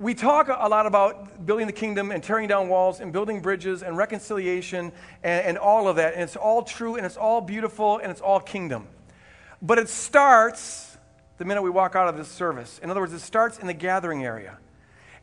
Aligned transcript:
we 0.00 0.14
talk 0.14 0.48
a 0.48 0.66
lot 0.66 0.86
about 0.86 1.44
building 1.44 1.66
the 1.66 1.74
kingdom 1.74 2.10
and 2.10 2.24
tearing 2.24 2.48
down 2.48 2.70
walls 2.70 3.00
and 3.00 3.12
building 3.12 3.42
bridges 3.42 3.82
and 3.82 3.98
reconciliation 3.98 4.92
and, 5.22 5.46
and, 5.46 5.58
all 5.58 5.88
of 5.88 5.96
that. 5.96 6.14
And 6.14 6.22
it's 6.22 6.36
all 6.36 6.62
true 6.62 6.96
and 6.96 7.04
it's 7.04 7.18
all 7.18 7.42
beautiful 7.42 7.98
and 7.98 8.10
it's 8.10 8.22
all 8.22 8.40
kingdom. 8.40 8.88
But 9.60 9.78
it 9.78 9.90
starts 9.90 10.96
the 11.36 11.44
minute 11.44 11.60
we 11.60 11.68
walk 11.68 11.96
out 11.96 12.08
of 12.08 12.16
this 12.16 12.28
service. 12.28 12.80
In 12.82 12.90
other 12.90 13.00
words, 13.00 13.12
it 13.12 13.20
starts 13.20 13.58
in 13.58 13.66
the 13.66 13.74
gathering 13.74 14.24
area. 14.24 14.56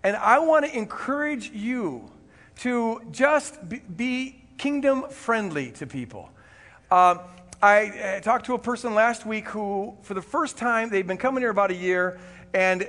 And 0.04 0.16
I 0.16 0.38
want 0.38 0.63
to 0.68 0.78
encourage 0.78 1.50
you 1.50 2.12
to 2.59 3.02
just 3.12 3.57
be, 3.98 4.44
kingdom 4.59 5.09
friendly 5.09 5.71
to 5.71 5.88
people. 5.88 6.30
Uh, 6.89 7.18
I, 7.64 8.16
I 8.18 8.20
talked 8.23 8.46
to 8.48 8.54
a 8.54 8.59
person 8.59 8.94
last 8.94 9.25
week 9.25 9.48
who, 9.50 9.98
for 10.04 10.14
the 10.14 10.21
first 10.21 10.57
time, 10.57 10.89
they've 10.89 11.05
been 11.05 11.18
coming 11.18 11.41
here 11.41 11.52
about 11.52 11.70
a 11.70 11.75
year, 11.75 12.20
and 12.54 12.88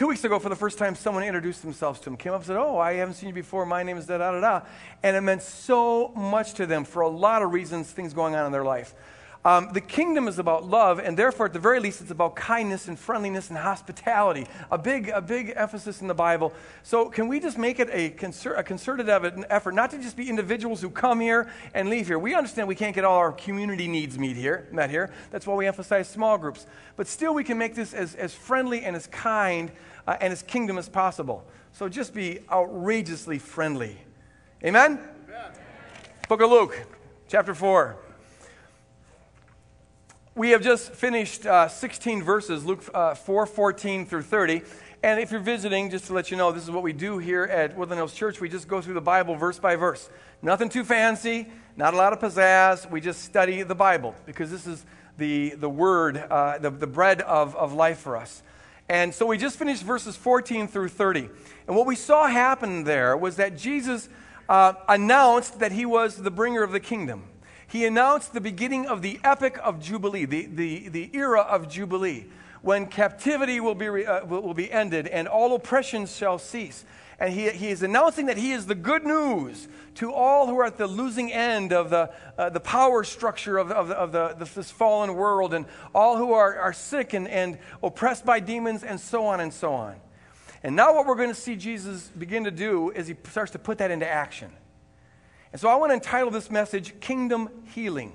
two 0.00 0.06
weeks 0.06 0.24
ago, 0.24 0.38
for 0.38 0.48
the 0.48 0.56
first 0.56 0.78
time, 0.78 0.94
someone 0.94 1.22
introduced 1.22 1.60
themselves 1.60 2.00
to 2.00 2.08
him, 2.08 2.16
came 2.16 2.32
up 2.32 2.38
and 2.38 2.46
said, 2.46 2.56
Oh, 2.56 2.78
I 2.78 2.94
haven't 2.94 3.16
seen 3.16 3.28
you 3.28 3.34
before. 3.34 3.66
My 3.66 3.82
name 3.82 3.98
is 3.98 4.06
da 4.06 4.16
da 4.16 4.32
da 4.32 4.40
da. 4.40 4.66
And 5.02 5.14
it 5.14 5.20
meant 5.20 5.42
so 5.42 6.08
much 6.16 6.54
to 6.54 6.64
them 6.64 6.84
for 6.84 7.02
a 7.02 7.08
lot 7.08 7.42
of 7.42 7.52
reasons, 7.52 7.90
things 7.90 8.14
going 8.14 8.34
on 8.34 8.46
in 8.46 8.50
their 8.50 8.64
life. 8.64 8.94
Um, 9.44 9.68
the 9.74 9.80
kingdom 9.82 10.26
is 10.26 10.38
about 10.38 10.66
love, 10.66 11.00
and 11.00 11.18
therefore, 11.18 11.46
at 11.46 11.52
the 11.52 11.58
very 11.58 11.80
least, 11.80 12.00
it's 12.00 12.10
about 12.10 12.34
kindness 12.34 12.88
and 12.88 12.98
friendliness 12.98 13.50
and 13.50 13.58
hospitality. 13.58 14.46
A 14.70 14.78
big, 14.78 15.10
a 15.10 15.20
big 15.20 15.52
emphasis 15.54 16.00
in 16.00 16.08
the 16.08 16.14
Bible. 16.14 16.54
So, 16.82 17.10
can 17.10 17.28
we 17.28 17.38
just 17.38 17.58
make 17.58 17.78
it 17.78 17.90
a, 17.92 18.08
concer- 18.08 18.54
a 18.54 18.62
concerted 18.62 19.08
effort 19.10 19.74
not 19.74 19.90
to 19.90 19.98
just 19.98 20.16
be 20.16 20.30
individuals 20.30 20.80
who 20.80 20.88
come 20.88 21.20
here 21.20 21.50
and 21.74 21.90
leave 21.90 22.06
here? 22.06 22.18
We 22.18 22.34
understand 22.34 22.68
we 22.68 22.74
can't 22.74 22.94
get 22.94 23.04
all 23.04 23.18
our 23.18 23.32
community 23.32 23.86
needs 23.86 24.18
meet 24.18 24.36
here, 24.36 24.66
met 24.72 24.88
here. 24.88 25.10
That's 25.30 25.46
why 25.46 25.56
we 25.56 25.66
emphasize 25.66 26.08
small 26.08 26.38
groups. 26.38 26.66
But 26.96 27.06
still, 27.06 27.34
we 27.34 27.44
can 27.44 27.58
make 27.58 27.74
this 27.74 27.92
as, 27.92 28.14
as 28.14 28.32
friendly 28.34 28.82
and 28.82 28.96
as 28.96 29.06
kind 29.06 29.70
uh, 30.06 30.16
and 30.20 30.32
as 30.32 30.42
kingdom 30.42 30.78
as 30.78 30.88
possible. 30.88 31.44
So, 31.72 31.88
just 31.88 32.14
be 32.14 32.40
outrageously 32.50 33.38
friendly. 33.38 33.98
Amen? 34.64 34.98
Amen. 35.28 35.52
Book 36.28 36.42
of 36.42 36.50
Luke, 36.50 36.86
chapter 37.28 37.54
4. 37.54 37.96
We 40.34 40.50
have 40.50 40.62
just 40.62 40.92
finished 40.92 41.44
uh, 41.44 41.68
16 41.68 42.22
verses, 42.22 42.64
Luke 42.64 42.84
uh, 42.94 43.14
4 43.14 43.46
14 43.46 44.06
through 44.06 44.22
30. 44.22 44.62
And 45.02 45.18
if 45.18 45.30
you're 45.30 45.40
visiting, 45.40 45.90
just 45.90 46.06
to 46.06 46.12
let 46.12 46.30
you 46.30 46.36
know, 46.36 46.52
this 46.52 46.62
is 46.62 46.70
what 46.70 46.82
we 46.82 46.92
do 46.92 47.18
here 47.18 47.44
at 47.44 47.76
Woodland 47.76 47.98
Hills 47.98 48.12
Church. 48.12 48.40
We 48.40 48.48
just 48.48 48.68
go 48.68 48.80
through 48.80 48.94
the 48.94 49.00
Bible 49.00 49.34
verse 49.34 49.58
by 49.58 49.76
verse. 49.76 50.10
Nothing 50.42 50.68
too 50.68 50.84
fancy, 50.84 51.48
not 51.76 51.94
a 51.94 51.96
lot 51.96 52.12
of 52.12 52.20
pizzazz. 52.20 52.88
We 52.90 53.00
just 53.00 53.22
study 53.22 53.62
the 53.62 53.74
Bible 53.74 54.14
because 54.26 54.50
this 54.50 54.66
is 54.66 54.84
the, 55.16 55.50
the 55.56 55.68
word, 55.68 56.18
uh, 56.18 56.58
the, 56.58 56.70
the 56.70 56.86
bread 56.86 57.22
of, 57.22 57.56
of 57.56 57.72
life 57.72 57.98
for 57.98 58.16
us. 58.16 58.42
And 58.90 59.14
so 59.14 59.24
we 59.24 59.38
just 59.38 59.56
finished 59.56 59.82
verses 59.82 60.16
14 60.16 60.68
through 60.68 60.88
30. 60.88 61.30
And 61.66 61.74
what 61.74 61.86
we 61.86 61.96
saw 61.96 62.26
happen 62.26 62.84
there 62.84 63.16
was 63.16 63.36
that 63.36 63.56
Jesus 63.56 64.10
uh, 64.50 64.74
announced 64.86 65.60
that 65.60 65.72
he 65.72 65.86
was 65.86 66.16
the 66.16 66.30
bringer 66.30 66.62
of 66.62 66.72
the 66.72 66.80
kingdom 66.80 67.22
he 67.70 67.86
announced 67.86 68.32
the 68.32 68.40
beginning 68.40 68.86
of 68.86 69.00
the 69.00 69.20
epic 69.22 69.56
of 69.62 69.80
Jubilee, 69.80 70.24
the, 70.24 70.46
the, 70.46 70.88
the 70.88 71.10
era 71.14 71.42
of 71.42 71.68
Jubilee, 71.68 72.26
when 72.62 72.86
captivity 72.86 73.60
will 73.60 73.76
be, 73.76 74.04
uh, 74.04 74.24
will 74.24 74.54
be 74.54 74.72
ended 74.72 75.06
and 75.06 75.28
all 75.28 75.54
oppressions 75.54 76.16
shall 76.16 76.36
cease. 76.36 76.84
And 77.20 77.34
he, 77.34 77.50
he 77.50 77.68
is 77.68 77.82
announcing 77.82 78.26
that 78.26 78.38
he 78.38 78.52
is 78.52 78.64
the 78.64 78.74
good 78.74 79.04
news 79.04 79.68
to 79.96 80.10
all 80.12 80.46
who 80.46 80.58
are 80.58 80.64
at 80.64 80.78
the 80.78 80.86
losing 80.86 81.30
end 81.30 81.70
of 81.70 81.90
the, 81.90 82.10
uh, 82.38 82.48
the 82.48 82.60
power 82.60 83.04
structure 83.04 83.58
of, 83.58 83.70
of, 83.70 83.90
of 83.90 84.12
the, 84.12 84.46
this 84.54 84.70
fallen 84.70 85.14
world 85.14 85.52
and 85.52 85.66
all 85.94 86.16
who 86.16 86.32
are, 86.32 86.58
are 86.58 86.72
sick 86.72 87.12
and, 87.12 87.28
and 87.28 87.58
oppressed 87.82 88.24
by 88.24 88.40
demons 88.40 88.82
and 88.82 88.98
so 88.98 89.26
on 89.26 89.40
and 89.40 89.52
so 89.52 89.74
on. 89.74 89.96
And 90.62 90.74
now, 90.74 90.94
what 90.94 91.06
we're 91.06 91.14
going 91.14 91.28
to 91.28 91.34
see 91.34 91.56
Jesus 91.56 92.08
begin 92.08 92.44
to 92.44 92.50
do 92.50 92.90
is 92.90 93.06
he 93.06 93.16
starts 93.30 93.52
to 93.52 93.58
put 93.58 93.78
that 93.78 93.90
into 93.90 94.08
action. 94.08 94.50
And 95.52 95.60
so 95.60 95.68
I 95.68 95.74
want 95.76 95.90
to 95.90 95.94
entitle 95.94 96.30
this 96.30 96.50
message 96.50 96.98
Kingdom 97.00 97.48
Healing. 97.74 98.12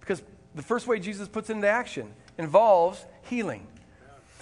Because 0.00 0.22
the 0.54 0.62
first 0.62 0.86
way 0.86 0.98
Jesus 0.98 1.28
puts 1.28 1.50
it 1.50 1.54
into 1.54 1.68
action 1.68 2.12
involves 2.36 3.04
healing. 3.22 3.66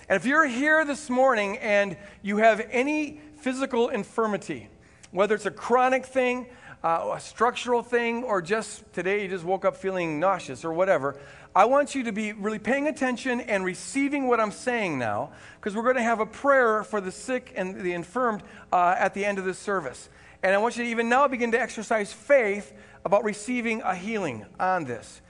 And 0.09 0.17
if 0.17 0.25
you're 0.25 0.47
here 0.47 0.85
this 0.85 1.11
morning 1.11 1.59
and 1.59 1.97
you 2.23 2.37
have 2.37 2.65
any 2.71 3.21
physical 3.37 3.89
infirmity, 3.89 4.69
whether 5.11 5.35
it's 5.35 5.47
a 5.47 5.51
chronic 5.51 6.07
thing, 6.07 6.47
uh, 6.83 7.13
a 7.15 7.21
structural 7.21 7.83
thing, 7.83 8.25
or 8.25 8.43
just 8.43 8.93
today 8.93 9.23
you 9.23 9.29
just 9.29 9.45
woke 9.45 9.65
up 9.65 9.77
feeling 9.77 10.21
nauseous 10.21 10.65
or 10.65 10.73
whatever, 10.73 11.17
I 11.55 11.65
want 11.65 11.95
you 11.95 12.05
to 12.05 12.13
be 12.13 12.33
really 12.33 12.59
paying 12.59 12.87
attention 12.87 13.41
and 13.41 13.65
receiving 13.65 14.29
what 14.29 14.41
I'm 14.41 14.51
saying 14.51 14.99
now, 14.99 15.31
because 15.59 15.75
we're 15.75 15.85
going 15.85 15.97
to 15.97 16.03
have 16.03 16.21
a 16.21 16.27
prayer 16.27 16.85
for 16.85 17.01
the 17.01 17.11
sick 17.11 17.53
and 17.57 17.81
the 17.81 17.95
infirmed 17.95 18.43
uh, 18.73 18.95
at 18.99 19.15
the 19.15 19.25
end 19.25 19.39
of 19.39 19.45
this 19.45 19.59
service. 19.59 20.11
And 20.43 20.55
I 20.55 20.59
want 20.59 20.77
you 20.77 20.85
to 20.85 20.91
even 20.91 21.09
now 21.09 21.27
begin 21.29 21.53
to 21.53 21.61
exercise 21.61 22.13
faith 22.13 22.73
about 23.05 23.25
receiving 23.25 23.81
a 23.83 23.95
healing 23.95 24.45
on 24.61 24.85
this. 24.85 25.23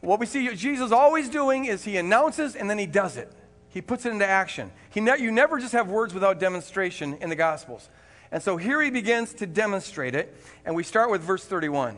What 0.00 0.18
we 0.18 0.26
see 0.26 0.52
Jesus 0.56 0.90
always 0.90 1.28
doing 1.28 1.66
is 1.66 1.84
he 1.84 1.96
announces 1.96 2.56
and 2.56 2.68
then 2.68 2.78
he 2.78 2.86
does 2.86 3.16
it. 3.16 3.32
He 3.72 3.80
puts 3.80 4.06
it 4.06 4.10
into 4.12 4.26
action. 4.26 4.70
He 4.90 5.00
ne- 5.00 5.18
you 5.18 5.30
never 5.30 5.58
just 5.58 5.72
have 5.72 5.88
words 5.88 6.14
without 6.14 6.38
demonstration 6.38 7.14
in 7.20 7.30
the 7.30 7.36
Gospels. 7.36 7.88
And 8.30 8.42
so 8.42 8.56
here 8.56 8.80
he 8.80 8.90
begins 8.90 9.34
to 9.34 9.46
demonstrate 9.46 10.14
it, 10.14 10.36
and 10.64 10.74
we 10.74 10.82
start 10.82 11.10
with 11.10 11.22
verse 11.22 11.44
31. 11.44 11.96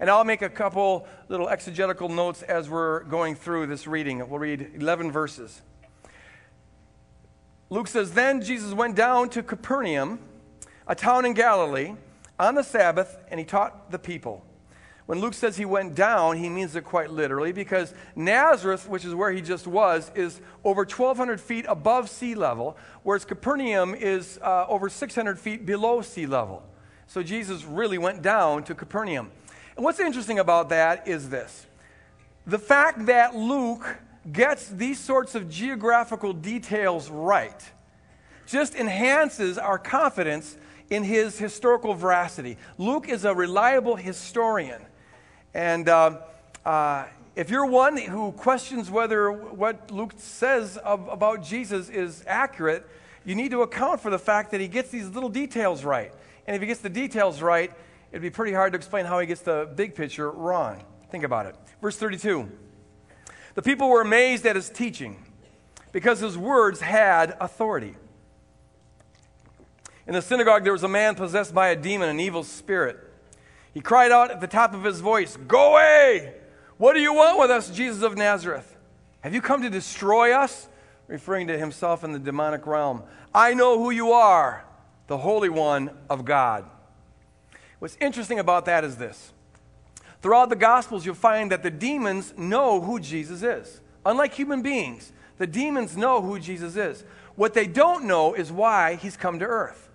And 0.00 0.10
I'll 0.10 0.24
make 0.24 0.42
a 0.42 0.48
couple 0.48 1.06
little 1.28 1.48
exegetical 1.48 2.08
notes 2.08 2.42
as 2.42 2.68
we're 2.68 3.04
going 3.04 3.34
through 3.34 3.66
this 3.66 3.86
reading. 3.86 4.18
We'll 4.28 4.40
read 4.40 4.70
11 4.74 5.12
verses. 5.12 5.62
Luke 7.70 7.88
says, 7.88 8.12
Then 8.12 8.42
Jesus 8.42 8.72
went 8.72 8.96
down 8.96 9.28
to 9.30 9.42
Capernaum 9.42 10.18
a 10.86 10.94
town 10.94 11.24
in 11.24 11.32
Galilee, 11.32 11.94
on 12.38 12.54
the 12.54 12.62
Sabbath, 12.62 13.16
and 13.30 13.40
he 13.40 13.46
taught 13.46 13.90
the 13.90 13.98
people. 13.98 14.44
When 15.06 15.20
Luke 15.20 15.34
says 15.34 15.56
he 15.58 15.66
went 15.66 15.94
down, 15.94 16.38
he 16.38 16.48
means 16.48 16.74
it 16.76 16.84
quite 16.84 17.10
literally 17.10 17.52
because 17.52 17.92
Nazareth, 18.16 18.88
which 18.88 19.04
is 19.04 19.14
where 19.14 19.30
he 19.30 19.42
just 19.42 19.66
was, 19.66 20.10
is 20.14 20.40
over 20.64 20.80
1,200 20.80 21.40
feet 21.40 21.66
above 21.68 22.08
sea 22.08 22.34
level, 22.34 22.76
whereas 23.02 23.26
Capernaum 23.26 23.94
is 23.94 24.38
uh, 24.40 24.64
over 24.66 24.88
600 24.88 25.38
feet 25.38 25.66
below 25.66 26.00
sea 26.00 26.26
level. 26.26 26.62
So 27.06 27.22
Jesus 27.22 27.64
really 27.64 27.98
went 27.98 28.22
down 28.22 28.64
to 28.64 28.74
Capernaum. 28.74 29.30
And 29.76 29.84
what's 29.84 30.00
interesting 30.00 30.38
about 30.38 30.70
that 30.70 31.06
is 31.06 31.28
this 31.28 31.66
the 32.46 32.58
fact 32.58 33.06
that 33.06 33.34
Luke 33.34 33.98
gets 34.30 34.68
these 34.68 34.98
sorts 34.98 35.34
of 35.34 35.50
geographical 35.50 36.32
details 36.32 37.10
right 37.10 37.62
just 38.46 38.74
enhances 38.74 39.58
our 39.58 39.78
confidence 39.78 40.56
in 40.90 41.02
his 41.02 41.38
historical 41.38 41.94
veracity. 41.94 42.56
Luke 42.78 43.08
is 43.08 43.24
a 43.24 43.34
reliable 43.34 43.96
historian. 43.96 44.82
And 45.54 45.88
uh, 45.88 46.18
uh, 46.64 47.04
if 47.36 47.48
you're 47.48 47.66
one 47.66 47.96
who 47.96 48.32
questions 48.32 48.90
whether 48.90 49.30
what 49.30 49.90
Luke 49.90 50.12
says 50.16 50.76
of, 50.76 51.08
about 51.08 51.42
Jesus 51.42 51.88
is 51.88 52.24
accurate, 52.26 52.86
you 53.24 53.34
need 53.34 53.52
to 53.52 53.62
account 53.62 54.00
for 54.00 54.10
the 54.10 54.18
fact 54.18 54.50
that 54.50 54.60
he 54.60 54.68
gets 54.68 54.90
these 54.90 55.08
little 55.08 55.28
details 55.28 55.84
right. 55.84 56.12
And 56.46 56.54
if 56.54 56.60
he 56.60 56.66
gets 56.66 56.80
the 56.80 56.90
details 56.90 57.40
right, 57.40 57.72
it'd 58.10 58.20
be 58.20 58.30
pretty 58.30 58.52
hard 58.52 58.72
to 58.72 58.76
explain 58.76 59.06
how 59.06 59.18
he 59.18 59.26
gets 59.26 59.40
the 59.40 59.70
big 59.74 59.94
picture 59.94 60.30
wrong. 60.30 60.84
Think 61.10 61.24
about 61.24 61.46
it. 61.46 61.56
Verse 61.80 61.96
32 61.96 62.50
The 63.54 63.62
people 63.62 63.88
were 63.88 64.00
amazed 64.00 64.44
at 64.46 64.56
his 64.56 64.68
teaching 64.68 65.24
because 65.92 66.20
his 66.20 66.36
words 66.36 66.80
had 66.80 67.36
authority. 67.40 67.94
In 70.06 70.12
the 70.12 70.20
synagogue, 70.20 70.64
there 70.64 70.72
was 70.72 70.82
a 70.82 70.88
man 70.88 71.14
possessed 71.14 71.54
by 71.54 71.68
a 71.68 71.76
demon, 71.76 72.08
an 72.08 72.20
evil 72.20 72.42
spirit. 72.42 72.98
He 73.74 73.80
cried 73.80 74.12
out 74.12 74.30
at 74.30 74.40
the 74.40 74.46
top 74.46 74.72
of 74.72 74.84
his 74.84 75.00
voice, 75.00 75.36
Go 75.36 75.72
away! 75.72 76.34
What 76.78 76.94
do 76.94 77.00
you 77.00 77.12
want 77.12 77.38
with 77.38 77.50
us, 77.50 77.70
Jesus 77.70 78.02
of 78.02 78.16
Nazareth? 78.16 78.76
Have 79.20 79.34
you 79.34 79.42
come 79.42 79.62
to 79.62 79.70
destroy 79.70 80.32
us? 80.32 80.68
Referring 81.08 81.48
to 81.48 81.58
himself 81.58 82.04
in 82.04 82.12
the 82.12 82.18
demonic 82.18 82.66
realm. 82.66 83.02
I 83.34 83.52
know 83.52 83.78
who 83.78 83.90
you 83.90 84.12
are, 84.12 84.64
the 85.08 85.18
Holy 85.18 85.48
One 85.48 85.90
of 86.08 86.24
God. 86.24 86.64
What's 87.80 87.96
interesting 88.00 88.38
about 88.38 88.64
that 88.66 88.84
is 88.84 88.96
this. 88.96 89.32
Throughout 90.22 90.48
the 90.48 90.56
Gospels, 90.56 91.04
you'll 91.04 91.14
find 91.14 91.52
that 91.52 91.62
the 91.62 91.70
demons 91.70 92.32
know 92.38 92.80
who 92.80 92.98
Jesus 92.98 93.42
is. 93.42 93.80
Unlike 94.06 94.34
human 94.34 94.62
beings, 94.62 95.12
the 95.36 95.46
demons 95.46 95.96
know 95.96 96.22
who 96.22 96.38
Jesus 96.38 96.76
is. 96.76 97.04
What 97.34 97.54
they 97.54 97.66
don't 97.66 98.04
know 98.04 98.34
is 98.34 98.52
why 98.52 98.94
he's 98.94 99.16
come 99.16 99.38
to 99.40 99.44
earth. 99.44 99.90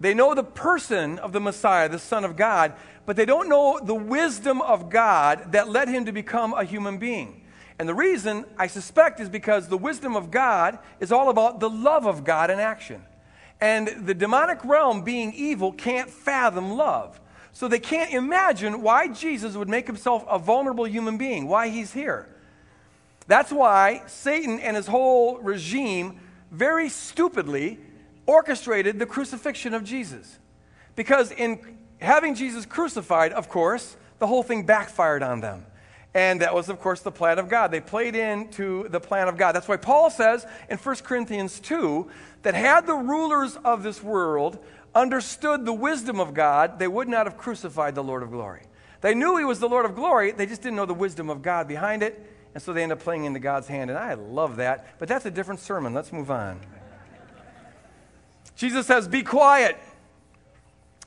They 0.00 0.14
know 0.14 0.34
the 0.34 0.42
person 0.42 1.18
of 1.18 1.32
the 1.32 1.40
Messiah, 1.40 1.88
the 1.88 1.98
Son 1.98 2.24
of 2.24 2.34
God, 2.36 2.72
but 3.04 3.16
they 3.16 3.26
don't 3.26 3.48
know 3.48 3.78
the 3.82 3.94
wisdom 3.94 4.62
of 4.62 4.88
God 4.88 5.52
that 5.52 5.68
led 5.68 5.88
him 5.88 6.06
to 6.06 6.12
become 6.12 6.54
a 6.54 6.64
human 6.64 6.96
being. 6.96 7.42
And 7.78 7.88
the 7.88 7.94
reason, 7.94 8.44
I 8.58 8.66
suspect, 8.66 9.20
is 9.20 9.28
because 9.28 9.68
the 9.68 9.78
wisdom 9.78 10.16
of 10.16 10.30
God 10.30 10.78
is 11.00 11.12
all 11.12 11.28
about 11.28 11.60
the 11.60 11.70
love 11.70 12.06
of 12.06 12.24
God 12.24 12.50
in 12.50 12.58
action. 12.58 13.02
And 13.60 14.06
the 14.06 14.14
demonic 14.14 14.64
realm, 14.64 15.02
being 15.02 15.34
evil, 15.34 15.72
can't 15.72 16.08
fathom 16.08 16.72
love. 16.72 17.20
So 17.52 17.68
they 17.68 17.78
can't 17.78 18.12
imagine 18.12 18.80
why 18.80 19.08
Jesus 19.08 19.54
would 19.54 19.68
make 19.68 19.86
himself 19.86 20.24
a 20.28 20.38
vulnerable 20.38 20.86
human 20.86 21.18
being, 21.18 21.46
why 21.46 21.68
he's 21.68 21.92
here. 21.92 22.28
That's 23.26 23.52
why 23.52 24.02
Satan 24.06 24.60
and 24.60 24.76
his 24.76 24.86
whole 24.86 25.38
regime 25.38 26.20
very 26.50 26.88
stupidly 26.88 27.78
orchestrated 28.26 28.98
the 28.98 29.06
crucifixion 29.06 29.74
of 29.74 29.84
Jesus. 29.84 30.38
Because 30.96 31.32
in 31.32 31.78
having 32.00 32.34
Jesus 32.34 32.66
crucified, 32.66 33.32
of 33.32 33.48
course, 33.48 33.96
the 34.18 34.26
whole 34.26 34.42
thing 34.42 34.64
backfired 34.64 35.22
on 35.22 35.40
them. 35.40 35.66
And 36.12 36.40
that 36.40 36.54
was, 36.54 36.68
of 36.68 36.80
course, 36.80 37.00
the 37.00 37.12
plan 37.12 37.38
of 37.38 37.48
God. 37.48 37.70
They 37.70 37.80
played 37.80 38.16
into 38.16 38.88
the 38.88 39.00
plan 39.00 39.28
of 39.28 39.36
God. 39.36 39.52
That's 39.52 39.68
why 39.68 39.76
Paul 39.76 40.10
says 40.10 40.44
in 40.68 40.76
1 40.76 40.96
Corinthians 40.96 41.60
2 41.60 42.10
that 42.42 42.54
had 42.54 42.86
the 42.86 42.94
rulers 42.94 43.56
of 43.64 43.82
this 43.82 44.02
world 44.02 44.58
understood 44.94 45.64
the 45.64 45.72
wisdom 45.72 46.18
of 46.18 46.34
God, 46.34 46.78
they 46.78 46.88
would 46.88 47.08
not 47.08 47.26
have 47.26 47.38
crucified 47.38 47.94
the 47.94 48.02
Lord 48.02 48.22
of 48.22 48.30
glory. 48.30 48.62
They 49.02 49.14
knew 49.14 49.36
he 49.36 49.44
was 49.44 49.60
the 49.60 49.68
Lord 49.68 49.84
of 49.84 49.94
glory, 49.94 50.32
they 50.32 50.46
just 50.46 50.62
didn't 50.62 50.76
know 50.76 50.86
the 50.86 50.94
wisdom 50.94 51.30
of 51.30 51.42
God 51.42 51.68
behind 51.68 52.02
it, 52.02 52.20
and 52.54 52.62
so 52.62 52.72
they 52.72 52.82
end 52.82 52.92
up 52.92 53.00
playing 53.00 53.24
into 53.24 53.38
God's 53.38 53.68
hand. 53.68 53.90
And 53.90 53.98
I 53.98 54.14
love 54.14 54.56
that, 54.56 54.98
but 54.98 55.08
that's 55.08 55.24
a 55.26 55.30
different 55.30 55.60
sermon. 55.60 55.94
Let's 55.94 56.12
move 56.12 56.30
on. 56.30 56.60
Jesus 58.60 58.86
says, 58.86 59.08
Be 59.08 59.22
quiet. 59.22 59.78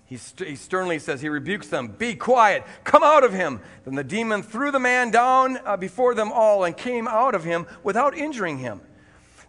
He, 0.07 0.17
st- 0.17 0.49
he, 0.49 0.55
sternly 0.55 0.97
says, 0.97 1.21
he 1.21 1.29
rebukes 1.29 1.67
them, 1.67 1.87
Be 1.87 2.15
quiet, 2.15 2.63
come 2.83 3.03
out 3.03 3.23
of 3.23 3.31
him. 3.31 3.61
Then 3.85 3.93
the 3.93 4.03
demon 4.03 4.41
threw 4.41 4.71
the 4.71 4.79
man 4.79 5.11
down 5.11 5.59
uh, 5.63 5.77
before 5.77 6.15
them 6.15 6.31
all 6.31 6.63
and 6.63 6.75
came 6.75 7.07
out 7.07 7.35
of 7.35 7.43
him 7.43 7.67
without 7.83 8.17
injuring 8.17 8.57
him. 8.57 8.81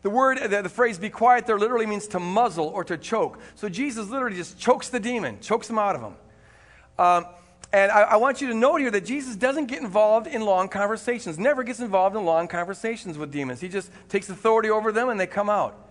The 0.03 0.11
word, 0.11 0.39
the, 0.39 0.61
the, 0.61 0.69
phrase 0.69 0.99
be 0.99 1.09
quiet 1.09 1.47
there 1.47 1.59
literally 1.59 1.87
means 1.87 2.07
to 2.09 2.21
muzzle 2.21 2.67
or 2.67 2.85
to 2.85 2.99
choke. 2.99 3.41
So 3.55 3.71
Jesus 3.71 4.11
literally 4.11 4.37
just 4.37 4.59
chokes 4.59 4.91
the 4.91 5.01
demon, 5.01 5.41
chokes 5.41 5.71
him 5.71 5.79
out 5.79 5.97
of 5.97 6.03
him. 6.03 6.15
Um, 6.99 7.27
and 7.73 7.91
I, 7.91 8.03
I, 8.03 8.17
want 8.17 8.43
you 8.43 8.49
to 8.49 8.55
note 8.55 8.83
here 8.83 8.91
that 8.91 9.07
Jesus 9.07 9.35
doesn't 9.35 9.65
get 9.65 9.81
involved 9.81 10.27
in 10.27 10.43
long 10.43 10.69
conversations, 10.69 11.39
never 11.39 11.63
gets 11.63 11.81
involved 11.81 12.17
in 12.17 12.27
long 12.27 12.49
conversations 12.49 13.17
with 13.17 13.33
demons. 13.33 13.63
He 13.63 13.69
just 13.69 13.91
takes 14.11 14.29
authority 14.29 14.69
over 14.69 14.93
them 14.93 15.09
and 15.09 15.19
they 15.19 15.27
come 15.27 15.49
out. 15.49 15.85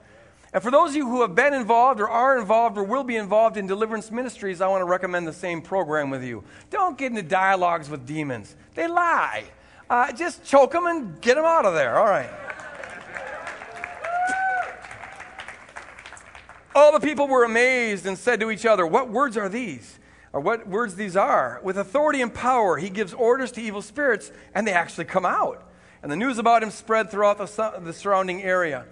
And 0.54 0.62
for 0.62 0.70
those 0.70 0.92
of 0.92 0.96
you 0.96 1.10
who 1.10 1.22
have 1.22 1.34
been 1.34 1.54
involved 1.54 2.00
or 2.00 2.08
are 2.08 2.38
involved 2.38 2.78
or 2.78 2.84
will 2.84 3.04
be 3.04 3.16
involved 3.16 3.58
in 3.58 3.66
deliverance 3.66 4.12
ministries, 4.12 4.62
I 4.62 4.68
want 4.68 4.82
to 4.82 4.86
recommend 4.86 5.28
the 5.28 5.34
same 5.34 5.64
program 5.64 6.12
with 6.12 6.24
you. 6.24 6.44
Don't 6.70 6.96
get 6.96 7.08
into 7.08 7.24
dialogues 7.24 7.90
with 7.90 8.06
demons, 8.06 8.56
they 8.76 8.88
lie. 8.88 9.46
Uh, 9.90 10.12
just 10.12 10.44
choke 10.44 10.72
them 10.72 10.86
and 10.86 11.20
get 11.22 11.36
them 11.36 11.46
out 11.46 11.66
of 11.66 11.74
there. 11.74 11.98
All 11.98 12.06
right. 12.06 12.30
All 16.76 16.92
the 16.92 17.00
people 17.00 17.28
were 17.28 17.44
amazed 17.44 18.06
and 18.06 18.18
said 18.18 18.40
to 18.40 18.50
each 18.50 18.66
other, 18.66 18.86
What 18.86 19.10
words 19.10 19.38
are 19.38 19.50
these? 19.50 20.00
Or 20.32 20.40
what 20.40 20.68
words 20.68 20.96
these 20.96 21.16
are? 21.16 21.60
With 21.62 21.78
authority 21.78 22.22
and 22.22 22.34
power, 22.34 22.78
he 22.78 22.90
gives 22.90 23.14
orders 23.14 23.52
to 23.52 23.62
evil 23.62 23.84
spirits, 23.84 24.32
and 24.56 24.66
they 24.66 24.72
actually 24.72 25.06
come 25.06 25.26
out. 25.26 25.64
And 26.02 26.12
the 26.12 26.16
news 26.16 26.40
about 26.40 26.64
him 26.64 26.72
spread 26.72 27.12
throughout 27.12 27.38
the, 27.38 27.80
the 27.82 27.94
surrounding 27.94 28.42
area 28.42 28.86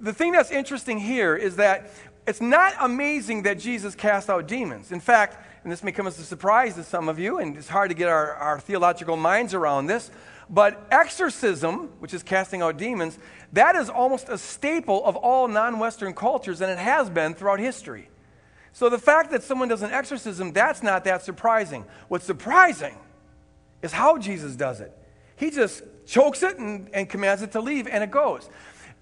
the 0.00 0.12
thing 0.12 0.32
that's 0.32 0.50
interesting 0.50 0.98
here 0.98 1.36
is 1.36 1.56
that 1.56 1.90
it's 2.26 2.40
not 2.40 2.74
amazing 2.80 3.42
that 3.44 3.58
Jesus 3.58 3.94
cast 3.94 4.28
out 4.28 4.48
demons. 4.48 4.92
In 4.92 5.00
fact, 5.00 5.38
and 5.62 5.72
this 5.72 5.82
may 5.82 5.92
come 5.92 6.06
as 6.06 6.18
a 6.18 6.24
surprise 6.24 6.74
to 6.74 6.84
some 6.84 7.08
of 7.08 7.18
you, 7.18 7.38
and 7.38 7.56
it's 7.56 7.68
hard 7.68 7.90
to 7.90 7.94
get 7.96 8.08
our, 8.08 8.34
our 8.34 8.60
theological 8.60 9.16
minds 9.16 9.54
around 9.54 9.86
this, 9.86 10.10
but 10.48 10.86
exorcism, 10.90 11.88
which 11.98 12.14
is 12.14 12.22
casting 12.22 12.62
out 12.62 12.76
demons, 12.76 13.18
that 13.52 13.74
is 13.74 13.88
almost 13.88 14.28
a 14.28 14.38
staple 14.38 15.04
of 15.04 15.16
all 15.16 15.48
non 15.48 15.78
Western 15.78 16.14
cultures, 16.14 16.60
and 16.60 16.70
it 16.70 16.78
has 16.78 17.10
been 17.10 17.34
throughout 17.34 17.58
history. 17.58 18.08
So 18.72 18.88
the 18.88 18.98
fact 18.98 19.30
that 19.30 19.42
someone 19.42 19.68
does 19.68 19.82
an 19.82 19.90
exorcism, 19.90 20.52
that's 20.52 20.82
not 20.82 21.04
that 21.04 21.22
surprising. 21.22 21.84
What's 22.08 22.26
surprising 22.26 22.94
is 23.82 23.90
how 23.90 24.18
Jesus 24.18 24.54
does 24.54 24.80
it. 24.80 24.96
He 25.36 25.50
just 25.50 25.82
chokes 26.06 26.42
it 26.42 26.58
and, 26.58 26.88
and 26.92 27.08
commands 27.08 27.42
it 27.42 27.52
to 27.52 27.60
leave, 27.60 27.86
and 27.86 28.04
it 28.04 28.10
goes. 28.10 28.48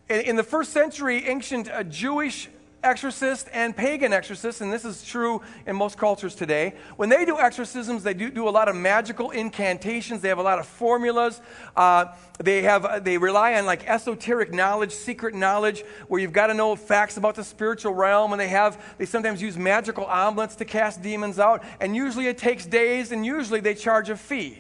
In 0.09 0.37
the 0.37 0.43
first 0.43 0.73
century, 0.73 1.27
ancient 1.27 1.71
uh, 1.71 1.83
Jewish 1.83 2.51
exorcists 2.83 3.49
and 3.55 3.75
pagan 3.75 4.13
exorcists, 4.13 4.61
and 4.61 4.71
this 4.71 4.85
is 4.85 5.03
true 5.03 5.41
in 5.67 5.75
most 5.75 5.97
cultures 5.97 6.35
today, 6.35 6.75
when 6.97 7.09
they 7.09 7.25
do 7.25 7.39
exorcisms, 7.39 8.03
they 8.03 8.13
do, 8.13 8.31
do 8.31 8.47
a 8.47 8.51
lot 8.51 8.69
of 8.69 8.77
magical 8.77 9.31
incantations. 9.31 10.21
They 10.21 10.29
have 10.29 10.37
a 10.37 10.43
lot 10.43 10.59
of 10.59 10.67
formulas. 10.67 11.41
Uh, 11.75 12.07
they, 12.39 12.61
have, 12.63 12.85
uh, 12.85 12.99
they 12.99 13.17
rely 13.17 13.55
on 13.55 13.65
like 13.65 13.89
esoteric 13.89 14.53
knowledge, 14.53 14.93
secret 14.93 15.35
knowledge, 15.35 15.83
where 16.09 16.21
you've 16.21 16.35
got 16.35 16.49
to 16.49 16.55
know 16.55 16.77
facts 16.77 17.17
about 17.17 17.35
the 17.35 17.45
spiritual 17.45 17.95
realm. 17.95 18.33
And 18.33 18.41
they, 18.41 18.49
have, 18.49 18.97
they 18.99 19.07
sometimes 19.07 19.41
use 19.41 19.57
magical 19.57 20.07
amulets 20.07 20.55
to 20.57 20.67
cast 20.67 21.01
demons 21.01 21.39
out. 21.39 21.65
And 21.81 21.97
usually 21.97 22.27
it 22.27 22.37
takes 22.37 22.67
days, 22.67 23.11
and 23.11 23.25
usually 23.25 23.61
they 23.61 23.75
charge 23.75 24.11
a 24.11 24.19
fee. 24.19 24.59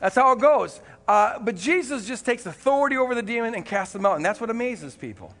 That's 0.00 0.16
how 0.16 0.32
it 0.32 0.40
goes. 0.40 0.80
Uh, 1.06 1.38
but 1.38 1.56
Jesus 1.56 2.06
just 2.06 2.24
takes 2.24 2.46
authority 2.46 2.96
over 2.96 3.14
the 3.14 3.22
demon 3.22 3.54
and 3.54 3.64
casts 3.64 3.92
them 3.92 4.06
out. 4.06 4.16
And 4.16 4.24
that's 4.24 4.40
what 4.40 4.50
amazes 4.50 4.94
people. 4.94 5.34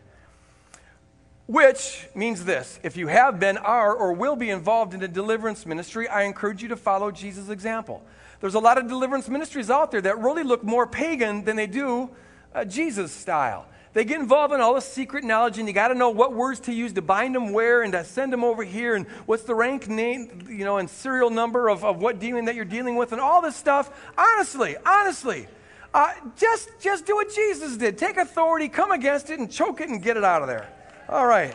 Which 1.46 2.06
means 2.14 2.44
this 2.44 2.80
if 2.82 2.96
you 2.96 3.08
have 3.08 3.38
been, 3.38 3.56
are, 3.58 3.94
or 3.94 4.12
will 4.12 4.36
be 4.36 4.50
involved 4.50 4.94
in 4.94 5.02
a 5.02 5.08
deliverance 5.08 5.66
ministry, 5.66 6.08
I 6.08 6.22
encourage 6.22 6.62
you 6.62 6.68
to 6.68 6.76
follow 6.76 7.10
Jesus' 7.10 7.48
example. 7.48 8.02
There's 8.40 8.54
a 8.54 8.60
lot 8.60 8.78
of 8.78 8.88
deliverance 8.88 9.28
ministries 9.28 9.70
out 9.70 9.90
there 9.90 10.00
that 10.00 10.18
really 10.18 10.42
look 10.42 10.64
more 10.64 10.86
pagan 10.86 11.44
than 11.44 11.56
they 11.56 11.66
do 11.66 12.10
uh, 12.54 12.64
Jesus 12.64 13.12
style. 13.12 13.66
They 13.94 14.04
get 14.04 14.20
involved 14.20 14.54
in 14.54 14.60
all 14.60 14.74
the 14.74 14.80
secret 14.80 15.22
knowledge, 15.22 15.58
and 15.58 15.68
you 15.68 15.74
got 15.74 15.88
to 15.88 15.94
know 15.94 16.08
what 16.08 16.32
words 16.32 16.60
to 16.60 16.72
use 16.72 16.94
to 16.94 17.02
bind 17.02 17.34
them 17.34 17.52
where 17.52 17.82
and 17.82 17.92
to 17.92 18.04
send 18.04 18.32
them 18.32 18.42
over 18.42 18.64
here, 18.64 18.94
and 18.94 19.06
what's 19.26 19.42
the 19.42 19.54
rank 19.54 19.86
name, 19.86 20.46
you 20.48 20.64
know, 20.64 20.78
and 20.78 20.88
serial 20.88 21.28
number 21.28 21.68
of, 21.68 21.84
of 21.84 22.00
what 22.00 22.18
demon 22.18 22.46
that 22.46 22.54
you're 22.54 22.64
dealing 22.64 22.96
with, 22.96 23.12
and 23.12 23.20
all 23.20 23.42
this 23.42 23.54
stuff. 23.54 23.90
Honestly, 24.16 24.76
honestly, 24.86 25.46
uh, 25.92 26.14
just, 26.38 26.70
just 26.80 27.04
do 27.04 27.14
what 27.14 27.34
Jesus 27.34 27.76
did. 27.76 27.98
Take 27.98 28.16
authority, 28.16 28.68
come 28.68 28.92
against 28.92 29.28
it, 29.28 29.38
and 29.38 29.50
choke 29.50 29.82
it 29.82 29.90
and 29.90 30.02
get 30.02 30.16
it 30.16 30.24
out 30.24 30.40
of 30.40 30.48
there. 30.48 30.68
All 31.08 31.26
right. 31.26 31.54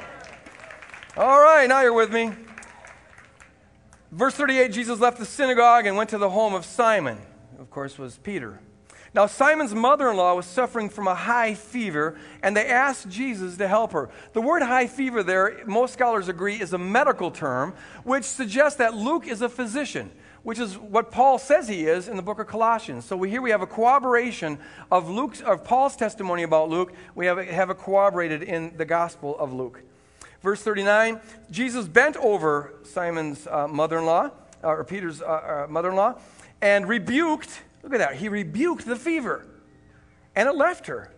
All 1.15 1.41
right, 1.41 1.67
now 1.67 1.81
you're 1.81 1.93
with 1.93 2.13
me. 2.13 2.31
Verse 4.11 4.35
38 4.35 4.71
Jesus 4.71 4.99
left 4.99 5.17
the 5.17 5.25
synagogue 5.25 5.87
and 5.87 5.97
went 5.97 6.11
to 6.11 6.19
the 6.19 6.29
home 6.29 6.53
of 6.53 6.65
Simon, 6.65 7.17
of 7.59 7.71
course, 7.71 7.97
was 7.97 8.17
Peter. 8.19 8.59
Now, 9.17 9.25
Simon's 9.25 9.73
mother 9.73 10.11
in 10.11 10.15
law 10.15 10.35
was 10.35 10.45
suffering 10.45 10.89
from 10.89 11.07
a 11.07 11.15
high 11.15 11.55
fever, 11.55 12.19
and 12.43 12.55
they 12.55 12.67
asked 12.67 13.09
Jesus 13.09 13.57
to 13.57 13.67
help 13.67 13.93
her. 13.93 14.11
The 14.33 14.41
word 14.41 14.61
high 14.61 14.85
fever 14.85 15.23
there, 15.23 15.63
most 15.65 15.93
scholars 15.93 16.27
agree, 16.27 16.61
is 16.61 16.71
a 16.71 16.77
medical 16.77 17.31
term, 17.31 17.73
which 18.03 18.25
suggests 18.25 18.77
that 18.77 18.93
Luke 18.93 19.27
is 19.27 19.41
a 19.41 19.49
physician, 19.49 20.11
which 20.43 20.59
is 20.59 20.77
what 20.77 21.09
Paul 21.09 21.39
says 21.39 21.67
he 21.67 21.87
is 21.87 22.07
in 22.07 22.15
the 22.15 22.21
book 22.21 22.37
of 22.37 22.45
Colossians. 22.45 23.05
So 23.05 23.17
we, 23.17 23.31
here 23.31 23.41
we 23.41 23.49
have 23.49 23.63
a 23.63 23.65
corroboration 23.65 24.59
of, 24.91 25.09
Luke's, 25.09 25.41
of 25.41 25.63
Paul's 25.63 25.95
testimony 25.95 26.43
about 26.43 26.69
Luke. 26.69 26.93
We 27.15 27.25
have, 27.25 27.39
have 27.39 27.71
it 27.71 27.79
corroborated 27.79 28.43
in 28.43 28.77
the 28.77 28.85
Gospel 28.85 29.35
of 29.39 29.51
Luke. 29.51 29.81
Verse 30.43 30.61
39 30.61 31.19
Jesus 31.49 31.87
bent 31.87 32.17
over 32.17 32.75
Simon's 32.83 33.47
uh, 33.47 33.67
mother 33.67 33.97
in 33.97 34.05
law, 34.05 34.29
or 34.61 34.83
Peter's 34.83 35.23
uh, 35.23 35.65
uh, 35.65 35.67
mother 35.71 35.89
in 35.89 35.95
law, 35.95 36.19
and 36.61 36.87
rebuked 36.87 37.61
Look 37.87 38.01
at 38.01 38.09
that. 38.09 38.17
He 38.17 38.27
rebuked 38.27 38.85
the 38.85 38.97
fever, 38.97 39.45
and 40.35 40.49
it 40.49 40.57
left 40.57 40.87
her. 40.87 41.09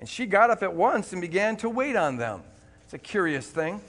And 0.00 0.08
she 0.08 0.26
got 0.26 0.50
up 0.50 0.64
at 0.64 0.74
once 0.74 1.12
and 1.12 1.20
began 1.20 1.56
to 1.58 1.68
wait 1.68 1.94
on 1.94 2.16
them. 2.16 2.42
It's 2.82 2.92
a 2.92 2.98
curious 2.98 3.46
thing. 3.46 3.80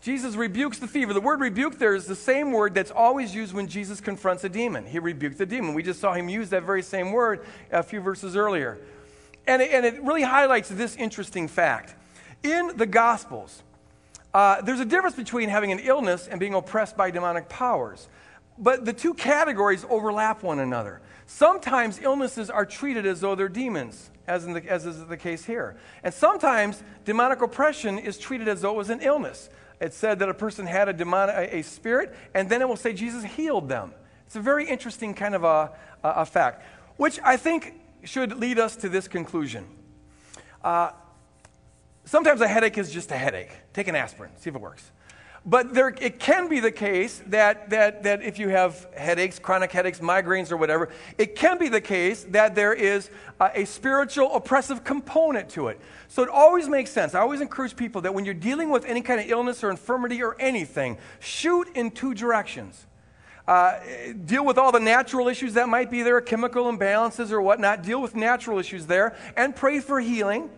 Jesus 0.00 0.34
rebukes 0.34 0.80
the 0.80 0.88
fever. 0.88 1.12
The 1.12 1.20
word 1.20 1.38
rebuke 1.38 1.78
there 1.78 1.94
is 1.94 2.06
the 2.06 2.16
same 2.16 2.50
word 2.50 2.74
that's 2.74 2.90
always 2.90 3.36
used 3.36 3.54
when 3.54 3.68
Jesus 3.68 4.00
confronts 4.00 4.42
a 4.42 4.48
demon. 4.48 4.84
He 4.84 4.98
rebuked 4.98 5.38
the 5.38 5.46
demon. 5.46 5.74
We 5.74 5.84
just 5.84 6.00
saw 6.00 6.12
him 6.12 6.28
use 6.28 6.50
that 6.50 6.64
very 6.64 6.82
same 6.82 7.12
word 7.12 7.46
a 7.70 7.84
few 7.84 8.00
verses 8.00 8.34
earlier. 8.34 8.78
And 9.46 9.62
it, 9.62 9.70
and 9.70 9.86
it 9.86 10.02
really 10.02 10.22
highlights 10.22 10.68
this 10.70 10.96
interesting 10.96 11.46
fact. 11.46 11.94
In 12.42 12.72
the 12.74 12.86
Gospels, 12.86 13.62
uh, 14.34 14.60
there's 14.60 14.80
a 14.80 14.84
difference 14.84 15.14
between 15.14 15.50
having 15.50 15.70
an 15.70 15.78
illness 15.78 16.26
and 16.26 16.40
being 16.40 16.54
oppressed 16.54 16.96
by 16.96 17.12
demonic 17.12 17.48
powers. 17.48 18.08
But 18.58 18.84
the 18.84 18.92
two 18.92 19.14
categories 19.14 19.86
overlap 19.88 20.42
one 20.42 20.58
another. 20.58 21.00
Sometimes 21.26 22.00
illnesses 22.00 22.48
are 22.50 22.64
treated 22.64 23.04
as 23.04 23.20
though 23.20 23.34
they're 23.34 23.48
demons, 23.48 24.10
as, 24.26 24.46
the, 24.46 24.64
as 24.68 24.86
is 24.86 25.04
the 25.06 25.16
case 25.16 25.44
here. 25.44 25.76
And 26.04 26.14
sometimes 26.14 26.82
demonic 27.04 27.42
oppression 27.42 27.98
is 27.98 28.16
treated 28.16 28.46
as 28.48 28.60
though 28.60 28.72
it 28.72 28.76
was 28.76 28.90
an 28.90 29.00
illness. 29.00 29.50
It 29.80 29.92
said 29.92 30.20
that 30.20 30.28
a 30.28 30.34
person 30.34 30.66
had 30.66 30.88
a, 30.88 30.92
demon, 30.92 31.28
a, 31.28 31.58
a 31.58 31.62
spirit, 31.62 32.14
and 32.32 32.48
then 32.48 32.62
it 32.62 32.68
will 32.68 32.76
say 32.76 32.92
Jesus 32.92 33.24
healed 33.24 33.68
them. 33.68 33.92
It's 34.26 34.36
a 34.36 34.40
very 34.40 34.68
interesting 34.68 35.14
kind 35.14 35.34
of 35.34 35.44
a, 35.44 35.72
a, 36.02 36.08
a 36.08 36.24
fact, 36.24 36.64
which 36.96 37.18
I 37.22 37.36
think 37.36 37.74
should 38.04 38.38
lead 38.38 38.58
us 38.58 38.76
to 38.76 38.88
this 38.88 39.08
conclusion. 39.08 39.66
Uh, 40.62 40.90
sometimes 42.04 42.40
a 42.40 42.48
headache 42.48 42.78
is 42.78 42.90
just 42.90 43.10
a 43.10 43.16
headache. 43.16 43.50
Take 43.72 43.88
an 43.88 43.96
aspirin, 43.96 44.30
see 44.36 44.48
if 44.50 44.56
it 44.56 44.62
works. 44.62 44.90
But 45.48 45.74
there, 45.74 45.94
it 46.00 46.18
can 46.18 46.48
be 46.48 46.58
the 46.58 46.72
case 46.72 47.22
that, 47.28 47.70
that, 47.70 48.02
that 48.02 48.20
if 48.20 48.36
you 48.40 48.48
have 48.48 48.88
headaches, 48.96 49.38
chronic 49.38 49.70
headaches, 49.70 50.00
migraines, 50.00 50.50
or 50.50 50.56
whatever, 50.56 50.88
it 51.18 51.36
can 51.36 51.56
be 51.56 51.68
the 51.68 51.80
case 51.80 52.24
that 52.30 52.56
there 52.56 52.74
is 52.74 53.10
a, 53.38 53.50
a 53.54 53.64
spiritual 53.64 54.34
oppressive 54.34 54.82
component 54.82 55.48
to 55.50 55.68
it. 55.68 55.80
So 56.08 56.24
it 56.24 56.28
always 56.28 56.68
makes 56.68 56.90
sense. 56.90 57.14
I 57.14 57.20
always 57.20 57.40
encourage 57.40 57.76
people 57.76 58.00
that 58.00 58.12
when 58.12 58.24
you're 58.24 58.34
dealing 58.34 58.70
with 58.70 58.84
any 58.86 59.02
kind 59.02 59.20
of 59.20 59.30
illness 59.30 59.62
or 59.62 59.70
infirmity 59.70 60.20
or 60.20 60.34
anything, 60.40 60.98
shoot 61.20 61.68
in 61.76 61.92
two 61.92 62.12
directions. 62.12 62.84
Uh, 63.46 63.78
deal 64.24 64.44
with 64.44 64.58
all 64.58 64.72
the 64.72 64.80
natural 64.80 65.28
issues 65.28 65.54
that 65.54 65.68
might 65.68 65.92
be 65.92 66.02
there, 66.02 66.20
chemical 66.20 66.64
imbalances 66.64 67.30
or 67.30 67.40
whatnot. 67.40 67.84
Deal 67.84 68.02
with 68.02 68.16
natural 68.16 68.58
issues 68.58 68.86
there 68.86 69.14
and 69.36 69.54
pray 69.54 69.78
for 69.78 70.00
healing. 70.00 70.50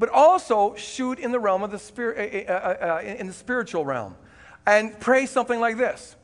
but 0.00 0.08
also 0.08 0.74
shoot 0.76 1.18
in 1.18 1.30
the 1.30 1.38
realm 1.38 1.62
of 1.62 1.70
the 1.70 1.78
spirit, 1.78 2.48
uh, 2.48 2.52
uh, 2.52 3.02
in 3.04 3.26
the 3.26 3.34
spiritual 3.34 3.84
realm, 3.84 4.16
and 4.66 4.98
pray 5.00 5.26
something 5.26 5.60
like 5.60 5.76
this. 5.76 6.16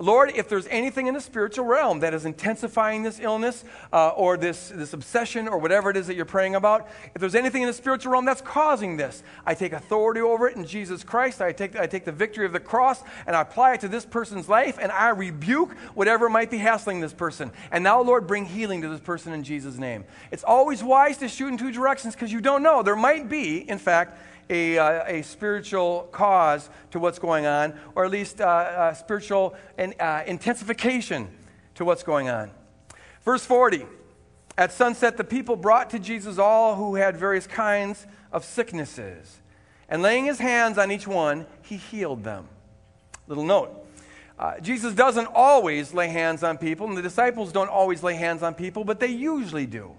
Lord, 0.00 0.32
if 0.34 0.48
there's 0.48 0.66
anything 0.66 1.06
in 1.06 1.14
the 1.14 1.20
spiritual 1.20 1.66
realm 1.66 2.00
that 2.00 2.14
is 2.14 2.24
intensifying 2.24 3.04
this 3.04 3.20
illness 3.20 3.64
uh, 3.92 4.08
or 4.08 4.36
this, 4.36 4.70
this 4.70 4.92
obsession 4.92 5.46
or 5.46 5.58
whatever 5.58 5.88
it 5.88 5.96
is 5.96 6.08
that 6.08 6.16
you're 6.16 6.24
praying 6.24 6.56
about, 6.56 6.88
if 7.14 7.20
there's 7.20 7.36
anything 7.36 7.62
in 7.62 7.68
the 7.68 7.74
spiritual 7.74 8.10
realm 8.10 8.24
that's 8.24 8.40
causing 8.40 8.96
this, 8.96 9.22
I 9.46 9.54
take 9.54 9.72
authority 9.72 10.20
over 10.20 10.48
it 10.48 10.56
in 10.56 10.66
Jesus 10.66 11.04
Christ. 11.04 11.40
I 11.40 11.52
take, 11.52 11.78
I 11.78 11.86
take 11.86 12.04
the 12.04 12.12
victory 12.12 12.44
of 12.44 12.52
the 12.52 12.58
cross 12.58 13.04
and 13.24 13.36
I 13.36 13.42
apply 13.42 13.74
it 13.74 13.82
to 13.82 13.88
this 13.88 14.04
person's 14.04 14.48
life 14.48 14.78
and 14.82 14.90
I 14.90 15.10
rebuke 15.10 15.74
whatever 15.94 16.28
might 16.28 16.50
be 16.50 16.58
hassling 16.58 16.98
this 16.98 17.14
person. 17.14 17.52
And 17.70 17.84
now, 17.84 18.02
Lord, 18.02 18.26
bring 18.26 18.46
healing 18.46 18.82
to 18.82 18.88
this 18.88 19.00
person 19.00 19.32
in 19.32 19.44
Jesus' 19.44 19.78
name. 19.78 20.04
It's 20.32 20.44
always 20.44 20.82
wise 20.82 21.18
to 21.18 21.28
shoot 21.28 21.48
in 21.48 21.56
two 21.56 21.70
directions 21.70 22.14
because 22.16 22.32
you 22.32 22.40
don't 22.40 22.64
know. 22.64 22.82
There 22.82 22.96
might 22.96 23.28
be, 23.28 23.58
in 23.58 23.78
fact, 23.78 24.18
a, 24.50 24.78
uh, 24.78 25.04
a 25.06 25.22
spiritual 25.22 26.08
cause 26.12 26.68
to 26.90 26.98
what's 26.98 27.18
going 27.18 27.46
on, 27.46 27.74
or 27.94 28.04
at 28.04 28.10
least 28.10 28.40
uh, 28.40 28.44
uh, 28.44 28.94
spiritual 28.94 29.54
and, 29.78 29.94
uh, 30.00 30.22
intensification 30.26 31.28
to 31.74 31.84
what's 31.84 32.02
going 32.02 32.28
on. 32.28 32.50
Verse 33.24 33.44
40 33.44 33.86
At 34.56 34.72
sunset, 34.72 35.16
the 35.16 35.24
people 35.24 35.56
brought 35.56 35.90
to 35.90 35.98
Jesus 35.98 36.38
all 36.38 36.76
who 36.76 36.94
had 36.96 37.16
various 37.16 37.46
kinds 37.46 38.06
of 38.32 38.44
sicknesses, 38.44 39.40
and 39.88 40.02
laying 40.02 40.24
his 40.24 40.38
hands 40.38 40.78
on 40.78 40.90
each 40.90 41.06
one, 41.06 41.46
he 41.62 41.76
healed 41.76 42.24
them. 42.24 42.48
Little 43.26 43.44
note. 43.44 43.80
Uh, 44.38 44.58
Jesus 44.58 44.94
doesn't 44.94 45.28
always 45.32 45.94
lay 45.94 46.08
hands 46.08 46.42
on 46.42 46.58
people, 46.58 46.88
and 46.88 46.96
the 46.96 47.02
disciples 47.02 47.52
don't 47.52 47.70
always 47.70 48.02
lay 48.02 48.14
hands 48.14 48.42
on 48.42 48.54
people, 48.54 48.84
but 48.84 48.98
they 48.98 49.06
usually 49.08 49.66
do. 49.66 49.92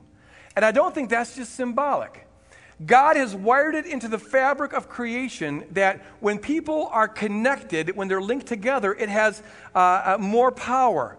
And 0.56 0.66
I 0.66 0.72
don't 0.72 0.94
think 0.94 1.10
that's 1.10 1.36
just 1.36 1.56
symbolic. 1.56 2.25
God 2.84 3.16
has 3.16 3.34
wired 3.34 3.76
it 3.76 3.86
into 3.86 4.10
the 4.10 4.20
fabric 4.20 4.74
of 4.74 4.90
creation 4.90 5.64
that 5.72 6.04
when 6.20 6.40
people 6.40 6.90
are 6.92 7.08
connected, 7.08 7.96
when 7.96 8.10
they're 8.10 8.22
linked 8.22 8.48
together, 8.48 8.94
it 8.94 9.08
has 9.08 9.42
uh, 9.74 9.78
uh, 9.78 10.18
more 10.20 10.52
power. 10.52 11.18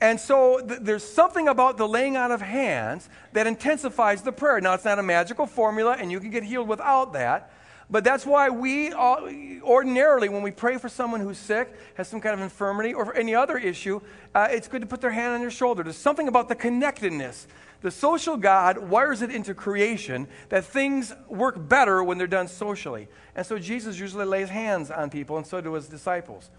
And 0.00 0.20
so 0.20 0.60
th- 0.60 0.80
there's 0.82 1.02
something 1.04 1.48
about 1.48 1.78
the 1.78 1.88
laying 1.88 2.16
on 2.16 2.30
of 2.30 2.42
hands 2.42 3.08
that 3.32 3.46
intensifies 3.46 4.22
the 4.22 4.32
prayer. 4.32 4.60
Now, 4.60 4.74
it's 4.74 4.84
not 4.84 4.98
a 4.98 5.02
magical 5.02 5.46
formula, 5.46 5.96
and 5.98 6.12
you 6.12 6.20
can 6.20 6.30
get 6.30 6.42
healed 6.42 6.68
without 6.68 7.14
that. 7.14 7.52
But 7.90 8.04
that's 8.04 8.26
why 8.26 8.50
we 8.50 8.92
all, 8.92 9.30
ordinarily, 9.62 10.28
when 10.28 10.42
we 10.42 10.50
pray 10.50 10.76
for 10.76 10.90
someone 10.90 11.20
who's 11.20 11.38
sick, 11.38 11.74
has 11.94 12.06
some 12.06 12.20
kind 12.20 12.34
of 12.34 12.40
infirmity, 12.40 12.92
or 12.92 13.16
any 13.16 13.34
other 13.34 13.56
issue, 13.56 14.02
uh, 14.34 14.48
it's 14.50 14.68
good 14.68 14.82
to 14.82 14.86
put 14.86 15.00
their 15.00 15.10
hand 15.10 15.34
on 15.34 15.40
your 15.40 15.50
shoulder. 15.50 15.82
There's 15.82 15.96
something 15.96 16.28
about 16.28 16.50
the 16.50 16.54
connectedness 16.54 17.46
the 17.80 17.90
social 17.90 18.36
God 18.36 18.78
wires 18.78 19.22
it 19.22 19.30
into 19.30 19.54
creation 19.54 20.26
that 20.48 20.64
things 20.64 21.14
work 21.28 21.68
better 21.68 22.02
when 22.02 22.18
they're 22.18 22.26
done 22.26 22.48
socially. 22.48 23.08
And 23.36 23.46
so 23.46 23.58
Jesus 23.58 23.98
usually 23.98 24.24
lays 24.24 24.48
hands 24.48 24.90
on 24.90 25.10
people, 25.10 25.36
and 25.36 25.46
so 25.46 25.60
do 25.60 25.74
his 25.74 25.86
disciples. 25.86 26.50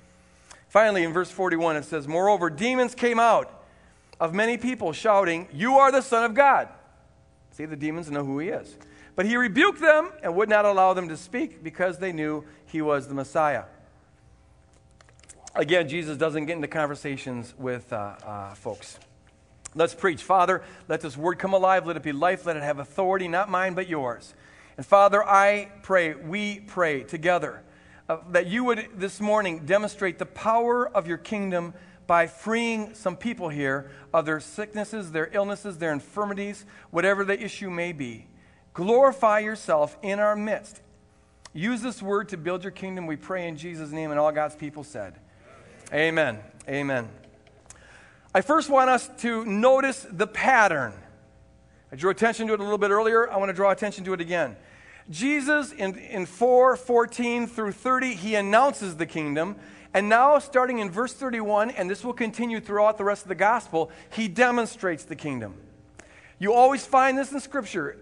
Finally, 0.69 1.03
in 1.03 1.11
verse 1.11 1.31
41, 1.31 1.75
it 1.75 1.85
says, 1.85 2.07
Moreover, 2.07 2.49
demons 2.49 2.95
came 2.95 3.19
out 3.19 3.63
of 4.19 4.33
many 4.33 4.57
people, 4.57 4.93
shouting, 4.93 5.47
You 5.51 5.77
are 5.77 5.91
the 5.91 6.01
Son 6.01 6.23
of 6.23 6.33
God. 6.33 6.69
See, 7.51 7.65
the 7.65 7.75
demons 7.75 8.09
know 8.09 8.23
who 8.23 8.39
he 8.39 8.49
is. 8.49 8.77
But 9.15 9.25
he 9.25 9.35
rebuked 9.35 9.81
them 9.81 10.11
and 10.23 10.35
would 10.35 10.47
not 10.47 10.63
allow 10.63 10.93
them 10.93 11.09
to 11.09 11.17
speak 11.17 11.61
because 11.63 11.97
they 11.97 12.13
knew 12.13 12.45
he 12.65 12.81
was 12.81 13.07
the 13.07 13.13
Messiah. 13.13 13.63
Again, 15.55 15.89
Jesus 15.89 16.17
doesn't 16.17 16.45
get 16.45 16.55
into 16.55 16.67
conversations 16.69 17.53
with 17.57 17.91
uh, 17.91 18.15
uh, 18.25 18.53
folks. 18.53 18.99
Let's 19.75 19.93
preach. 19.93 20.23
Father, 20.23 20.63
let 20.87 21.01
this 21.01 21.15
word 21.15 21.39
come 21.39 21.53
alive. 21.53 21.85
Let 21.85 21.97
it 21.97 22.03
be 22.03 22.11
life. 22.11 22.45
Let 22.45 22.57
it 22.57 22.63
have 22.63 22.79
authority, 22.79 23.27
not 23.27 23.49
mine, 23.49 23.73
but 23.73 23.87
yours. 23.87 24.33
And 24.77 24.85
Father, 24.85 25.23
I 25.23 25.69
pray, 25.83 26.15
we 26.15 26.61
pray 26.61 27.03
together 27.03 27.61
uh, 28.07 28.17
that 28.31 28.47
you 28.47 28.63
would 28.63 28.87
this 28.95 29.19
morning 29.21 29.65
demonstrate 29.65 30.17
the 30.17 30.25
power 30.25 30.89
of 30.89 31.07
your 31.07 31.17
kingdom 31.17 31.73
by 32.07 32.25
freeing 32.25 32.95
some 32.95 33.15
people 33.15 33.49
here 33.49 33.91
of 34.13 34.25
their 34.25 34.39
sicknesses, 34.39 35.11
their 35.11 35.29
illnesses, 35.31 35.77
their 35.77 35.91
infirmities, 35.91 36.65
whatever 36.89 37.23
the 37.23 37.39
issue 37.39 37.69
may 37.69 37.91
be. 37.91 38.25
Glorify 38.73 39.39
yourself 39.39 39.95
in 40.01 40.19
our 40.19 40.35
midst. 40.35 40.81
Use 41.53 41.81
this 41.81 42.01
word 42.01 42.29
to 42.29 42.37
build 42.37 42.63
your 42.63 42.71
kingdom, 42.71 43.05
we 43.05 43.15
pray 43.15 43.47
in 43.47 43.57
Jesus' 43.57 43.91
name. 43.91 44.09
And 44.11 44.19
all 44.19 44.31
God's 44.31 44.55
people 44.55 44.83
said, 44.83 45.15
Amen. 45.93 46.39
Amen. 46.67 47.09
I 48.33 48.41
first 48.41 48.69
want 48.69 48.91
us 48.91 49.09
to 49.19 49.43
notice 49.45 50.05
the 50.09 50.27
pattern. 50.27 50.93
I 51.91 51.95
drew 51.95 52.11
attention 52.11 52.47
to 52.47 52.53
it 52.53 52.59
a 52.59 52.63
little 52.63 52.77
bit 52.77 52.91
earlier. 52.91 53.29
I 53.29 53.37
want 53.37 53.49
to 53.49 53.53
draw 53.53 53.71
attention 53.71 54.03
to 54.05 54.13
it 54.13 54.21
again. 54.21 54.55
Jesus, 55.09 55.71
in, 55.71 55.97
in 55.97 56.27
4 56.27 56.75
14 56.75 57.47
through 57.47 57.71
30, 57.71 58.13
he 58.13 58.35
announces 58.35 58.97
the 58.97 59.07
kingdom. 59.07 59.55
And 59.95 60.07
now, 60.07 60.37
starting 60.37 60.77
in 60.77 60.91
verse 60.91 61.13
31, 61.13 61.71
and 61.71 61.89
this 61.89 62.03
will 62.03 62.13
continue 62.13 62.59
throughout 62.59 62.99
the 62.99 63.03
rest 63.03 63.23
of 63.23 63.29
the 63.29 63.35
gospel, 63.35 63.89
he 64.11 64.27
demonstrates 64.27 65.03
the 65.03 65.15
kingdom. 65.15 65.55
You 66.37 66.53
always 66.53 66.85
find 66.85 67.17
this 67.17 67.31
in 67.31 67.39
Scripture. 67.39 67.97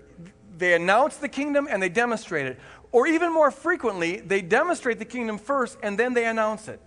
They 0.57 0.73
announce 0.73 1.15
the 1.15 1.29
kingdom 1.29 1.67
and 1.71 1.81
they 1.81 1.87
demonstrate 1.87 2.47
it. 2.47 2.59
Or 2.91 3.07
even 3.07 3.31
more 3.31 3.51
frequently, 3.51 4.19
they 4.19 4.41
demonstrate 4.41 4.99
the 4.99 5.05
kingdom 5.05 5.37
first 5.37 5.77
and 5.81 5.97
then 5.97 6.13
they 6.13 6.25
announce 6.25 6.67
it. 6.67 6.81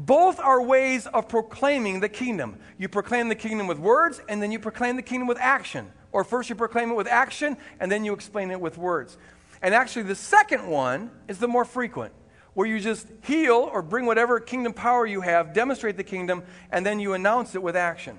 Both 0.00 0.40
are 0.40 0.62
ways 0.62 1.06
of 1.06 1.28
proclaiming 1.28 2.00
the 2.00 2.08
kingdom. 2.08 2.56
You 2.78 2.88
proclaim 2.88 3.28
the 3.28 3.34
kingdom 3.34 3.66
with 3.66 3.78
words, 3.78 4.22
and 4.30 4.42
then 4.42 4.50
you 4.50 4.58
proclaim 4.58 4.96
the 4.96 5.02
kingdom 5.02 5.28
with 5.28 5.36
action. 5.38 5.92
Or 6.10 6.24
first 6.24 6.48
you 6.48 6.54
proclaim 6.54 6.90
it 6.90 6.94
with 6.94 7.06
action, 7.06 7.58
and 7.78 7.92
then 7.92 8.06
you 8.06 8.14
explain 8.14 8.50
it 8.50 8.58
with 8.58 8.78
words. 8.78 9.18
And 9.60 9.74
actually, 9.74 10.04
the 10.04 10.14
second 10.14 10.66
one 10.66 11.10
is 11.28 11.36
the 11.36 11.48
more 11.48 11.66
frequent, 11.66 12.14
where 12.54 12.66
you 12.66 12.80
just 12.80 13.06
heal 13.24 13.68
or 13.70 13.82
bring 13.82 14.06
whatever 14.06 14.40
kingdom 14.40 14.72
power 14.72 15.04
you 15.04 15.20
have, 15.20 15.52
demonstrate 15.52 15.98
the 15.98 16.04
kingdom, 16.04 16.44
and 16.72 16.84
then 16.86 16.98
you 16.98 17.12
announce 17.12 17.54
it 17.54 17.62
with 17.62 17.76
action. 17.76 18.18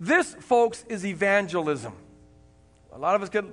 This, 0.00 0.34
folks, 0.34 0.84
is 0.88 1.06
evangelism. 1.06 1.92
A 2.92 2.98
lot 2.98 3.14
of 3.14 3.22
us 3.22 3.28
get, 3.28 3.44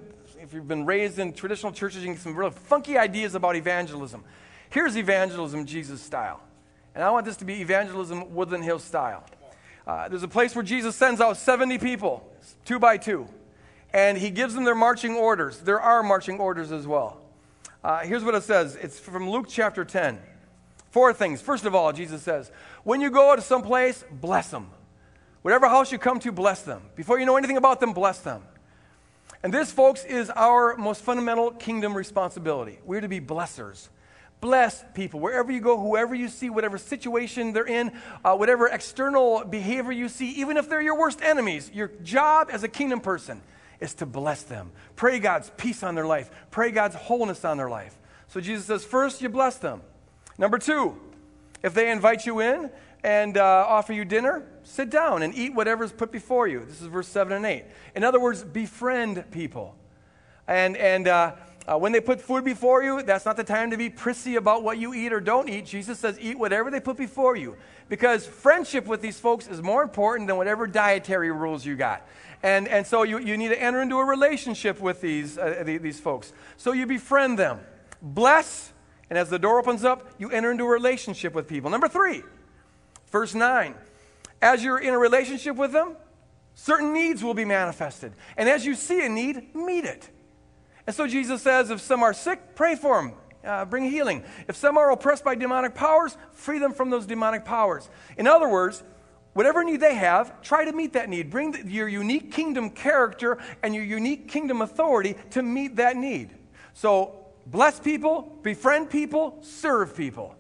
if 0.42 0.52
you've 0.52 0.68
been 0.68 0.88
raised 0.88 1.20
in 1.20 1.32
traditional 1.32 1.72
churches, 1.72 2.04
you 2.04 2.12
get 2.12 2.22
some 2.22 2.36
real 2.36 2.50
funky 2.50 2.98
ideas 2.98 3.36
about 3.36 3.56
evangelism. 3.56 4.24
Here's 4.72 4.98
evangelism 4.98 5.68
Jesus 5.68 6.02
style. 6.02 6.42
And 6.98 7.04
I 7.04 7.12
want 7.12 7.27
this 7.27 7.38
to 7.38 7.46
be 7.46 7.62
evangelism 7.62 8.34
Woodland 8.34 8.63
Hills 8.63 8.84
style. 8.84 9.24
Uh, 9.86 10.10
there's 10.10 10.24
a 10.24 10.27
place 10.27 10.56
where 10.56 10.63
Jesus 10.63 10.96
sends 10.96 11.22
out 11.22 11.38
70 11.38 11.77
people, 11.77 12.27
two 12.66 12.80
by 12.80 12.98
two, 12.98 13.27
and 13.94 14.18
he 14.18 14.32
gives 14.32 14.56
them 14.56 14.63
their 14.63 14.74
marching 14.74 15.13
orders. 15.13 15.60
There 15.60 15.80
are 15.80 16.01
marching 16.01 16.39
orders 16.39 16.72
as 16.72 16.88
well. 16.88 17.22
Uh, 17.84 18.00
here's 18.00 18.24
what 18.24 18.34
it 18.34 18.42
says 18.42 18.75
it's 18.82 19.00
from 19.00 19.30
Luke 19.30 19.46
chapter 19.48 19.86
10. 19.86 20.18
Four 20.89 21.13
things. 21.13 21.39
First 21.39 21.66
of 21.66 21.75
all, 21.75 21.94
Jesus 21.94 22.24
says, 22.24 22.51
when 22.84 23.00
you 23.00 23.12
go 23.12 23.36
to 23.36 23.44
some 23.44 23.62
place, 23.62 24.04
bless 24.10 24.50
them. 24.50 24.72
Whatever 25.44 25.70
house 25.70 25.92
you 25.92 26.00
come 26.00 26.20
to, 26.22 26.32
bless 26.32 26.63
them. 26.63 26.82
Before 26.96 27.20
you 27.20 27.27
know 27.27 27.38
anything 27.38 27.58
about 27.58 27.80
them, 27.80 27.94
bless 27.94 28.18
them. 28.22 28.42
And 29.44 29.54
this, 29.54 29.72
folks, 29.72 30.04
is 30.04 30.32
our 30.32 30.75
most 30.77 31.04
fundamental 31.04 31.51
kingdom 31.51 31.96
responsibility. 31.96 32.80
We're 32.84 33.01
to 33.01 33.08
be 33.08 33.22
blessers. 33.22 33.89
Bless 34.39 34.84
people 34.94 35.20
wherever 35.20 35.51
you 35.51 35.60
go, 35.60 35.79
whoever 35.79 36.13
you 36.13 36.27
see, 36.27 36.50
whatever 36.50 36.77
situation 36.77 37.53
they're 37.53 37.65
in, 37.65 37.91
uh, 38.24 38.36
whatever 38.36 38.67
external 38.67 39.44
behavior 39.44 39.91
you 39.91 40.08
see, 40.10 40.29
even 40.34 40.58
if 40.58 40.70
they're 40.70 40.82
your 40.82 40.98
worst 40.98 41.22
enemies. 41.22 41.72
Your 41.74 41.88
job 42.03 42.50
as 42.51 42.63
a 42.63 42.67
kingdom 42.67 43.00
person 43.00 43.41
is 43.79 43.96
to 43.96 44.06
bless 44.06 44.44
them. 44.44 44.72
Pray 44.96 45.20
God's 45.20 45.51
peace 45.58 45.82
on 45.82 45.96
their 45.96 46.06
life, 46.06 46.29
pray 46.51 46.72
God's 46.72 46.96
wholeness 46.96 47.44
on 47.46 47.58
their 47.58 47.70
life. 47.70 47.98
So 48.27 48.39
Jesus 48.39 48.65
says, 48.65 48.86
first, 48.86 49.22
you 49.22 49.29
bless 49.29 49.58
them. 49.58 49.82
Number 50.38 50.60
two, 50.60 51.00
if 51.63 51.74
they 51.74 51.89
invite 51.89 52.25
you 52.25 52.39
in 52.39 52.70
and 53.03 53.38
uh, 53.38 53.65
offer 53.67 53.94
you 53.94 54.06
dinner, 54.06 54.46
sit 54.63 54.89
down 54.89 55.24
and 55.24 55.34
eat 55.34 55.56
whatever's 55.56 55.91
put 55.91 56.12
before 56.12 56.48
you. 56.48 56.63
This 56.65 56.82
is 56.82 56.88
verse 56.88 57.08
7 57.08 57.34
and 57.34 57.46
8. 57.46 57.63
In 57.96 58.03
other 58.03 58.20
words, 58.20 58.44
befriend 58.44 59.32
people. 59.32 59.75
And, 60.48 60.77
and 60.77 61.08
uh, 61.08 61.36
uh, 61.68 61.78
when 61.78 61.92
they 61.92 62.00
put 62.00 62.22
food 62.22 62.46
before 62.46 62.82
you, 62.82 63.04
that's 63.04 63.26
not 63.26 63.36
the 63.36 63.44
time 63.44 63.72
to 63.72 63.78
be 63.78 63.90
prissy 63.90 64.38
about 64.38 64.64
what 64.64 64.78
you 64.78 64.94
eat 64.94 65.12
or 65.12 65.20
don't 65.20 65.50
eat. 65.50 65.66
Jesus 65.66 66.00
says, 66.00 66.18
eat 66.20 66.40
whatever 66.40 66.72
they 66.72 66.80
put 66.80 66.96
before 66.96 67.36
you. 67.36 67.58
Because 67.90 68.26
friendship 68.26 68.88
with 68.88 69.02
these 69.02 69.20
folks 69.20 69.48
is 69.48 69.62
more 69.62 69.84
important 69.84 70.28
than 70.28 70.38
whatever 70.38 70.66
dietary 70.66 71.30
rules 71.30 71.66
you 71.66 71.76
got. 71.76 72.08
And, 72.42 72.70
and 72.70 72.88
so 72.88 73.04
you, 73.04 73.20
you 73.20 73.36
need 73.36 73.50
to 73.50 73.62
enter 73.62 73.82
into 73.82 73.98
a 73.98 74.06
relationship 74.06 74.80
with 74.80 75.02
these, 75.02 75.38
uh, 75.38 75.64
these 75.66 76.00
folks. 76.00 76.32
So 76.56 76.72
you 76.72 76.86
befriend 76.86 77.38
them. 77.38 77.60
Bless, 78.02 78.72
and 79.10 79.18
as 79.18 79.30
the 79.30 79.40
door 79.40 79.60
opens 79.60 79.84
up, 79.84 80.10
you 80.18 80.30
enter 80.30 80.52
into 80.52 80.64
a 80.64 80.70
relationship 80.70 81.34
with 81.34 81.48
people. 81.48 81.70
Number 81.70 81.90
three, 81.90 82.24
verse 83.12 83.36
9. 83.36 83.76
As 84.42 84.64
you're 84.64 84.80
in 84.80 84.94
a 84.94 85.00
relationship 85.00 85.58
with 85.58 85.74
them, 85.74 85.98
certain 86.54 86.94
needs 86.94 87.24
will 87.24 87.34
be 87.34 87.46
manifested. 87.46 88.14
And 88.38 88.48
as 88.48 88.66
you 88.66 88.76
see 88.76 89.06
a 89.06 89.10
need, 89.10 89.54
meet 89.54 89.84
it. 89.84 90.10
And 90.88 90.96
so 90.96 91.06
Jesus 91.06 91.41
says, 91.41 91.70
if 91.70 91.82
some 91.82 92.01
are 92.01 92.13
sick, 92.13 92.56
pray 92.56 92.75
for 92.75 93.01
them. 93.01 93.13
Uh, 93.44 93.65
bring 93.65 93.89
healing. 93.89 94.24
If 94.48 94.56
some 94.56 94.77
are 94.77 94.89
oppressed 94.91 95.24
by 95.24 95.36
demonic 95.36 95.75
powers, 95.75 96.17
free 96.32 96.60
them 96.60 96.74
from 96.74 96.89
those 96.89 97.06
demonic 97.06 97.46
powers. 97.46 97.89
In 98.17 98.25
other 98.25 98.50
words, 98.50 98.84
whatever 99.34 99.63
need 99.63 99.82
they 99.82 99.96
have, 99.96 100.41
try 100.41 100.65
to 100.65 100.72
meet 100.72 100.94
that 100.94 101.10
need. 101.10 101.29
Bring 101.29 101.51
the, 101.51 101.70
your 101.70 101.88
unique 101.88 102.32
kingdom 102.32 102.70
character 102.70 103.38
and 103.62 103.75
your 103.75 103.84
unique 103.84 104.29
kingdom 104.29 104.62
authority 104.62 105.15
to 105.32 105.44
meet 105.44 105.75
that 105.75 105.98
need. 105.98 106.32
So, 106.74 107.25
bless 107.46 107.79
people, 107.79 108.38
befriend 108.41 108.89
people, 108.89 109.38
serve 109.41 109.96
people. 109.96 110.36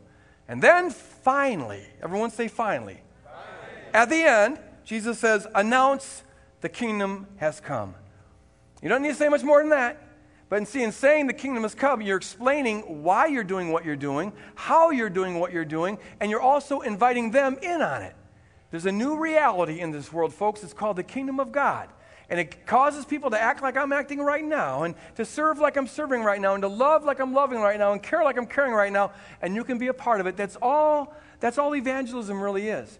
And 0.47 0.61
then 0.61 0.89
finally, 0.89 1.83
everyone 2.01 2.31
say 2.31 2.47
finally. 2.47 3.01
finally. 3.25 3.91
At 3.93 4.09
the 4.09 4.23
end, 4.23 4.59
Jesus 4.85 5.19
says, 5.19 5.45
announce 5.53 6.23
the 6.61 6.69
kingdom 6.69 7.27
has 7.37 7.59
come. 7.59 7.95
You 8.81 8.89
don't 8.89 9.01
need 9.01 9.09
to 9.09 9.15
say 9.15 9.29
much 9.29 9.43
more 9.43 9.59
than 9.59 9.69
that. 9.71 10.06
But 10.49 10.65
see, 10.67 10.83
in 10.83 10.93
saying 10.93 11.27
the 11.27 11.33
kingdom 11.33 11.63
has 11.63 11.75
come, 11.75 12.01
you're 12.01 12.17
explaining 12.17 13.03
why 13.03 13.25
you're 13.25 13.43
doing 13.43 13.71
what 13.71 13.83
you're 13.83 13.97
doing, 13.97 14.31
how 14.55 14.91
you're 14.91 15.09
doing 15.09 15.39
what 15.39 15.51
you're 15.51 15.65
doing, 15.65 15.97
and 16.21 16.31
you're 16.31 16.41
also 16.41 16.79
inviting 16.81 17.31
them 17.31 17.57
in 17.61 17.81
on 17.81 18.01
it. 18.01 18.15
There's 18.71 18.85
a 18.85 18.91
new 18.91 19.17
reality 19.17 19.79
in 19.79 19.91
this 19.91 20.11
world, 20.11 20.33
folks. 20.33 20.63
It's 20.63 20.73
called 20.73 20.97
the 20.97 21.03
kingdom 21.03 21.39
of 21.39 21.51
God. 21.51 21.89
And 22.29 22.39
it 22.39 22.65
causes 22.65 23.05
people 23.05 23.29
to 23.29 23.39
act 23.39 23.61
like 23.61 23.77
I'm 23.77 23.93
acting 23.93 24.19
right 24.19 24.43
now, 24.43 24.83
and 24.83 24.95
to 25.15 25.25
serve 25.25 25.59
like 25.59 25.77
I'm 25.77 25.87
serving 25.87 26.23
right 26.23 26.39
now, 26.39 26.53
and 26.53 26.61
to 26.61 26.67
love 26.67 27.03
like 27.03 27.19
I'm 27.19 27.33
loving 27.33 27.59
right 27.59 27.79
now, 27.79 27.93
and 27.93 28.03
care 28.03 28.23
like 28.23 28.37
I'm 28.37 28.47
caring 28.47 28.73
right 28.73 28.91
now, 28.91 29.11
and 29.41 29.55
you 29.55 29.63
can 29.63 29.77
be 29.77 29.87
a 29.87 29.93
part 29.93 30.21
of 30.21 30.27
it. 30.27 30.35
That's 30.35 30.57
all, 30.61 31.13
that's 31.39 31.57
all 31.57 31.75
evangelism 31.75 32.41
really 32.41 32.69
is. 32.69 32.99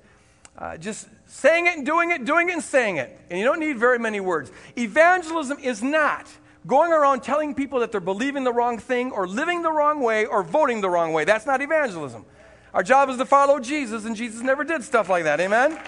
Uh, 0.57 0.77
just 0.77 1.07
saying 1.27 1.67
it 1.67 1.77
and 1.77 1.85
doing 1.85 2.11
it, 2.11 2.25
doing 2.25 2.49
it 2.49 2.53
and 2.53 2.63
saying 2.63 2.97
it. 2.97 3.17
And 3.29 3.37
you 3.37 3.45
don't 3.45 3.59
need 3.59 3.77
very 3.77 3.99
many 3.99 4.19
words. 4.19 4.51
Evangelism 4.77 5.59
is 5.59 5.83
not 5.83 6.27
going 6.67 6.91
around 6.91 7.24
telling 7.24 7.55
people 7.55 7.79
that 7.79 7.91
they're 7.91 8.01
believing 8.01 8.43
the 8.43 8.51
wrong 8.51 8.77
thing, 8.77 9.12
or 9.12 9.27
living 9.27 9.62
the 9.62 9.71
wrong 9.71 10.01
way, 10.01 10.25
or 10.25 10.43
voting 10.43 10.81
the 10.81 10.89
wrong 10.89 11.13
way. 11.13 11.24
That's 11.24 11.45
not 11.45 11.62
evangelism. 11.62 12.25
Our 12.74 12.83
job 12.83 13.09
is 13.09 13.17
to 13.17 13.25
follow 13.25 13.59
Jesus, 13.59 14.05
and 14.05 14.15
Jesus 14.15 14.41
never 14.41 14.63
did 14.63 14.83
stuff 14.83 15.09
like 15.09 15.24
that. 15.24 15.39
Amen? 15.39 15.79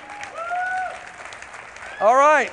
All 2.02 2.16
right. 2.16 2.50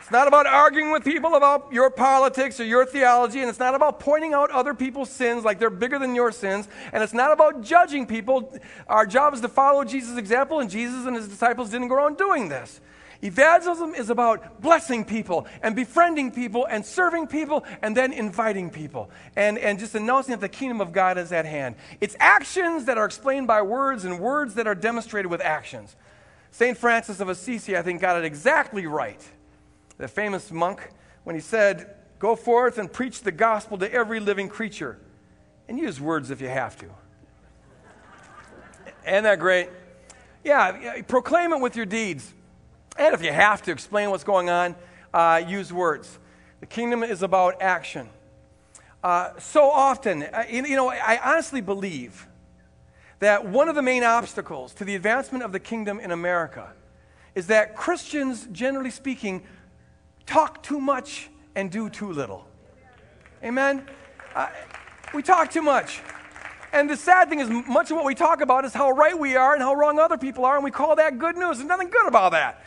It's 0.00 0.10
not 0.10 0.26
about 0.26 0.46
arguing 0.46 0.90
with 0.90 1.04
people 1.04 1.36
about 1.36 1.72
your 1.72 1.88
politics 1.88 2.58
or 2.58 2.64
your 2.64 2.84
theology, 2.84 3.40
and 3.40 3.48
it's 3.48 3.60
not 3.60 3.76
about 3.76 4.00
pointing 4.00 4.32
out 4.32 4.50
other 4.50 4.74
people's 4.74 5.10
sins 5.10 5.44
like 5.44 5.60
they're 5.60 5.70
bigger 5.70 6.00
than 6.00 6.16
your 6.16 6.32
sins, 6.32 6.66
and 6.92 7.02
it's 7.02 7.12
not 7.12 7.30
about 7.30 7.62
judging 7.62 8.06
people. 8.06 8.58
Our 8.88 9.06
job 9.06 9.34
is 9.34 9.40
to 9.42 9.48
follow 9.48 9.84
Jesus' 9.84 10.16
example, 10.16 10.58
and 10.58 10.68
Jesus 10.68 11.06
and 11.06 11.14
his 11.14 11.28
disciples 11.28 11.70
didn't 11.70 11.88
go 11.88 11.94
around 11.94 12.16
doing 12.16 12.48
this. 12.48 12.80
Evangelism 13.22 13.94
is 13.94 14.08
about 14.08 14.62
blessing 14.62 15.04
people 15.04 15.46
and 15.62 15.76
befriending 15.76 16.30
people 16.30 16.66
and 16.66 16.84
serving 16.84 17.26
people 17.26 17.64
and 17.82 17.96
then 17.96 18.12
inviting 18.12 18.70
people 18.70 19.10
and, 19.36 19.58
and 19.58 19.78
just 19.78 19.94
announcing 19.94 20.32
that 20.32 20.40
the 20.40 20.48
kingdom 20.48 20.80
of 20.80 20.92
God 20.92 21.18
is 21.18 21.30
at 21.30 21.44
hand. 21.44 21.76
It's 22.00 22.16
actions 22.18 22.86
that 22.86 22.96
are 22.96 23.04
explained 23.04 23.46
by 23.46 23.60
words 23.62 24.04
and 24.04 24.18
words 24.20 24.54
that 24.54 24.66
are 24.66 24.74
demonstrated 24.74 25.30
with 25.30 25.42
actions. 25.42 25.96
St. 26.50 26.76
Francis 26.76 27.20
of 27.20 27.28
Assisi, 27.28 27.76
I 27.76 27.82
think, 27.82 28.00
got 28.00 28.16
it 28.16 28.24
exactly 28.24 28.86
right 28.86 29.20
the 30.00 30.08
famous 30.08 30.50
monk, 30.50 30.90
when 31.24 31.36
he 31.36 31.40
said, 31.40 31.94
Go 32.18 32.36
forth 32.36 32.78
and 32.78 32.92
preach 32.92 33.22
the 33.22 33.32
gospel 33.32 33.78
to 33.78 33.92
every 33.92 34.20
living 34.20 34.48
creature. 34.48 34.98
And 35.68 35.78
use 35.78 36.00
words 36.00 36.30
if 36.30 36.40
you 36.40 36.48
have 36.48 36.76
to. 36.78 36.86
Isn't 39.06 39.24
that 39.24 39.38
great? 39.38 39.68
Yeah, 40.44 41.00
proclaim 41.02 41.52
it 41.52 41.60
with 41.60 41.76
your 41.76 41.86
deeds. 41.86 42.34
And 42.96 43.14
if 43.14 43.22
you 43.22 43.32
have 43.32 43.62
to 43.62 43.72
explain 43.72 44.10
what's 44.10 44.24
going 44.24 44.50
on, 44.50 44.74
uh, 45.12 45.42
use 45.46 45.72
words. 45.72 46.18
The 46.60 46.66
kingdom 46.66 47.02
is 47.02 47.22
about 47.22 47.62
action. 47.62 48.08
Uh, 49.02 49.38
so 49.38 49.70
often, 49.70 50.22
uh, 50.24 50.44
you 50.50 50.76
know, 50.76 50.90
I 50.90 51.18
honestly 51.24 51.62
believe 51.62 52.26
that 53.20 53.46
one 53.46 53.68
of 53.68 53.74
the 53.74 53.82
main 53.82 54.04
obstacles 54.04 54.74
to 54.74 54.84
the 54.84 54.94
advancement 54.94 55.42
of 55.44 55.52
the 55.52 55.60
kingdom 55.60 56.00
in 56.00 56.10
America 56.10 56.72
is 57.34 57.46
that 57.46 57.76
Christians, 57.76 58.46
generally 58.52 58.90
speaking, 58.90 59.42
talk 60.26 60.62
too 60.62 60.80
much 60.80 61.30
and 61.54 61.70
do 61.70 61.88
too 61.88 62.12
little. 62.12 62.46
Amen? 63.42 63.86
Uh, 64.34 64.48
we 65.14 65.22
talk 65.22 65.50
too 65.50 65.62
much. 65.62 66.02
And 66.72 66.88
the 66.88 66.96
sad 66.96 67.28
thing 67.28 67.40
is, 67.40 67.48
much 67.48 67.90
of 67.90 67.96
what 67.96 68.04
we 68.04 68.14
talk 68.14 68.42
about 68.42 68.64
is 68.64 68.72
how 68.72 68.90
right 68.90 69.18
we 69.18 69.34
are 69.34 69.54
and 69.54 69.62
how 69.62 69.74
wrong 69.74 69.98
other 69.98 70.18
people 70.18 70.44
are, 70.44 70.54
and 70.54 70.64
we 70.64 70.70
call 70.70 70.96
that 70.96 71.18
good 71.18 71.36
news. 71.36 71.58
There's 71.58 71.68
nothing 71.68 71.90
good 71.90 72.06
about 72.06 72.32
that. 72.32 72.62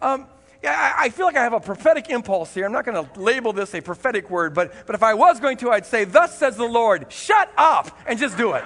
Um, 0.00 0.26
yeah, 0.62 0.94
I, 0.96 1.10
feel 1.10 1.26
like 1.26 1.36
I 1.36 1.42
have 1.42 1.52
a 1.52 1.60
prophetic 1.60 2.10
impulse 2.10 2.52
here. 2.52 2.64
I'm 2.64 2.72
not 2.72 2.84
going 2.84 3.04
to 3.04 3.20
label 3.20 3.52
this 3.52 3.74
a 3.74 3.80
prophetic 3.80 4.30
word, 4.30 4.54
but, 4.54 4.72
but 4.86 4.94
if 4.94 5.02
I 5.02 5.14
was 5.14 5.38
going 5.38 5.58
to, 5.58 5.70
I'd 5.70 5.86
say, 5.86 6.04
Thus 6.04 6.36
says 6.36 6.56
the 6.56 6.66
Lord, 6.66 7.12
shut 7.12 7.50
up 7.56 7.96
and 8.06 8.18
just 8.18 8.36
do 8.36 8.54
it. 8.54 8.64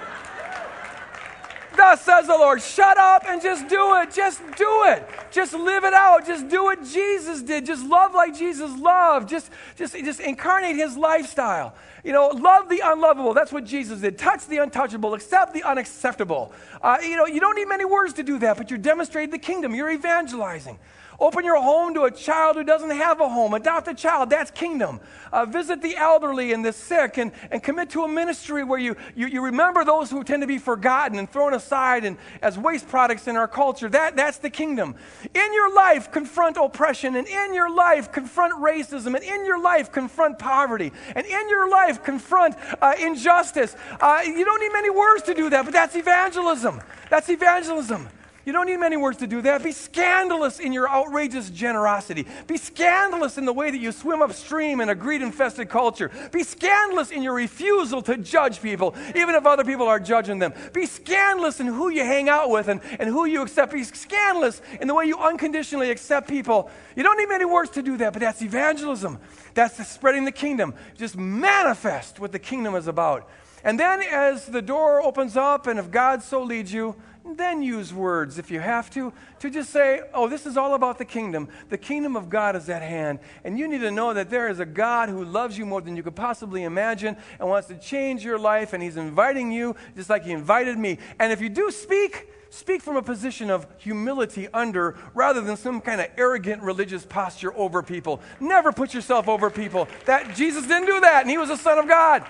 Thus 1.75 2.01
says 2.01 2.27
the 2.27 2.37
Lord, 2.37 2.61
shut 2.61 2.97
up 2.97 3.23
and 3.27 3.41
just 3.41 3.67
do 3.67 3.95
it. 3.95 4.11
Just 4.11 4.39
do 4.57 4.83
it. 4.87 5.07
Just 5.31 5.53
live 5.53 5.83
it 5.83 5.93
out. 5.93 6.25
Just 6.25 6.49
do 6.49 6.63
what 6.63 6.83
Jesus 6.83 7.41
did. 7.41 7.65
Just 7.65 7.85
love 7.85 8.13
like 8.13 8.37
Jesus 8.37 8.75
loved. 8.77 9.29
Just, 9.29 9.49
just, 9.77 9.95
just 9.95 10.19
incarnate 10.19 10.75
his 10.75 10.97
lifestyle. 10.97 11.73
You 12.03 12.13
know, 12.13 12.27
love 12.27 12.67
the 12.67 12.81
unlovable. 12.83 13.33
That's 13.33 13.51
what 13.51 13.63
Jesus 13.63 14.01
did. 14.01 14.17
Touch 14.17 14.47
the 14.47 14.57
untouchable. 14.57 15.13
Accept 15.13 15.53
the 15.53 15.63
unacceptable. 15.63 16.51
Uh, 16.81 16.97
you 17.01 17.15
know, 17.15 17.25
you 17.25 17.39
don't 17.39 17.55
need 17.55 17.67
many 17.67 17.85
words 17.85 18.13
to 18.13 18.23
do 18.23 18.39
that, 18.39 18.57
but 18.57 18.69
you're 18.69 18.79
demonstrating 18.79 19.31
the 19.31 19.39
kingdom. 19.39 19.73
You're 19.73 19.91
evangelizing. 19.91 20.77
Open 21.21 21.45
your 21.45 21.61
home 21.61 21.93
to 21.93 22.05
a 22.05 22.11
child 22.11 22.55
who 22.55 22.63
doesn't 22.63 22.89
have 22.89 23.21
a 23.21 23.29
home. 23.29 23.53
Adopt 23.53 23.87
a 23.87 23.93
child. 23.93 24.31
That's 24.31 24.49
kingdom. 24.49 24.99
Uh, 25.31 25.45
visit 25.45 25.79
the 25.79 25.95
elderly 25.95 26.51
and 26.51 26.65
the 26.65 26.73
sick 26.73 27.19
and, 27.19 27.31
and 27.51 27.61
commit 27.61 27.91
to 27.91 28.01
a 28.03 28.07
ministry 28.07 28.63
where 28.63 28.79
you, 28.79 28.95
you, 29.15 29.27
you 29.27 29.45
remember 29.45 29.85
those 29.85 30.09
who 30.09 30.23
tend 30.23 30.41
to 30.41 30.47
be 30.47 30.57
forgotten 30.57 31.19
and 31.19 31.31
thrown 31.31 31.53
aside 31.53 32.05
and 32.05 32.17
as 32.41 32.57
waste 32.57 32.87
products 32.87 33.27
in 33.27 33.35
our 33.35 33.47
culture. 33.47 33.87
That, 33.87 34.15
that's 34.15 34.39
the 34.39 34.49
kingdom. 34.49 34.95
In 35.35 35.53
your 35.53 35.71
life, 35.71 36.11
confront 36.11 36.57
oppression. 36.57 37.15
And 37.15 37.27
in 37.27 37.53
your 37.53 37.71
life, 37.71 38.11
confront 38.11 38.59
racism. 38.59 39.13
And 39.13 39.23
in 39.23 39.45
your 39.45 39.61
life, 39.61 39.91
confront 39.91 40.39
poverty. 40.39 40.91
And 41.15 41.27
in 41.27 41.49
your 41.49 41.69
life, 41.69 42.03
confront 42.03 42.55
uh, 42.81 42.95
injustice. 42.99 43.75
Uh, 43.99 44.21
you 44.25 44.43
don't 44.43 44.59
need 44.59 44.73
many 44.73 44.89
words 44.89 45.21
to 45.23 45.35
do 45.35 45.51
that, 45.51 45.65
but 45.65 45.73
that's 45.73 45.95
evangelism. 45.95 46.81
That's 47.11 47.29
evangelism. 47.29 48.09
You 48.45 48.53
don't 48.53 48.65
need 48.65 48.77
many 48.77 48.97
words 48.97 49.17
to 49.19 49.27
do 49.27 49.41
that. 49.43 49.63
Be 49.63 49.71
scandalous 49.71 50.59
in 50.59 50.73
your 50.73 50.89
outrageous 50.89 51.49
generosity. 51.51 52.25
Be 52.47 52.57
scandalous 52.57 53.37
in 53.37 53.45
the 53.45 53.53
way 53.53 53.69
that 53.69 53.77
you 53.77 53.91
swim 53.91 54.21
upstream 54.21 54.81
in 54.81 54.89
a 54.89 54.95
greed 54.95 55.21
infested 55.21 55.69
culture. 55.69 56.09
Be 56.31 56.43
scandalous 56.43 57.11
in 57.11 57.21
your 57.21 57.35
refusal 57.35 58.01
to 58.03 58.17
judge 58.17 58.61
people, 58.61 58.95
even 59.15 59.35
if 59.35 59.45
other 59.45 59.63
people 59.63 59.87
are 59.87 59.99
judging 59.99 60.39
them. 60.39 60.53
Be 60.73 60.87
scandalous 60.87 61.59
in 61.59 61.67
who 61.67 61.89
you 61.89 62.03
hang 62.03 62.29
out 62.29 62.49
with 62.49 62.67
and, 62.67 62.81
and 62.99 63.09
who 63.09 63.25
you 63.25 63.43
accept. 63.43 63.73
Be 63.73 63.83
scandalous 63.83 64.61
in 64.79 64.87
the 64.87 64.95
way 64.95 65.05
you 65.05 65.19
unconditionally 65.19 65.91
accept 65.91 66.27
people. 66.27 66.71
You 66.95 67.03
don't 67.03 67.17
need 67.17 67.29
many 67.29 67.45
words 67.45 67.69
to 67.71 67.83
do 67.83 67.95
that, 67.97 68.13
but 68.13 68.21
that's 68.21 68.41
evangelism. 68.41 69.19
That's 69.53 69.87
spreading 69.87 70.25
the 70.25 70.31
kingdom. 70.31 70.73
Just 70.97 71.15
manifest 71.15 72.19
what 72.19 72.31
the 72.31 72.39
kingdom 72.39 72.73
is 72.73 72.87
about. 72.87 73.29
And 73.63 73.79
then 73.79 74.01
as 74.01 74.47
the 74.47 74.61
door 74.61 75.03
opens 75.03 75.37
up, 75.37 75.67
and 75.67 75.77
if 75.77 75.91
God 75.91 76.23
so 76.23 76.41
leads 76.41 76.73
you, 76.73 76.95
then 77.23 77.61
use 77.61 77.93
words 77.93 78.39
if 78.39 78.49
you 78.49 78.59
have 78.59 78.89
to, 78.91 79.13
to 79.39 79.49
just 79.49 79.69
say, 79.69 80.01
oh, 80.13 80.27
this 80.27 80.45
is 80.45 80.57
all 80.57 80.73
about 80.73 80.97
the 80.97 81.05
kingdom. 81.05 81.49
The 81.69 81.77
kingdom 81.77 82.15
of 82.15 82.29
God 82.29 82.55
is 82.55 82.67
at 82.69 82.81
hand. 82.81 83.19
And 83.43 83.59
you 83.59 83.67
need 83.67 83.81
to 83.81 83.91
know 83.91 84.13
that 84.13 84.29
there 84.29 84.49
is 84.49 84.59
a 84.59 84.65
God 84.65 85.09
who 85.09 85.23
loves 85.23 85.57
you 85.57 85.65
more 85.65 85.81
than 85.81 85.95
you 85.95 86.03
could 86.03 86.15
possibly 86.15 86.63
imagine 86.63 87.15
and 87.39 87.47
wants 87.47 87.67
to 87.67 87.77
change 87.77 88.25
your 88.25 88.39
life, 88.39 88.73
and 88.73 88.81
He's 88.81 88.97
inviting 88.97 89.51
you 89.51 89.75
just 89.95 90.09
like 90.09 90.23
He 90.23 90.31
invited 90.31 90.77
me. 90.77 90.97
And 91.19 91.31
if 91.31 91.41
you 91.41 91.49
do 91.49 91.69
speak, 91.69 92.29
speak 92.49 92.81
from 92.81 92.97
a 92.97 93.03
position 93.03 93.51
of 93.51 93.67
humility 93.77 94.47
under 94.53 94.97
rather 95.13 95.41
than 95.41 95.57
some 95.57 95.79
kind 95.79 96.01
of 96.01 96.07
arrogant 96.17 96.63
religious 96.63 97.05
posture 97.05 97.55
over 97.55 97.83
people. 97.83 98.19
Never 98.39 98.71
put 98.71 98.93
yourself 98.93 99.27
over 99.29 99.51
people. 99.51 99.87
That 100.05 100.35
Jesus 100.35 100.65
didn't 100.65 100.87
do 100.87 100.99
that, 101.01 101.21
and 101.21 101.29
He 101.29 101.37
was 101.37 101.49
the 101.49 101.57
Son 101.57 101.77
of 101.77 101.87
God. 101.87 102.25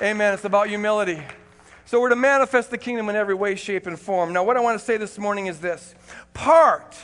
Amen. 0.00 0.32
It's 0.32 0.44
about 0.44 0.68
humility. 0.68 1.22
So 1.86 2.00
we're 2.00 2.08
to 2.08 2.16
manifest 2.16 2.70
the 2.70 2.78
kingdom 2.78 3.10
in 3.10 3.16
every 3.16 3.34
way, 3.34 3.56
shape, 3.56 3.86
and 3.86 3.98
form. 3.98 4.32
Now, 4.32 4.42
what 4.42 4.56
I 4.56 4.60
want 4.60 4.78
to 4.78 4.84
say 4.84 4.96
this 4.96 5.18
morning 5.18 5.46
is 5.46 5.60
this 5.60 5.94
part 6.32 6.96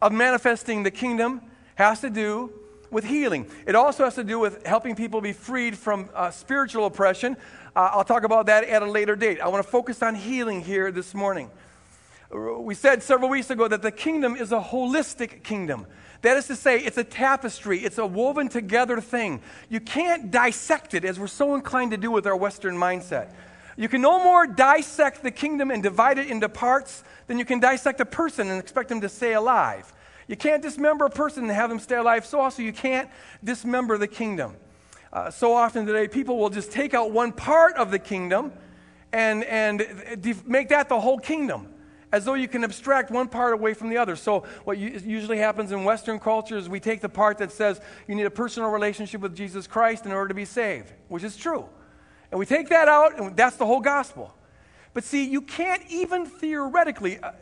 of 0.00 0.12
manifesting 0.12 0.84
the 0.84 0.92
kingdom 0.92 1.40
has 1.74 2.00
to 2.02 2.10
do 2.10 2.52
with 2.92 3.04
healing. 3.04 3.50
It 3.66 3.74
also 3.74 4.04
has 4.04 4.14
to 4.14 4.24
do 4.24 4.38
with 4.38 4.64
helping 4.64 4.94
people 4.94 5.20
be 5.20 5.32
freed 5.32 5.76
from 5.76 6.08
uh, 6.14 6.30
spiritual 6.30 6.86
oppression. 6.86 7.36
Uh, 7.74 7.90
I'll 7.92 8.04
talk 8.04 8.22
about 8.22 8.46
that 8.46 8.62
at 8.64 8.82
a 8.82 8.86
later 8.86 9.16
date. 9.16 9.40
I 9.40 9.48
want 9.48 9.64
to 9.64 9.68
focus 9.68 10.02
on 10.02 10.14
healing 10.14 10.60
here 10.60 10.92
this 10.92 11.14
morning. 11.14 11.50
We 12.30 12.74
said 12.74 13.02
several 13.02 13.28
weeks 13.28 13.50
ago 13.50 13.66
that 13.66 13.82
the 13.82 13.90
kingdom 13.90 14.36
is 14.36 14.52
a 14.52 14.60
holistic 14.60 15.42
kingdom. 15.42 15.86
That 16.22 16.36
is 16.36 16.46
to 16.46 16.54
say, 16.54 16.78
it's 16.78 16.96
a 16.96 17.04
tapestry, 17.04 17.80
it's 17.80 17.98
a 17.98 18.06
woven 18.06 18.48
together 18.48 19.00
thing. 19.00 19.40
You 19.68 19.80
can't 19.80 20.30
dissect 20.30 20.94
it 20.94 21.04
as 21.04 21.18
we're 21.18 21.26
so 21.26 21.56
inclined 21.56 21.90
to 21.90 21.96
do 21.96 22.10
with 22.10 22.26
our 22.26 22.36
Western 22.36 22.76
mindset. 22.76 23.32
You 23.76 23.88
can 23.88 24.02
no 24.02 24.22
more 24.22 24.46
dissect 24.46 25.22
the 25.22 25.30
kingdom 25.30 25.70
and 25.70 25.82
divide 25.82 26.18
it 26.18 26.28
into 26.28 26.48
parts 26.48 27.04
than 27.26 27.38
you 27.38 27.44
can 27.44 27.60
dissect 27.60 28.00
a 28.00 28.04
person 28.04 28.50
and 28.50 28.60
expect 28.60 28.88
them 28.88 29.00
to 29.00 29.08
stay 29.08 29.34
alive. 29.34 29.92
You 30.28 30.36
can't 30.36 30.62
dismember 30.62 31.06
a 31.06 31.10
person 31.10 31.44
and 31.44 31.52
have 31.52 31.70
them 31.70 31.78
stay 31.78 31.96
alive, 31.96 32.26
so 32.26 32.40
also 32.40 32.62
you 32.62 32.72
can't 32.72 33.08
dismember 33.42 33.98
the 33.98 34.08
kingdom. 34.08 34.56
Uh, 35.12 35.30
so 35.30 35.54
often 35.54 35.84
today, 35.84 36.08
people 36.08 36.38
will 36.38 36.50
just 36.50 36.72
take 36.72 36.94
out 36.94 37.10
one 37.10 37.32
part 37.32 37.76
of 37.76 37.90
the 37.90 37.98
kingdom 37.98 38.52
and, 39.12 39.44
and 39.44 39.86
make 40.46 40.68
that 40.70 40.88
the 40.88 41.00
whole 41.00 41.18
kingdom. 41.18 41.68
as 42.12 42.26
though 42.26 42.34
you 42.34 42.46
can 42.46 42.62
abstract 42.62 43.10
one 43.10 43.26
part 43.26 43.54
away 43.54 43.72
from 43.72 43.88
the 43.88 43.96
other. 43.96 44.16
So, 44.16 44.44
what 44.64 44.76
usually 44.76 45.38
happens 45.38 45.72
in 45.72 45.82
Western 45.82 46.18
culture 46.18 46.58
is 46.58 46.68
we 46.68 46.78
take 46.78 47.00
the 47.00 47.08
part 47.08 47.38
that 47.38 47.50
says 47.50 47.80
you 48.06 48.14
need 48.14 48.26
a 48.26 48.30
personal 48.30 48.70
relationship 48.70 49.22
with 49.22 49.34
Jesus 49.34 49.66
Christ 49.66 50.04
in 50.04 50.12
order 50.12 50.28
to 50.28 50.34
be 50.34 50.44
saved, 50.44 50.92
which 51.08 51.24
is 51.24 51.36
true. 51.36 51.66
And 52.32 52.38
we 52.38 52.46
take 52.46 52.70
that 52.70 52.88
out, 52.88 53.20
and 53.20 53.36
that's 53.36 53.56
the 53.56 53.66
whole 53.66 53.80
gospel. 53.80 54.34
But 54.94 55.04
see, 55.04 55.24
you 55.24 55.42
can't 55.42 55.82
even 55.90 56.26
theoretically 56.26 57.18
uh, 57.18 57.32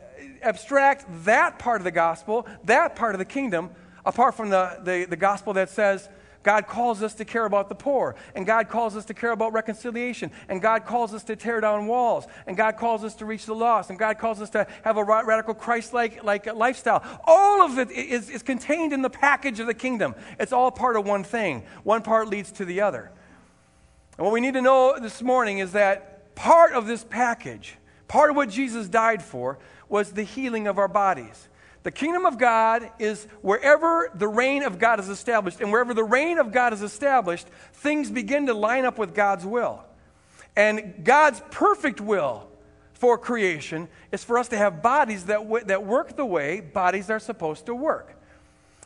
abstract 0.41 1.05
that 1.23 1.57
part 1.57 1.79
of 1.79 1.85
the 1.85 1.91
gospel, 1.91 2.45
that 2.65 2.95
part 2.95 3.15
of 3.15 3.19
the 3.19 3.25
kingdom, 3.25 3.69
apart 4.05 4.35
from 4.35 4.49
the, 4.49 4.79
the, 4.83 5.05
the 5.05 5.15
gospel 5.15 5.53
that 5.53 5.69
says, 5.69 6.09
God 6.43 6.67
calls 6.67 7.03
us 7.03 7.13
to 7.15 7.25
care 7.25 7.45
about 7.45 7.69
the 7.69 7.75
poor, 7.75 8.15
and 8.35 8.45
God 8.45 8.67
calls 8.67 8.97
us 8.97 9.05
to 9.05 9.13
care 9.13 9.31
about 9.31 9.53
reconciliation, 9.53 10.31
and 10.49 10.61
God 10.61 10.85
calls 10.85 11.13
us 11.13 11.23
to 11.25 11.35
tear 11.35 11.61
down 11.61 11.87
walls, 11.87 12.25
and 12.45 12.57
God 12.57 12.77
calls 12.77 13.05
us 13.05 13.15
to 13.15 13.25
reach 13.25 13.45
the 13.45 13.55
lost, 13.55 13.91
and 13.91 13.99
God 13.99 14.17
calls 14.17 14.41
us 14.41 14.49
to 14.51 14.67
have 14.83 14.97
a 14.97 15.03
radical 15.03 15.53
Christ 15.53 15.93
like 15.93 16.21
lifestyle. 16.53 17.03
All 17.25 17.61
of 17.61 17.77
it 17.77 17.91
is, 17.91 18.29
is 18.29 18.43
contained 18.43 18.91
in 18.91 19.03
the 19.03 19.09
package 19.09 19.59
of 19.61 19.67
the 19.67 19.73
kingdom. 19.73 20.15
It's 20.39 20.51
all 20.51 20.71
part 20.71 20.97
of 20.97 21.05
one 21.05 21.23
thing, 21.23 21.63
one 21.83 22.01
part 22.01 22.27
leads 22.27 22.51
to 22.53 22.65
the 22.65 22.81
other. 22.81 23.11
And 24.17 24.25
what 24.25 24.33
we 24.33 24.41
need 24.41 24.53
to 24.53 24.61
know 24.61 24.97
this 24.99 25.21
morning 25.21 25.59
is 25.59 25.71
that 25.73 26.35
part 26.35 26.73
of 26.73 26.87
this 26.87 27.03
package, 27.03 27.77
part 28.07 28.29
of 28.29 28.35
what 28.35 28.49
Jesus 28.49 28.87
died 28.87 29.23
for, 29.23 29.57
was 29.89 30.11
the 30.11 30.23
healing 30.23 30.67
of 30.67 30.77
our 30.77 30.87
bodies. 30.87 31.47
The 31.83 31.91
kingdom 31.91 32.25
of 32.25 32.37
God 32.37 32.91
is 32.99 33.25
wherever 33.41 34.11
the 34.13 34.27
reign 34.27 34.63
of 34.63 34.77
God 34.77 34.99
is 34.99 35.09
established. 35.09 35.61
And 35.61 35.71
wherever 35.71 35.93
the 35.93 36.03
reign 36.03 36.37
of 36.37 36.51
God 36.51 36.73
is 36.73 36.81
established, 36.81 37.47
things 37.73 38.11
begin 38.11 38.45
to 38.47 38.53
line 38.53 38.85
up 38.85 38.97
with 38.97 39.15
God's 39.15 39.45
will. 39.45 39.83
And 40.55 41.03
God's 41.03 41.41
perfect 41.49 41.99
will 41.99 42.47
for 42.93 43.17
creation 43.17 43.87
is 44.11 44.23
for 44.23 44.37
us 44.37 44.49
to 44.49 44.57
have 44.57 44.83
bodies 44.83 45.25
that, 45.25 45.39
w- 45.39 45.65
that 45.65 45.83
work 45.83 46.15
the 46.15 46.25
way 46.25 46.61
bodies 46.61 47.09
are 47.09 47.19
supposed 47.19 47.65
to 47.65 47.73
work. 47.73 48.15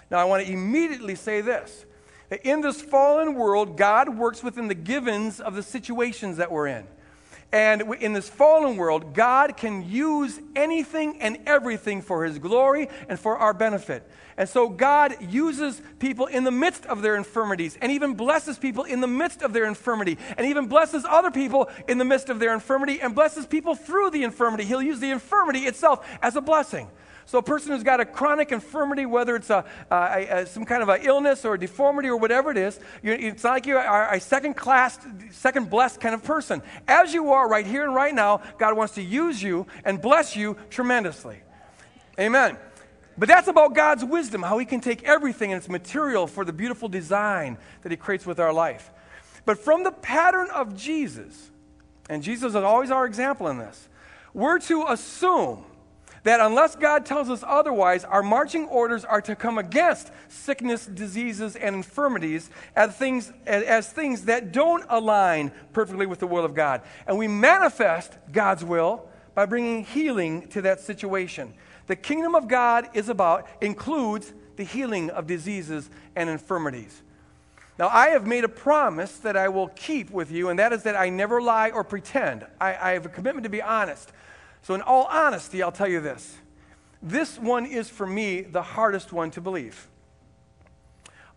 Now, 0.09 0.19
I 0.19 0.23
want 0.23 0.45
to 0.45 0.51
immediately 0.51 1.15
say 1.15 1.41
this 1.41 1.85
in 2.43 2.61
this 2.61 2.81
fallen 2.81 3.35
world, 3.35 3.77
God 3.77 4.17
works 4.17 4.43
within 4.43 4.67
the 4.67 4.75
givens 4.75 5.39
of 5.39 5.55
the 5.55 5.63
situations 5.63 6.37
that 6.37 6.51
we're 6.51 6.67
in. 6.67 6.87
And 7.51 7.83
in 8.01 8.11
this 8.13 8.27
fallen 8.27 8.75
world, 8.75 9.13
God 9.13 9.55
can 9.55 9.87
use 9.87 10.39
anything 10.55 11.21
and 11.21 11.37
everything 11.45 12.01
for 12.01 12.25
His 12.25 12.37
glory 12.37 12.89
and 13.07 13.19
for 13.19 13.37
our 13.37 13.53
benefit. 13.53 14.09
And 14.35 14.49
so 14.49 14.67
God 14.67 15.15
uses 15.31 15.81
people 15.99 16.25
in 16.25 16.43
the 16.43 16.51
midst 16.51 16.85
of 16.87 17.01
their 17.01 17.15
infirmities 17.15 17.77
and 17.81 17.91
even 17.91 18.15
blesses 18.15 18.57
people 18.57 18.83
in 18.83 18.99
the 18.99 19.07
midst 19.07 19.41
of 19.41 19.53
their 19.53 19.65
infirmity 19.65 20.17
and 20.37 20.47
even 20.47 20.67
blesses 20.67 21.05
other 21.07 21.31
people 21.31 21.69
in 21.87 21.97
the 21.97 22.03
midst 22.03 22.29
of 22.29 22.39
their 22.39 22.53
infirmity 22.53 22.99
and 22.99 23.15
blesses 23.15 23.45
people 23.45 23.75
through 23.75 24.09
the 24.09 24.23
infirmity. 24.23 24.65
He'll 24.65 24.81
use 24.81 24.99
the 24.99 25.11
infirmity 25.11 25.59
itself 25.59 26.05
as 26.21 26.35
a 26.35 26.41
blessing. 26.41 26.89
So, 27.27 27.39
a 27.39 27.43
person 27.43 27.71
who's 27.71 27.83
got 27.83 27.99
a 27.99 28.05
chronic 28.05 28.51
infirmity, 28.51 29.07
whether 29.07 29.35
it's 29.35 29.49
a, 29.49 29.65
a, 29.89 30.27
a 30.29 30.45
some 30.45 30.63
kind 30.63 30.83
of 30.83 30.89
an 30.89 31.01
illness 31.01 31.43
or 31.43 31.55
a 31.55 31.59
deformity 31.59 32.07
or 32.07 32.17
whatever 32.17 32.51
it 32.51 32.57
is, 32.57 32.79
it's 33.01 33.43
not 33.43 33.51
like 33.51 33.65
you 33.65 33.77
are 33.77 34.13
a 34.13 34.19
second 34.19 34.53
class, 34.53 34.99
second 35.31 35.69
blessed 35.69 35.99
kind 35.99 36.13
of 36.13 36.23
person. 36.23 36.61
As 36.87 37.13
you 37.13 37.31
are 37.31 37.49
right 37.49 37.65
here 37.65 37.83
and 37.83 37.95
right 37.95 38.13
now, 38.13 38.41
God 38.59 38.77
wants 38.77 38.93
to 38.95 39.01
use 39.01 39.41
you 39.41 39.65
and 39.83 39.99
bless 39.99 40.35
you 40.35 40.55
tremendously. 40.69 41.39
Amen. 42.19 42.57
But 43.17 43.27
that's 43.27 43.47
about 43.47 43.73
God's 43.73 44.05
wisdom, 44.05 44.43
how 44.43 44.59
He 44.59 44.65
can 44.65 44.79
take 44.79 45.03
everything 45.03 45.51
and 45.51 45.57
its 45.57 45.69
material 45.69 46.27
for 46.27 46.45
the 46.45 46.53
beautiful 46.53 46.89
design 46.89 47.57
that 47.81 47.91
He 47.91 47.97
creates 47.97 48.25
with 48.25 48.39
our 48.39 48.53
life. 48.53 48.91
But 49.45 49.57
from 49.57 49.83
the 49.83 49.91
pattern 49.91 50.49
of 50.53 50.75
Jesus, 50.75 51.49
and 52.07 52.21
Jesus 52.21 52.49
is 52.49 52.55
always 52.55 52.91
our 52.91 53.05
example 53.05 53.47
in 53.47 53.57
this, 53.57 53.89
we're 54.33 54.59
to 54.59 54.85
assume 54.89 55.63
that 56.25 56.39
unless 56.39 56.75
God 56.75 57.05
tells 57.05 57.29
us 57.29 57.43
otherwise, 57.45 58.03
our 58.03 58.23
marching 58.23 58.65
orders 58.65 59.05
are 59.05 59.21
to 59.21 59.35
come 59.35 59.59
against 59.59 60.11
sickness, 60.27 60.87
diseases, 60.87 61.55
and 61.55 61.75
infirmities 61.75 62.49
as 62.75 62.95
things, 62.95 63.31
as 63.45 63.91
things 63.91 64.25
that 64.25 64.51
don't 64.51 64.83
align 64.89 65.51
perfectly 65.71 66.07
with 66.07 66.17
the 66.17 66.25
will 66.25 66.43
of 66.43 66.55
God. 66.55 66.81
And 67.05 67.19
we 67.19 67.27
manifest 67.27 68.17
God's 68.31 68.65
will 68.65 69.07
by 69.35 69.45
bringing 69.45 69.85
healing 69.85 70.47
to 70.47 70.63
that 70.63 70.79
situation. 70.79 71.53
The 71.85 71.95
kingdom 71.95 72.33
of 72.33 72.47
God 72.47 72.89
is 72.95 73.07
about, 73.07 73.47
includes 73.61 74.33
the 74.55 74.63
healing 74.63 75.11
of 75.11 75.27
diseases 75.27 75.91
and 76.15 76.27
infirmities. 76.27 77.03
Now, 77.77 77.89
I 77.89 78.09
have 78.09 78.25
made 78.25 78.43
a 78.43 78.49
promise 78.49 79.17
that 79.17 79.37
I 79.37 79.49
will 79.49 79.67
keep 79.67 80.09
with 80.09 80.31
you, 80.31 80.49
and 80.49 80.57
that 80.57 80.73
is 80.73 80.81
that 80.83 80.95
I 80.95 81.09
never 81.09 81.39
lie 81.39 81.69
or 81.69 81.83
pretend. 81.83 82.47
I, 82.59 82.69
I 82.69 82.91
have 82.93 83.05
a 83.05 83.09
commitment 83.09 83.43
to 83.43 83.49
be 83.49 83.61
honest. 83.61 84.11
So, 84.65 84.73
in 84.73 84.81
all 84.81 85.03
honesty, 85.11 85.61
I'll 85.61 85.71
tell 85.71 85.87
you 85.87 86.01
this. 86.01 86.39
This 86.99 87.37
one 87.37 87.67
is 87.67 87.87
for 87.87 88.07
me 88.07 88.41
the 88.41 88.63
hardest 88.63 89.13
one 89.13 89.29
to 89.29 89.41
believe. 89.41 89.87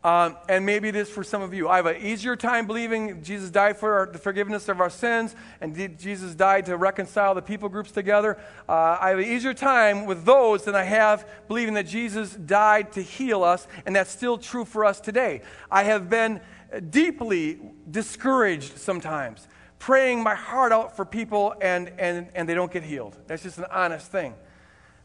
Um, 0.03 0.39
and 0.49 0.65
maybe 0.65 0.89
it 0.89 0.97
is 0.97 1.11
for 1.11 1.23
some 1.23 1.43
of 1.43 1.53
you. 1.53 1.69
I 1.69 1.77
have 1.77 1.85
an 1.85 2.01
easier 2.01 2.37
time 2.37 2.67
believing 2.67 3.23
Jesus 3.23 3.51
died 3.51 3.77
for 3.77 3.99
our, 3.99 4.07
the 4.07 4.17
forgiveness 4.17 4.67
of 4.71 4.81
our 4.81 4.89
sins 4.89 5.37
and 5.61 5.77
Jesus 5.99 6.35
died 6.35 6.65
to 6.67 6.79
reconcile 6.79 7.35
the 7.35 7.43
people 7.43 7.69
groups 7.69 7.91
together. 7.91 8.39
Uh, 8.67 8.97
I 8.99 9.11
have 9.11 9.19
an 9.19 9.27
easier 9.27 9.53
time 9.53 10.07
with 10.07 10.25
those 10.25 10.65
than 10.65 10.75
I 10.75 10.85
have 10.85 11.29
believing 11.49 11.75
that 11.75 11.87
Jesus 11.87 12.33
died 12.33 12.93
to 12.93 13.03
heal 13.03 13.45
us, 13.45 13.69
and 13.85 13.95
that's 13.95 14.11
still 14.11 14.39
true 14.39 14.65
for 14.65 14.87
us 14.87 15.01
today. 15.01 15.43
I 15.71 15.83
have 15.83 16.09
been 16.09 16.41
deeply 16.89 17.61
discouraged 17.91 18.79
sometimes 18.79 19.47
praying 19.79 20.23
my 20.23 20.35
heart 20.35 20.73
out 20.73 20.97
for 20.97 21.05
people 21.05 21.55
and, 21.61 21.93
and, 21.99 22.29
and 22.35 22.49
they 22.49 22.55
don't 22.55 22.73
get 22.73 22.83
healed. 22.83 23.17
That's 23.27 23.43
just 23.43 23.59
an 23.59 23.67
honest 23.71 24.11
thing. 24.11 24.35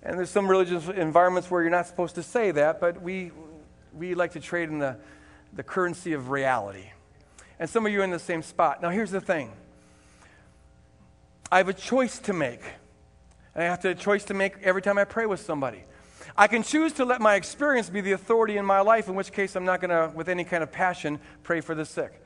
And 0.01 0.17
there's 0.17 0.29
some 0.29 0.47
religious 0.47 0.88
environments 0.89 1.49
where 1.49 1.62
you're 1.62 1.71
not 1.71 1.88
supposed 1.88 2.15
to 2.15 2.23
say 2.23 2.51
that, 2.51 2.81
but 2.81 3.01
we, 3.01 3.31
we 3.93 4.15
like 4.15 4.31
to 4.31 4.39
trade 4.39 4.69
in 4.69 4.79
the, 4.79 4.97
the 5.53 5.63
currency 5.63 6.13
of 6.13 6.29
reality. 6.29 6.89
And 7.59 7.69
some 7.69 7.86
of 7.86 7.91
you 7.91 8.01
are 8.01 8.03
in 8.03 8.12
the 8.12 8.19
same 8.19 8.41
spot. 8.41 8.81
Now, 8.81 8.89
here's 8.89 9.12
the 9.12 9.21
thing 9.21 9.51
I 11.51 11.57
have 11.57 11.69
a 11.69 11.73
choice 11.73 12.19
to 12.19 12.33
make. 12.33 12.62
And 13.55 13.63
I 13.63 13.67
have 13.67 13.81
to, 13.81 13.89
a 13.89 13.95
choice 13.95 14.25
to 14.25 14.33
make 14.33 14.55
every 14.63 14.81
time 14.81 14.97
I 14.97 15.03
pray 15.03 15.25
with 15.25 15.39
somebody. 15.39 15.83
I 16.36 16.47
can 16.47 16.63
choose 16.63 16.93
to 16.93 17.05
let 17.05 17.21
my 17.21 17.36
experience 17.36 17.89
be 17.89 18.01
the 18.01 18.13
authority 18.13 18.57
in 18.57 18.65
my 18.65 18.81
life, 18.81 19.07
in 19.07 19.13
which 19.13 19.31
case 19.31 19.55
I'm 19.55 19.65
not 19.65 19.79
going 19.79 19.91
to, 19.91 20.12
with 20.15 20.29
any 20.29 20.43
kind 20.43 20.63
of 20.63 20.71
passion, 20.71 21.19
pray 21.43 21.62
for 21.62 21.75
the 21.75 21.86
sick. 21.86 22.22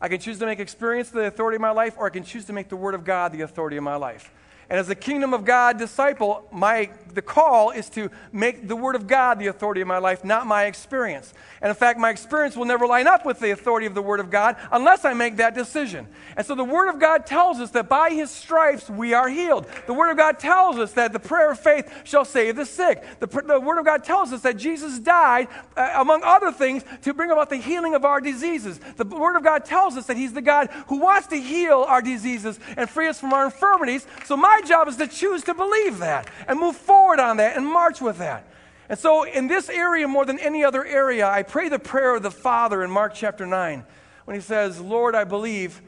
I 0.00 0.08
can 0.08 0.18
choose 0.18 0.38
to 0.38 0.46
make 0.46 0.60
experience 0.60 1.10
the 1.10 1.26
authority 1.26 1.56
of 1.56 1.60
my 1.60 1.70
life, 1.70 1.94
or 1.98 2.06
I 2.06 2.10
can 2.10 2.24
choose 2.24 2.46
to 2.46 2.52
make 2.52 2.68
the 2.68 2.76
Word 2.76 2.94
of 2.94 3.04
God 3.04 3.32
the 3.32 3.42
authority 3.42 3.76
of 3.76 3.84
my 3.84 3.96
life. 3.96 4.30
And 4.70 4.78
as 4.78 4.88
a 4.88 4.94
kingdom 4.94 5.34
of 5.34 5.44
God 5.44 5.78
disciple, 5.78 6.46
my, 6.52 6.90
the 7.12 7.22
call 7.22 7.70
is 7.70 7.90
to 7.90 8.08
make 8.30 8.68
the 8.68 8.76
Word 8.76 8.94
of 8.94 9.08
God 9.08 9.40
the 9.40 9.48
authority 9.48 9.80
of 9.80 9.88
my 9.88 9.98
life, 9.98 10.24
not 10.24 10.46
my 10.46 10.66
experience. 10.66 11.34
And 11.60 11.70
in 11.70 11.74
fact, 11.74 11.98
my 11.98 12.10
experience 12.10 12.56
will 12.56 12.66
never 12.66 12.86
line 12.86 13.08
up 13.08 13.26
with 13.26 13.40
the 13.40 13.50
authority 13.50 13.88
of 13.88 13.94
the 13.96 14.00
Word 14.00 14.20
of 14.20 14.30
God 14.30 14.54
unless 14.70 15.04
I 15.04 15.12
make 15.12 15.38
that 15.38 15.56
decision. 15.56 16.06
And 16.36 16.46
so 16.46 16.54
the 16.54 16.62
Word 16.62 16.88
of 16.88 17.00
God 17.00 17.26
tells 17.26 17.58
us 17.58 17.72
that 17.72 17.88
by 17.88 18.10
His 18.10 18.30
stripes 18.30 18.88
we 18.88 19.12
are 19.12 19.28
healed. 19.28 19.66
The 19.88 19.92
Word 19.92 20.12
of 20.12 20.16
God 20.16 20.38
tells 20.38 20.78
us 20.78 20.92
that 20.92 21.12
the 21.12 21.18
prayer 21.18 21.50
of 21.50 21.58
faith 21.58 21.92
shall 22.04 22.24
save 22.24 22.54
the 22.54 22.64
sick. 22.64 23.04
The, 23.18 23.26
the 23.26 23.58
Word 23.58 23.80
of 23.80 23.84
God 23.84 24.04
tells 24.04 24.32
us 24.32 24.42
that 24.42 24.56
Jesus 24.56 25.00
died, 25.00 25.48
uh, 25.76 25.94
among 25.96 26.22
other 26.22 26.52
things, 26.52 26.84
to 27.02 27.12
bring 27.12 27.32
about 27.32 27.50
the 27.50 27.56
healing 27.56 27.96
of 27.96 28.04
our 28.04 28.20
diseases. 28.20 28.78
The 28.96 29.04
Word 29.04 29.34
of 29.34 29.42
God 29.42 29.64
tells 29.64 29.96
us 29.96 30.06
that 30.06 30.16
He's 30.16 30.32
the 30.32 30.40
God 30.40 30.70
who 30.86 31.00
wants 31.00 31.26
to 31.26 31.36
heal 31.36 31.84
our 31.88 32.00
diseases 32.00 32.60
and 32.76 32.88
free 32.88 33.08
us 33.08 33.18
from 33.18 33.32
our 33.32 33.46
infirmities. 33.46 34.06
So 34.24 34.36
my 34.36 34.59
my 34.60 34.66
job 34.66 34.88
is 34.88 34.96
to 34.96 35.06
choose 35.06 35.44
to 35.44 35.54
believe 35.54 35.98
that 35.98 36.28
and 36.46 36.58
move 36.58 36.76
forward 36.76 37.20
on 37.20 37.38
that 37.38 37.56
and 37.56 37.66
march 37.66 38.00
with 38.00 38.18
that. 38.18 38.46
And 38.88 38.98
so, 38.98 39.22
in 39.22 39.46
this 39.46 39.68
area 39.68 40.08
more 40.08 40.24
than 40.24 40.38
any 40.38 40.64
other 40.64 40.84
area, 40.84 41.28
I 41.28 41.42
pray 41.42 41.68
the 41.68 41.78
prayer 41.78 42.16
of 42.16 42.22
the 42.22 42.30
Father 42.30 42.82
in 42.82 42.90
Mark 42.90 43.14
chapter 43.14 43.46
9 43.46 43.84
when 44.24 44.34
he 44.34 44.40
says, 44.40 44.80
Lord, 44.80 45.14
I 45.14 45.24
believe, 45.24 45.80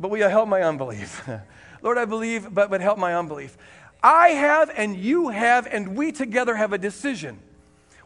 but 0.00 0.10
will 0.10 0.18
you 0.18 0.24
help 0.24 0.48
my 0.48 0.62
unbelief? 0.62 1.28
Lord, 1.82 1.98
I 1.98 2.04
believe, 2.04 2.52
but, 2.52 2.68
but 2.68 2.80
help 2.80 2.98
my 2.98 3.14
unbelief. 3.14 3.56
I 4.02 4.30
have, 4.30 4.70
and 4.76 4.96
you 4.96 5.28
have, 5.28 5.68
and 5.68 5.96
we 5.96 6.10
together 6.10 6.56
have 6.56 6.72
a 6.72 6.78
decision. 6.78 7.38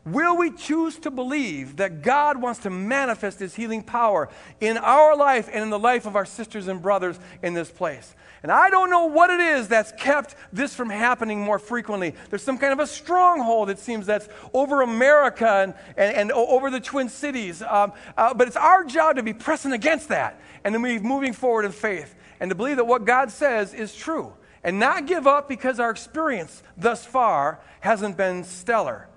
Will 0.05 0.37
we 0.37 0.51
choose 0.51 0.99
to 0.99 1.11
believe 1.11 1.77
that 1.77 2.03
God 2.03 2.41
wants 2.41 2.61
to 2.61 2.71
manifest 2.71 3.41
His 3.41 3.55
healing 3.55 3.83
power 3.83 4.29
in 4.61 4.77
our 4.77 5.17
life 5.17 5.49
and 5.51 5.63
in 5.65 5.71
the 5.71 5.79
life 5.79 6.07
of 6.07 6.15
our 6.15 6.27
sisters 6.27 6.69
and 6.69 6.83
brothers 6.83 7.19
in 7.43 7.55
this 7.55 7.71
place? 7.71 8.15
And 8.47 8.53
I 8.53 8.71
don't 8.71 8.91
know 8.91 9.07
what 9.07 9.31
it 9.31 9.41
is 9.41 9.67
that's 9.67 9.91
kept 9.91 10.37
this 10.53 10.73
from 10.73 10.89
happening 10.89 11.41
more 11.41 11.59
frequently. 11.59 12.15
There's 12.31 12.45
some 12.45 12.59
kind 12.59 12.73
of 12.73 12.79
a 12.79 12.87
stronghold, 12.87 13.71
it 13.71 13.81
seems, 13.81 14.07
that's 14.07 14.29
over 14.55 14.83
America 14.83 15.49
and, 15.49 15.75
and, 15.97 16.17
and 16.17 16.31
over 16.31 16.71
the 16.71 16.79
Twin 16.79 17.09
Cities. 17.09 17.61
Um, 17.61 17.93
uh, 18.17 18.35
but 18.35 18.47
it's 18.47 18.57
our 18.57 18.85
job 18.85 19.17
to 19.17 19.25
be 19.25 19.33
pressing 19.33 19.73
against 19.73 20.11
that 20.11 20.41
and 20.63 20.73
to 20.75 20.81
be 20.81 21.01
moving 21.01 21.33
forward 21.33 21.65
in 21.65 21.73
faith 21.73 22.15
and 22.39 22.49
to 22.49 22.55
believe 22.55 22.77
that 22.77 22.85
what 22.85 23.05
God 23.05 23.33
says 23.33 23.75
is 23.75 23.93
true 23.93 24.33
and 24.63 24.79
not 24.79 25.07
give 25.07 25.27
up 25.27 25.49
because 25.49 25.81
our 25.81 25.91
experience 25.91 26.63
thus 26.77 27.05
far 27.05 27.59
hasn't 27.81 28.17
been 28.17 28.45
stellar. 28.45 29.09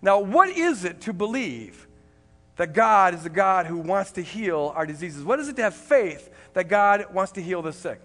Now, 0.00 0.20
what 0.20 0.48
is 0.48 0.86
it 0.86 1.02
to 1.02 1.12
believe 1.12 1.86
that 2.56 2.72
God 2.72 3.12
is 3.12 3.26
a 3.26 3.30
God 3.30 3.66
who 3.66 3.76
wants 3.76 4.12
to 4.12 4.22
heal 4.22 4.72
our 4.74 4.86
diseases? 4.86 5.22
What 5.22 5.38
is 5.38 5.48
it 5.48 5.56
to 5.56 5.62
have 5.64 5.74
faith 5.74 6.30
that 6.54 6.70
God 6.70 7.12
wants 7.12 7.32
to 7.32 7.42
heal 7.42 7.60
the 7.60 7.74
sick? 7.74 8.00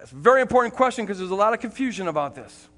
It's 0.00 0.12
a 0.12 0.16
very 0.16 0.40
important 0.40 0.74
question 0.74 1.04
because 1.04 1.18
there's 1.18 1.30
a 1.30 1.34
lot 1.34 1.52
of 1.52 1.60
confusion 1.60 2.08
about 2.08 2.34
this. 2.34 2.68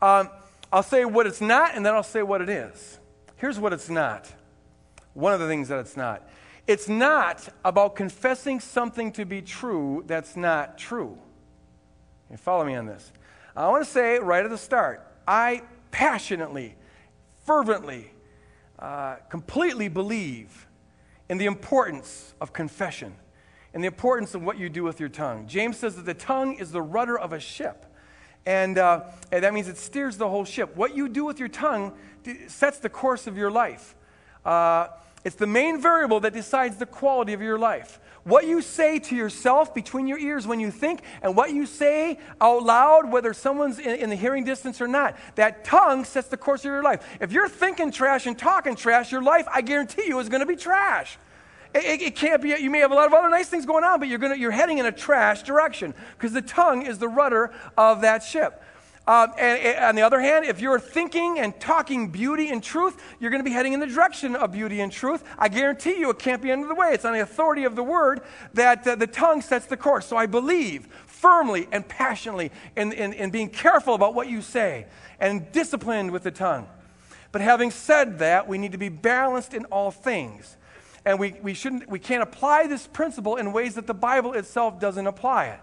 Um, 0.00 0.30
I'll 0.72 0.82
say 0.82 1.04
what 1.04 1.26
it's 1.26 1.40
not, 1.40 1.74
and 1.74 1.84
then 1.84 1.94
I'll 1.94 2.02
say 2.02 2.22
what 2.22 2.40
it 2.40 2.48
is. 2.48 2.98
Here's 3.36 3.58
what 3.58 3.72
it's 3.72 3.90
not. 3.90 4.32
One 5.14 5.34
of 5.34 5.40
the 5.40 5.46
things 5.46 5.68
that 5.68 5.78
it's 5.78 5.96
not. 5.96 6.26
It's 6.66 6.88
not 6.88 7.48
about 7.64 7.96
confessing 7.96 8.60
something 8.60 9.12
to 9.12 9.24
be 9.24 9.42
true 9.42 10.04
that's 10.06 10.36
not 10.36 10.78
true. 10.78 11.18
You 12.30 12.36
follow 12.38 12.64
me 12.64 12.76
on 12.76 12.86
this? 12.86 13.12
I 13.54 13.68
want 13.68 13.84
to 13.84 13.90
say 13.90 14.18
right 14.18 14.44
at 14.44 14.50
the 14.50 14.56
start 14.56 15.06
I 15.28 15.62
passionately, 15.90 16.76
fervently, 17.44 18.10
uh, 18.78 19.16
completely 19.28 19.88
believe 19.88 20.66
in 21.28 21.36
the 21.36 21.46
importance 21.46 22.34
of 22.40 22.52
confession 22.52 23.14
and 23.74 23.82
the 23.82 23.86
importance 23.86 24.34
of 24.34 24.42
what 24.42 24.58
you 24.58 24.68
do 24.68 24.82
with 24.82 25.00
your 25.00 25.08
tongue. 25.08 25.46
James 25.46 25.78
says 25.78 25.96
that 25.96 26.06
the 26.06 26.14
tongue 26.14 26.54
is 26.54 26.72
the 26.72 26.82
rudder 26.82 27.18
of 27.18 27.32
a 27.32 27.40
ship. 27.40 27.86
And, 28.44 28.76
uh, 28.76 29.04
and 29.30 29.44
that 29.44 29.54
means 29.54 29.68
it 29.68 29.76
steers 29.76 30.16
the 30.16 30.28
whole 30.28 30.44
ship. 30.44 30.76
What 30.76 30.96
you 30.96 31.08
do 31.08 31.24
with 31.24 31.38
your 31.38 31.48
tongue 31.48 31.92
sets 32.48 32.78
the 32.78 32.88
course 32.88 33.26
of 33.26 33.36
your 33.36 33.50
life. 33.50 33.94
Uh, 34.44 34.88
it's 35.24 35.36
the 35.36 35.46
main 35.46 35.80
variable 35.80 36.20
that 36.20 36.32
decides 36.32 36.76
the 36.76 36.86
quality 36.86 37.32
of 37.32 37.40
your 37.40 37.58
life. 37.58 38.00
What 38.24 38.46
you 38.46 38.60
say 38.60 38.98
to 39.00 39.16
yourself 39.16 39.74
between 39.74 40.06
your 40.06 40.18
ears 40.18 40.46
when 40.46 40.60
you 40.60 40.70
think, 40.70 41.02
and 41.22 41.36
what 41.36 41.52
you 41.52 41.66
say 41.66 42.18
out 42.40 42.62
loud, 42.62 43.10
whether 43.10 43.32
someone's 43.32 43.78
in, 43.78 43.96
in, 43.96 44.10
the 44.10 44.16
hearing 44.16 44.44
distance 44.44 44.80
or 44.80 44.86
not, 44.86 45.16
that 45.34 45.64
tongue 45.64 46.04
sets 46.04 46.28
the 46.28 46.36
course 46.36 46.60
of 46.60 46.66
your 46.66 46.82
life. 46.82 47.04
If 47.20 47.32
you're 47.32 47.48
thinking 47.48 47.90
trash 47.90 48.26
and 48.26 48.38
talking 48.38 48.76
trash, 48.76 49.10
your 49.10 49.22
life, 49.22 49.46
I 49.52 49.60
guarantee 49.60 50.06
you, 50.06 50.18
is 50.20 50.28
going 50.28 50.40
to 50.40 50.46
be 50.46 50.56
trash. 50.56 51.18
It, 51.74 52.02
it, 52.02 52.16
can't 52.16 52.42
be, 52.42 52.50
you 52.50 52.70
may 52.70 52.80
have 52.80 52.90
a 52.90 52.94
lot 52.94 53.06
of 53.06 53.14
other 53.14 53.30
nice 53.30 53.48
things 53.48 53.64
going 53.64 53.84
on, 53.84 53.98
but 53.98 54.08
you're, 54.08 54.18
gonna, 54.18 54.36
you're 54.36 54.50
heading 54.50 54.78
in 54.78 54.86
a 54.86 54.92
trash 54.92 55.42
direction 55.42 55.94
because 56.16 56.32
the 56.32 56.42
tongue 56.42 56.84
is 56.84 56.98
the 56.98 57.08
rudder 57.08 57.52
of 57.78 58.02
that 58.02 58.22
ship. 58.22 58.62
Um, 59.04 59.32
and, 59.36 59.58
and, 59.58 59.84
on 59.84 59.94
the 59.96 60.02
other 60.02 60.20
hand, 60.20 60.44
if 60.44 60.60
you're 60.60 60.78
thinking 60.78 61.40
and 61.40 61.58
talking 61.58 62.10
beauty 62.10 62.50
and 62.50 62.62
truth, 62.62 63.02
you're 63.18 63.30
going 63.30 63.42
to 63.42 63.48
be 63.48 63.54
heading 63.54 63.72
in 63.72 63.80
the 63.80 63.86
direction 63.86 64.36
of 64.36 64.52
beauty 64.52 64.80
and 64.80 64.92
truth. 64.92 65.24
I 65.38 65.48
guarantee 65.48 65.98
you 65.98 66.10
it 66.10 66.20
can't 66.20 66.40
be 66.40 66.52
under 66.52 66.68
the 66.68 66.74
way. 66.74 66.90
It's 66.92 67.04
on 67.04 67.12
the 67.12 67.20
authority 67.20 67.64
of 67.64 67.74
the 67.74 67.82
word 67.82 68.20
that 68.54 68.86
uh, 68.86 68.94
the 68.94 69.08
tongue 69.08 69.40
sets 69.40 69.66
the 69.66 69.76
course. 69.76 70.06
So 70.06 70.16
I 70.16 70.26
believe 70.26 70.86
firmly 71.06 71.66
and 71.72 71.86
passionately 71.86 72.52
in, 72.76 72.92
in, 72.92 73.12
in 73.12 73.30
being 73.30 73.48
careful 73.48 73.94
about 73.94 74.14
what 74.14 74.28
you 74.28 74.40
say 74.40 74.86
and 75.18 75.50
disciplined 75.50 76.12
with 76.12 76.22
the 76.22 76.30
tongue. 76.30 76.68
But 77.32 77.40
having 77.40 77.70
said 77.72 78.20
that, 78.20 78.46
we 78.46 78.58
need 78.58 78.72
to 78.72 78.78
be 78.78 78.88
balanced 78.88 79.52
in 79.52 79.64
all 79.64 79.90
things. 79.90 80.56
And 81.04 81.18
we, 81.18 81.34
we, 81.42 81.54
shouldn't, 81.54 81.88
we 81.88 81.98
can't 81.98 82.22
apply 82.22 82.66
this 82.66 82.86
principle 82.86 83.36
in 83.36 83.52
ways 83.52 83.74
that 83.74 83.86
the 83.86 83.94
Bible 83.94 84.34
itself 84.34 84.78
doesn't 84.78 85.06
apply 85.06 85.46
it. 85.46 85.60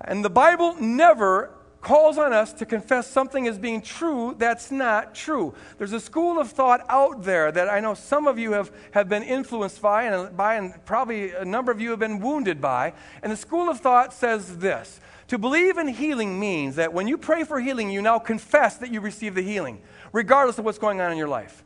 And 0.00 0.24
the 0.24 0.30
Bible 0.30 0.76
never 0.80 1.50
calls 1.84 2.16
on 2.18 2.32
us 2.32 2.52
to 2.54 2.66
confess 2.66 3.06
something 3.06 3.46
as 3.46 3.58
being 3.58 3.80
true 3.80 4.34
that's 4.38 4.70
not 4.70 5.14
true. 5.14 5.54
There's 5.78 5.92
a 5.92 6.00
school 6.00 6.40
of 6.40 6.50
thought 6.50 6.84
out 6.88 7.22
there 7.22 7.52
that 7.52 7.68
I 7.68 7.78
know 7.78 7.94
some 7.94 8.26
of 8.26 8.38
you 8.38 8.52
have, 8.52 8.72
have 8.92 9.08
been 9.08 9.22
influenced 9.22 9.80
by 9.80 10.04
and, 10.04 10.36
by, 10.36 10.56
and 10.56 10.84
probably 10.86 11.32
a 11.32 11.44
number 11.44 11.70
of 11.70 11.80
you 11.80 11.90
have 11.90 11.98
been 11.98 12.20
wounded 12.20 12.60
by. 12.60 12.94
And 13.22 13.30
the 13.30 13.36
school 13.36 13.68
of 13.68 13.80
thought 13.80 14.12
says 14.12 14.58
this 14.58 14.98
To 15.28 15.38
believe 15.38 15.78
in 15.78 15.88
healing 15.88 16.40
means 16.40 16.76
that 16.76 16.92
when 16.92 17.06
you 17.06 17.18
pray 17.18 17.44
for 17.44 17.60
healing, 17.60 17.90
you 17.90 18.02
now 18.02 18.18
confess 18.18 18.78
that 18.78 18.90
you 18.90 19.00
receive 19.00 19.34
the 19.34 19.42
healing, 19.42 19.80
regardless 20.12 20.58
of 20.58 20.64
what's 20.64 20.78
going 20.78 21.00
on 21.00 21.12
in 21.12 21.18
your 21.18 21.28
life. 21.28 21.63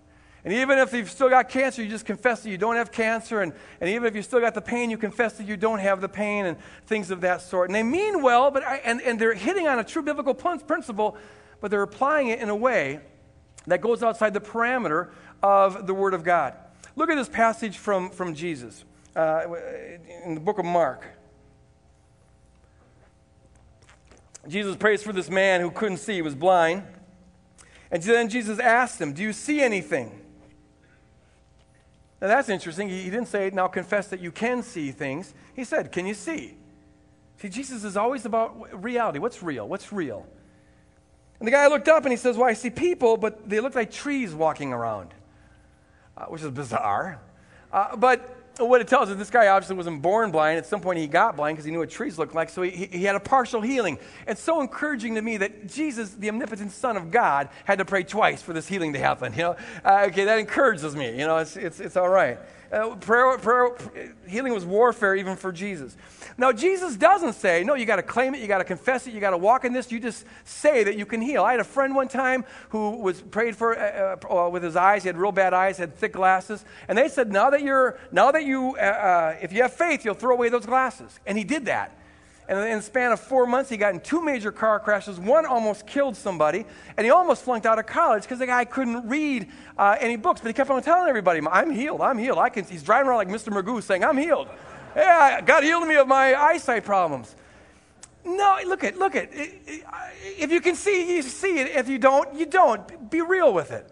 And 0.49 0.57
even 0.57 0.79
if 0.79 0.95
you've 0.95 1.11
still 1.11 1.29
got 1.29 1.51
cancer, 1.51 1.83
you 1.83 1.91
just 1.91 2.07
confess 2.07 2.43
that 2.43 2.49
you 2.49 2.57
don't 2.57 2.77
have 2.77 2.91
cancer. 2.91 3.43
And, 3.43 3.53
and 3.83 3.91
even 3.91 4.07
if 4.07 4.17
you 4.17 4.23
still 4.23 4.41
got 4.41 4.55
the 4.55 4.63
pain, 4.63 4.89
you 4.89 4.97
confess 4.97 5.35
that 5.35 5.47
you 5.47 5.59
don't 5.59 5.79
have 5.79 6.01
the 6.01 6.09
pain 6.09 6.47
and 6.47 6.57
things 6.87 7.11
of 7.11 7.21
that 7.21 7.43
sort. 7.43 7.69
And 7.69 7.75
they 7.75 7.83
mean 7.83 8.23
well, 8.23 8.51
but 8.51 8.63
I, 8.63 8.77
and, 8.77 9.03
and 9.03 9.21
they're 9.21 9.35
hitting 9.35 9.69
on 9.69 9.79
a 9.79 9.85
true 9.85 10.01
biblical 10.01 10.33
principle, 10.33 11.19
but 11.61 11.71
they're 11.71 11.83
applying 11.83 12.29
it 12.29 12.39
in 12.41 12.49
a 12.49 12.57
way 12.57 13.01
that 13.67 13.83
goes 13.83 14.03
outside 14.03 14.33
the 14.33 14.41
parameter 14.41 15.11
of 15.43 15.87
the 15.87 15.93
Word 15.93 16.15
of 16.15 16.25
God. 16.25 16.55
Look 16.97 17.11
at 17.11 17.17
this 17.17 17.29
passage 17.29 17.77
from, 17.77 18.09
from 18.09 18.35
Jesus 18.35 18.87
uh, 19.15 19.43
in 20.25 20.35
the 20.35 20.41
book 20.41 20.59
of 20.59 20.65
Mark. 20.65 21.05
Jesus 24.49 24.77
prays 24.77 25.03
for 25.03 25.13
this 25.13 25.29
man 25.29 25.61
who 25.61 25.71
couldn't 25.71 25.99
see, 25.99 26.15
he 26.15 26.23
was 26.23 26.35
blind. 26.35 26.85
And 27.91 28.03
then 28.03 28.31
Jesus 28.31 28.59
asked 28.59 28.99
him, 28.99 29.13
Do 29.13 29.23
you 29.23 29.35
see 29.35 29.61
anything? 29.61 30.18
Now 32.21 32.29
that's 32.29 32.49
interesting. 32.49 32.89
He, 32.89 33.05
didn't 33.05 33.27
say, 33.27 33.51
now 33.53 33.69
confess 33.69 34.09
that 34.09 34.21
you 34.21 34.33
can 34.33 34.63
see 34.63 34.91
things. 34.91 35.35
He 35.55 35.65
said, 35.65 35.93
can 35.93 36.07
you 36.07 36.15
see? 36.15 36.57
See, 37.41 37.49
Jesus 37.49 37.85
is 37.85 37.97
always 37.97 38.25
about 38.25 38.83
reality. 38.83 39.19
What's 39.21 39.43
real? 39.43 39.69
What's 39.69 39.93
real? 39.93 40.27
And 41.39 41.47
the 41.47 41.53
guy 41.53 41.69
looked 41.69 41.89
up 41.89 42.05
and 42.05 42.13
he 42.13 42.17
says, 42.17 42.37
Well, 42.37 42.49
I 42.49 42.55
see 42.55 42.71
people, 42.71 43.17
but 43.17 43.49
they 43.49 43.61
look 43.61 43.75
like 43.75 43.93
trees 43.93 44.35
walking 44.35 44.73
around, 44.73 45.15
uh, 46.17 46.27
which 46.27 46.43
is 46.43 46.51
bizarre. 46.51 47.21
Uh, 47.73 47.95
but 47.97 48.38
what 48.59 48.81
it 48.81 48.89
tells 48.89 49.11
us, 49.11 49.17
this 49.17 49.31
guy 49.31 49.49
obviously 49.49 49.77
wasn't 49.77 50.03
born 50.03 50.31
blind. 50.31 50.59
At 50.59 50.67
some 50.67 50.81
point, 50.81 50.99
he 50.99 51.07
got 51.07 51.37
blind 51.37 51.57
because 51.57 51.65
he 51.65 51.71
knew 51.71 51.79
what 51.79 51.91
trees 51.91 52.19
looked 52.19 52.35
like. 52.35 52.51
So 52.51 52.63
he, 52.63 52.87
he 52.87 53.05
had 53.05 53.15
a 53.15 53.21
partial 53.21 53.61
healing. 53.61 53.99
It's 54.27 54.43
so 54.43 54.61
encouraging 54.61 55.15
to 55.15 55.23
me 55.23 55.37
that 55.39 55.69
Jesus, 55.69 56.11
the 56.11 56.29
omnipotent 56.29 56.73
Son 56.73 56.97
of 56.97 57.11
God, 57.11 57.49
had 57.65 57.79
to 57.79 57.85
pray 57.85 58.03
twice 58.03 58.43
for 58.43 58.53
this 58.53 58.69
healing 58.69 58.93
to 58.93 58.99
happen. 58.99 59.33
You 59.39 59.45
know, 59.45 59.57
uh, 59.85 60.07
okay, 60.09 60.25
that 60.25 60.41
encourages 60.41 60.97
me. 60.97 61.11
You 61.11 61.25
know, 61.27 61.37
it's, 61.37 61.57
it's, 61.57 61.79
it's 61.79 61.97
all 61.97 62.09
right. 62.09 62.39
Uh, 62.71 62.95
prayer, 62.97 63.39
prayer, 63.39 63.71
healing 64.27 64.53
was 64.53 64.65
warfare 64.67 65.17
even 65.17 65.37
for 65.37 65.51
Jesus. 65.53 65.97
Now, 66.37 66.53
Jesus 66.53 66.97
doesn't 66.97 67.33
say, 67.33 67.65
no, 67.65 67.75
you 67.75 67.87
got 67.87 67.97
to 67.97 68.03
claim 68.03 68.35
it, 68.35 68.41
you 68.41 68.47
got 68.47 68.59
to 68.59 68.65
confess 68.65 69.07
it, 69.07 69.15
you 69.15 69.21
got 69.21 69.31
to 69.31 69.39
walk 69.39 69.65
in 69.65 69.73
this. 69.73 69.91
You 69.91 69.99
just 69.99 70.27
say 70.45 70.85
that 70.85 70.97
you 70.97 71.07
can 71.07 71.23
heal. 71.23 71.45
I 71.45 71.53
had 71.53 71.61
a 71.61 71.65
friend 71.65 71.95
one 71.95 72.09
time 72.09 72.45
who 72.69 72.99
was 72.99 73.23
prayed 73.23 73.57
for 73.57 73.79
uh, 73.79 74.17
uh, 74.31 74.51
with 74.51 74.63
his 74.63 74.77
eyes. 74.77 75.03
He 75.03 75.09
had 75.09 75.17
real 75.17 75.33
bad 75.33 75.55
eyes, 75.55 75.79
had 75.79 75.95
thick 75.97 76.13
glasses, 76.13 76.65
and 76.89 76.99
they 76.99 77.09
said, 77.09 77.33
now 77.33 77.49
that 77.51 77.63
you're, 77.63 77.99
now 78.13 78.31
that 78.33 78.45
you, 78.45 78.77
uh, 78.77 78.81
uh, 78.81 79.37
if 79.41 79.53
you 79.53 79.63
have 79.63 79.73
faith, 79.73 80.05
you'll 80.05 80.15
throw 80.15 80.35
away 80.35 80.51
those 80.51 80.67
glasses. 80.67 81.19
And 81.27 81.39
he 81.39 81.45
did 81.45 81.65
that. 81.67 81.97
And 82.49 82.59
in 82.59 82.79
the 82.79 82.83
span 82.83 83.13
of 83.13 83.21
four 83.21 83.47
months, 83.47 83.69
he 83.69 83.77
got 83.77 83.93
in 83.93 84.01
two 84.01 84.23
major 84.23 84.51
car 84.51 84.81
crashes. 84.81 85.21
One 85.21 85.45
almost 85.45 85.87
killed 85.87 86.17
somebody, 86.17 86.65
and 86.97 87.05
he 87.05 87.11
almost 87.11 87.43
flunked 87.43 87.67
out 87.67 87.79
of 87.79 87.85
college 87.85 88.23
because 88.23 88.39
the 88.39 88.47
guy 88.47 88.65
couldn't 88.65 89.07
read 89.07 89.49
uh, 89.77 89.97
any 90.01 90.17
books. 90.17 90.41
But 90.41 90.49
he 90.49 90.55
kept 90.55 90.71
on 90.71 90.83
telling 90.83 91.09
everybody, 91.11 91.43
"I'm 91.51 91.71
healed. 91.71 92.01
I'm 92.01 92.17
healed." 92.17 92.39
I 92.39 92.49
can. 92.49 92.65
He's 92.65 92.83
driving 92.83 93.09
around 93.09 93.19
like 93.19 93.29
Mr. 93.29 93.53
Magoo, 93.53 93.83
saying, 93.83 94.03
"I'm 94.03 94.17
healed." 94.17 94.49
Yeah, 94.97 95.43
God 95.43 95.63
healed 95.63 95.87
me 95.87 95.97
of 95.97 96.09
my 96.09 96.35
eyesight 96.35 96.85
problems. 96.85 97.37
No, 98.25 98.59
look 98.67 98.83
at 98.83 98.97
look 98.99 99.15
at. 99.15 99.29
If 99.33 100.51
you 100.51 100.63
can 100.63 100.75
see, 100.75 101.17
you 101.17 101.23
see 101.23 101.59
it. 101.59 101.77
If 101.77 101.89
you 101.89 101.99
don't, 101.99 102.35
you 102.35 102.47
don't. 102.47 103.11
Be 103.11 103.21
real 103.21 103.53
with 103.53 103.73
it. 103.73 103.91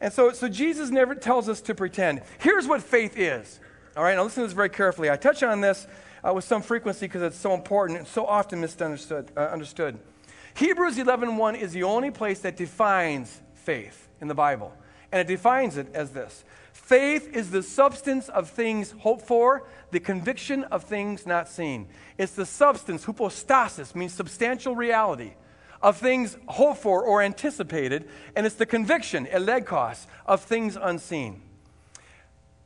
And 0.00 0.12
so, 0.12 0.32
so 0.32 0.48
Jesus 0.48 0.90
never 0.90 1.14
tells 1.14 1.48
us 1.48 1.60
to 1.62 1.74
pretend. 1.74 2.22
Here's 2.38 2.66
what 2.66 2.82
faith 2.82 3.16
is. 3.16 3.60
All 3.96 4.04
right, 4.04 4.14
now 4.14 4.24
listen 4.24 4.42
to 4.42 4.46
this 4.46 4.54
very 4.54 4.68
carefully. 4.68 5.08
I 5.10 5.16
touch 5.16 5.42
on 5.42 5.62
this 5.62 5.86
uh, 6.26 6.32
with 6.32 6.44
some 6.44 6.62
frequency 6.62 7.06
because 7.06 7.22
it's 7.22 7.36
so 7.36 7.54
important 7.54 7.98
and 7.98 8.08
so 8.08 8.26
often 8.26 8.60
misunderstood. 8.60 9.30
Uh, 9.36 9.40
understood. 9.40 9.98
Hebrews 10.54 10.96
11.1 10.96 11.60
is 11.60 11.72
the 11.72 11.82
only 11.82 12.10
place 12.10 12.40
that 12.40 12.56
defines 12.56 13.40
faith 13.54 14.08
in 14.20 14.28
the 14.28 14.34
Bible. 14.34 14.72
And 15.12 15.20
it 15.20 15.26
defines 15.26 15.76
it 15.76 15.88
as 15.94 16.10
this. 16.10 16.44
Faith 16.72 17.34
is 17.34 17.50
the 17.50 17.62
substance 17.62 18.28
of 18.28 18.50
things 18.50 18.92
hoped 18.98 19.26
for, 19.26 19.66
the 19.90 20.00
conviction 20.00 20.64
of 20.64 20.84
things 20.84 21.26
not 21.26 21.48
seen. 21.48 21.88
It's 22.18 22.32
the 22.32 22.46
substance, 22.46 23.04
hypostasis, 23.04 23.94
means 23.94 24.12
substantial 24.12 24.74
reality, 24.74 25.34
of 25.82 25.96
things 25.96 26.36
hoped 26.46 26.80
for 26.80 27.02
or 27.02 27.22
anticipated, 27.22 28.08
and 28.34 28.46
it's 28.46 28.56
the 28.56 28.66
conviction, 28.66 29.26
elegos, 29.28 30.06
of 30.26 30.42
things 30.42 30.76
unseen. 30.80 31.42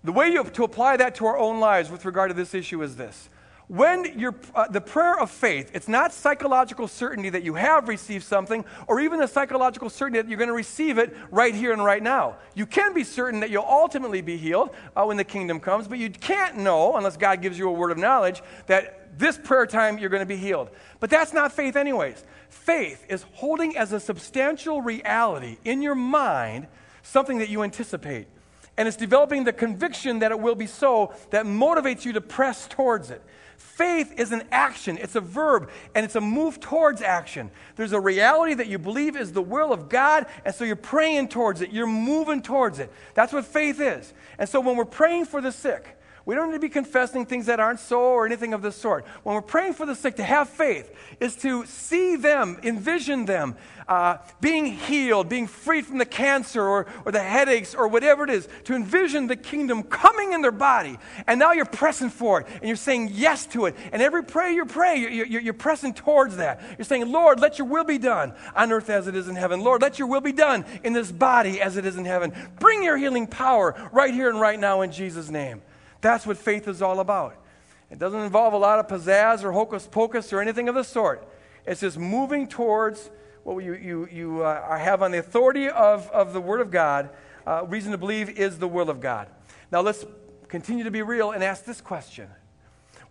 The 0.03 0.13
way 0.13 0.31
you, 0.31 0.45
to 0.45 0.65
apply 0.65 0.97
that 0.97 1.15
to 1.17 1.27
our 1.27 1.39
own 1.39 1.61
lives 1.61 1.91
with 1.91 2.05
regard 2.05 2.31
to 2.31 2.35
this 2.35 2.55
issue 2.55 2.83
is 2.83 2.97
this 2.97 3.29
when 3.71 4.19
you're, 4.19 4.35
uh, 4.53 4.67
the 4.67 4.81
prayer 4.81 5.17
of 5.21 5.31
faith, 5.31 5.71
it's 5.73 5.87
not 5.87 6.13
psychological 6.13 6.89
certainty 6.89 7.31
that 7.31 7.45
you 7.45 7.55
have 7.55 7.87
received 7.87 8.25
something 8.25 8.65
or 8.89 8.99
even 8.99 9.21
the 9.21 9.29
psychological 9.29 9.89
certainty 9.89 10.21
that 10.21 10.29
you're 10.29 10.39
going 10.39 10.49
to 10.49 10.55
receive 10.55 10.99
it 10.99 11.17
right 11.31 11.55
here 11.55 11.73
and 11.73 11.85
right 11.85 12.03
now. 12.03 12.35
You 12.57 12.67
can 12.67 12.93
be 12.95 13.05
certain 13.05 13.39
that 13.39 13.51
you'll 13.51 13.63
ultimately 13.63 14.23
be 14.23 14.37
healed 14.37 14.71
uh, 14.97 15.05
when 15.05 15.17
the 15.17 15.23
kingdom 15.23 15.61
comes, 15.61 15.87
but 15.87 15.99
you 15.99 16.11
can't 16.11 16.57
know, 16.57 16.97
unless 16.97 17.17
God 17.17 17.43
gives 17.43 17.57
you 17.61 17.69
a 17.69 17.73
word 17.73 17.93
of 17.93 17.99
knowledge, 17.99 18.43
that 18.67 19.17
this 19.17 19.39
prayer 19.39 19.67
time 19.67 19.99
you're 19.99 20.11
going 20.11 20.19
to 20.19 20.27
be 20.27 20.37
healed. 20.37 20.71
But 20.99 21.09
that's 21.09 21.33
not 21.33 21.53
faith, 21.53 21.77
anyways. 21.77 22.25
Faith 22.49 23.07
is 23.09 23.25
holding 23.35 23.77
as 23.77 23.93
a 23.93 24.01
substantial 24.01 24.83
reality 24.83 25.59
in 25.65 25.81
your 25.81 25.95
mind 25.95 26.67
something 27.05 27.39
that 27.39 27.49
you 27.49 27.63
anticipate. 27.63 28.27
And 28.77 28.89
it's 28.89 28.97
developing 28.97 29.45
the 29.45 29.53
conviction 29.53 30.19
that 30.21 30.33
it 30.33 30.41
will 30.41 30.57
be 30.57 30.67
so 30.67 31.15
that 31.31 31.45
motivates 31.45 32.05
you 32.05 32.15
to 32.15 32.21
press 32.21 32.67
towards 32.67 33.11
it. 33.11 33.23
Faith 33.61 34.19
is 34.19 34.33
an 34.33 34.43
action, 34.51 34.97
it's 34.97 35.17
a 35.17 35.21
verb, 35.21 35.69
and 35.95 36.05
it's 36.05 36.17
a 36.17 36.21
move 36.21 36.61
towards 36.61 37.03
action. 37.03 37.51
There's 37.77 37.93
a 37.93 38.01
reality 38.01 38.55
that 38.55 38.69
you 38.69 38.79
believe 38.79 39.17
is 39.17 39.33
the 39.33 39.43
will 39.43 39.71
of 39.71 39.91
God, 39.91 40.25
and 40.47 40.55
so 40.55 40.65
you're 40.65 40.77
praying 40.77 41.29
towards 41.29 41.61
it, 41.61 41.71
you're 41.71 41.87
moving 41.87 42.41
towards 42.41 42.79
it. 42.79 42.91
That's 43.13 43.35
what 43.35 43.45
faith 43.45 43.79
is. 43.79 44.15
And 44.39 44.49
so 44.49 44.61
when 44.61 44.77
we're 44.77 44.87
praying 44.87 45.27
for 45.27 45.43
the 45.43 45.53
sick, 45.53 45.99
We 46.27 46.35
don't 46.35 46.49
need 46.49 46.57
to 46.57 46.61
be 46.61 46.69
confessing 46.69 47.27
things 47.27 47.47
that 47.47 47.61
aren't 47.61 47.81
so 47.81 48.01
or 48.01 48.27
anything 48.27 48.53
of 48.53 48.63
this 48.63 48.77
sort. 48.77 49.07
When 49.23 49.35
we're 49.35 49.43
praying 49.43 49.75
for 49.75 49.87
the 49.87 49.95
sick, 49.95 50.17
to 50.17 50.23
have 50.23 50.49
faith 50.49 50.95
is 51.19 51.37
to 51.37 51.65
see 51.67 52.17
them, 52.17 52.59
envision 52.63 53.25
them 53.25 53.57
uh, 53.91 54.19
being 54.41 54.67
healed, 54.67 55.29
being 55.29 55.49
freed 55.49 55.85
from 55.85 55.99
the 55.99 56.07
cancer 56.07 56.63
or, 56.63 56.87
or 57.05 57.11
the 57.11 57.23
headaches 57.23 57.75
or 57.75 57.89
whatever 57.89 58.23
it 58.23 58.31
is, 58.31 58.49
to 58.63 58.75
envision 58.75 59.27
the 59.27 59.35
kingdom 59.35 59.83
coming 59.83 60.33
in 60.33 60.43
their 60.43 60.53
body. 60.53 60.97
And 61.27 61.41
now 61.41 61.53
you're 61.53 61.65
pressing 61.65 62.09
for 62.09 62.41
it 62.41 62.47
and 62.55 62.69
you're 62.69 62.77
saying 62.77 63.11
yes 63.13 63.47
to 63.47 63.67
it. 63.67 63.75
And 63.91 64.01
every 64.01 64.23
prayer 64.23 64.51
you 64.51 64.65
pray, 64.65 64.97
you're, 64.97 65.11
you're, 65.11 65.41
you're 65.41 65.55
pressing 65.55 65.93
towards 65.93 66.37
that. 66.37 66.63
You're 66.79 66.85
saying, 66.85 67.11
Lord, 67.11 67.41
let 67.41 67.59
your 67.59 67.67
will 67.67 67.83
be 67.85 67.99
done 67.99 68.33
on 68.55 68.71
earth 68.71 68.91
as 68.91 69.09
it 69.09 69.17
is 69.17 69.27
in 69.27 69.35
heaven. 69.35 69.61
Lord, 69.61 69.83
let 69.83 69.99
your 69.99 70.07
will 70.07 70.21
be 70.21 70.33
done 70.33 70.65
in 70.85 70.93
this 70.93 71.11
body 71.11 71.61
as 71.61 71.77
it 71.77 71.85
is 71.85 71.97
in 71.97 72.05
heaven. 72.05 72.33
Bring 72.61 72.85
your 72.85 72.97
healing 72.97 73.27
power 73.27 73.75
right 73.93 74.15
here 74.15 74.31
and 74.31 74.41
right 74.41 74.59
now 74.59 74.83
in 74.83 74.93
Jesus' 74.93 75.31
name. 75.31 75.63
That's 76.01 76.27
what 76.27 76.39
faith 76.39 76.69
is 76.69 76.83
all 76.83 77.01
about. 77.01 77.37
It 77.91 77.99
doesn't 77.99 78.21
involve 78.21 78.53
a 78.53 78.59
lot 78.59 78.79
of 78.79 78.87
pizzazz 78.87 79.43
or 79.43 79.53
hocus 79.53 79.89
pocus 79.91 80.33
or 80.33 80.41
anything 80.41 80.69
of 80.69 80.75
the 80.75 80.85
sort. 80.85 81.27
It's 81.67 81.81
just 81.81 81.99
moving 81.99 82.47
towards 82.47 83.11
what 83.43 83.59
you, 83.65 83.75
you, 83.75 84.09
you 84.11 84.43
uh, 84.43 84.79
have 84.79 85.03
on 85.03 85.11
the 85.11 85.19
authority 85.19 85.69
of, 85.69 86.09
of 86.11 86.33
the 86.33 86.41
Word 86.41 86.61
of 86.61 86.71
God. 86.71 87.11
Uh, 87.47 87.65
reason 87.67 87.93
to 87.93 87.99
believe 87.99 88.31
is 88.31 88.59
the 88.59 88.69
will 88.69 88.91
of 88.91 89.01
God. 89.01 89.29
Now 89.73 89.81
let's 89.81 90.05
continue 90.49 90.85
to 90.85 90.91
be 90.91 91.03
real 91.03 91.33
and 91.33 91.43
ask 91.43 91.65
this 91.65 91.81
question 91.81 92.29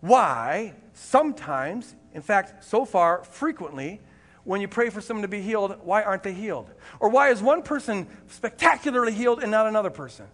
Why, 0.00 0.74
sometimes, 0.94 1.94
in 2.14 2.22
fact, 2.22 2.64
so 2.64 2.84
far, 2.84 3.22
frequently, 3.24 4.00
when 4.44 4.60
you 4.60 4.68
pray 4.68 4.88
for 4.88 5.00
someone 5.00 5.22
to 5.22 5.28
be 5.28 5.42
healed, 5.42 5.76
why 5.82 6.02
aren't 6.02 6.22
they 6.22 6.32
healed? 6.32 6.70
Or 6.98 7.10
why 7.10 7.30
is 7.30 7.42
one 7.42 7.62
person 7.62 8.08
spectacularly 8.28 9.12
healed 9.12 9.42
and 9.42 9.50
not 9.50 9.66
another 9.66 9.90
person? 9.90 10.26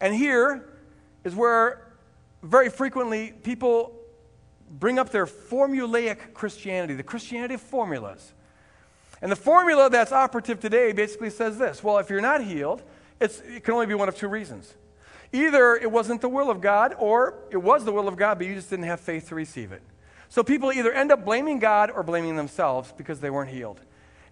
And 0.00 0.14
here, 0.14 0.68
is 1.28 1.34
where 1.34 1.86
very 2.42 2.70
frequently 2.70 3.32
people 3.42 3.94
bring 4.70 4.98
up 4.98 5.10
their 5.10 5.26
formulaic 5.26 6.32
Christianity, 6.32 6.94
the 6.94 7.02
Christianity 7.02 7.54
of 7.54 7.60
formulas. 7.60 8.32
And 9.20 9.30
the 9.30 9.36
formula 9.36 9.90
that's 9.90 10.10
operative 10.10 10.58
today 10.58 10.92
basically 10.92 11.30
says 11.30 11.58
this 11.58 11.84
well, 11.84 11.98
if 11.98 12.08
you're 12.08 12.22
not 12.22 12.42
healed, 12.42 12.82
it 13.20 13.62
can 13.62 13.74
only 13.74 13.86
be 13.86 13.94
one 13.94 14.08
of 14.08 14.16
two 14.16 14.28
reasons. 14.28 14.74
Either 15.32 15.76
it 15.76 15.90
wasn't 15.90 16.22
the 16.22 16.28
will 16.28 16.50
of 16.50 16.62
God, 16.62 16.94
or 16.98 17.34
it 17.50 17.58
was 17.58 17.84
the 17.84 17.92
will 17.92 18.08
of 18.08 18.16
God, 18.16 18.38
but 18.38 18.46
you 18.46 18.54
just 18.54 18.70
didn't 18.70 18.86
have 18.86 19.00
faith 19.00 19.28
to 19.28 19.34
receive 19.34 19.72
it. 19.72 19.82
So 20.30 20.42
people 20.42 20.72
either 20.72 20.92
end 20.92 21.12
up 21.12 21.26
blaming 21.26 21.58
God 21.58 21.90
or 21.90 22.02
blaming 22.02 22.36
themselves 22.36 22.94
because 22.96 23.20
they 23.20 23.28
weren't 23.28 23.50
healed. 23.50 23.80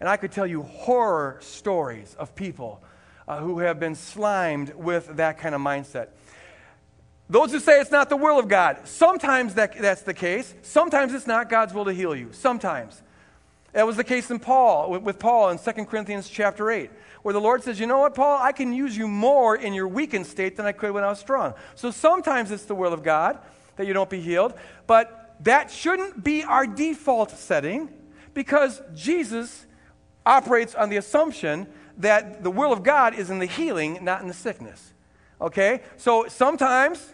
And 0.01 0.09
I 0.09 0.17
could 0.17 0.33
tell 0.33 0.47
you 0.47 0.63
horror 0.63 1.39
stories 1.41 2.17
of 2.19 2.35
people 2.35 2.83
uh, 3.29 3.39
who 3.39 3.59
have 3.59 3.81
been 3.81 3.95
slimed 3.95 4.73
with 4.75 5.17
that 5.17 5.39
kind 5.39 5.55
of 5.55 5.61
mindset. 5.61 6.09
Those 7.29 7.51
who 7.51 7.59
say 7.59 7.81
it's 7.81 7.91
not 7.91 8.09
the 8.09 8.17
will 8.17 8.39
of 8.39 8.47
God, 8.47 8.79
sometimes 8.85 9.55
that, 9.55 9.77
that's 9.79 10.03
the 10.03 10.15
case. 10.15 10.55
Sometimes 10.63 11.13
it's 11.13 11.27
not 11.27 11.51
God's 11.51 11.75
will 11.75 11.85
to 11.85 11.93
heal 11.93 12.15
you. 12.15 12.29
Sometimes. 12.33 13.03
That 13.73 13.87
was 13.87 13.97
the 13.97 14.05
case 14.05 14.31
in 14.31 14.39
Paul, 14.39 14.91
with 14.91 15.19
Paul 15.19 15.51
in 15.51 15.59
2 15.59 15.85
Corinthians 15.85 16.31
chapter 16.31 16.71
8, 16.71 16.91
where 17.23 17.35
the 17.35 17.41
Lord 17.41 17.63
says, 17.63 17.79
You 17.79 17.87
know 17.87 17.99
what, 17.99 18.15
Paul? 18.15 18.39
I 18.41 18.53
can 18.53 18.73
use 18.73 18.97
you 18.97 19.09
more 19.09 19.57
in 19.57 19.75
your 19.75 19.89
weakened 19.89 20.27
state 20.27 20.57
than 20.57 20.65
I 20.65 20.73
could 20.73 20.93
when 20.93 21.05
I 21.05 21.09
was 21.09 21.19
strong. 21.19 21.53
So 21.75 21.91
sometimes 21.91 22.51
it's 22.51 22.65
the 22.65 22.75
will 22.75 22.93
of 22.93 23.03
God 23.03 23.39
that 23.77 23.87
you 23.87 23.93
don't 23.93 24.09
be 24.09 24.21
healed, 24.21 24.55
but 24.87 25.35
that 25.41 25.71
shouldn't 25.71 26.25
be 26.25 26.43
our 26.43 26.67
default 26.67 27.33
setting 27.33 27.91
because 28.33 28.81
Jesus 28.95 29.67
operates 30.25 30.75
on 30.75 30.89
the 30.89 30.97
assumption 30.97 31.67
that 31.99 32.43
the 32.43 32.51
will 32.51 32.73
of 32.73 32.83
God 32.83 33.15
is 33.15 33.31
in 33.31 33.41
the 33.41 33.47
healing, 33.47 33.99
not 34.03 34.23
in 34.23 34.29
the 34.29 34.35
sickness. 34.35 34.95
Okay? 35.41 35.83
So 35.97 36.27
sometimes 36.29 37.13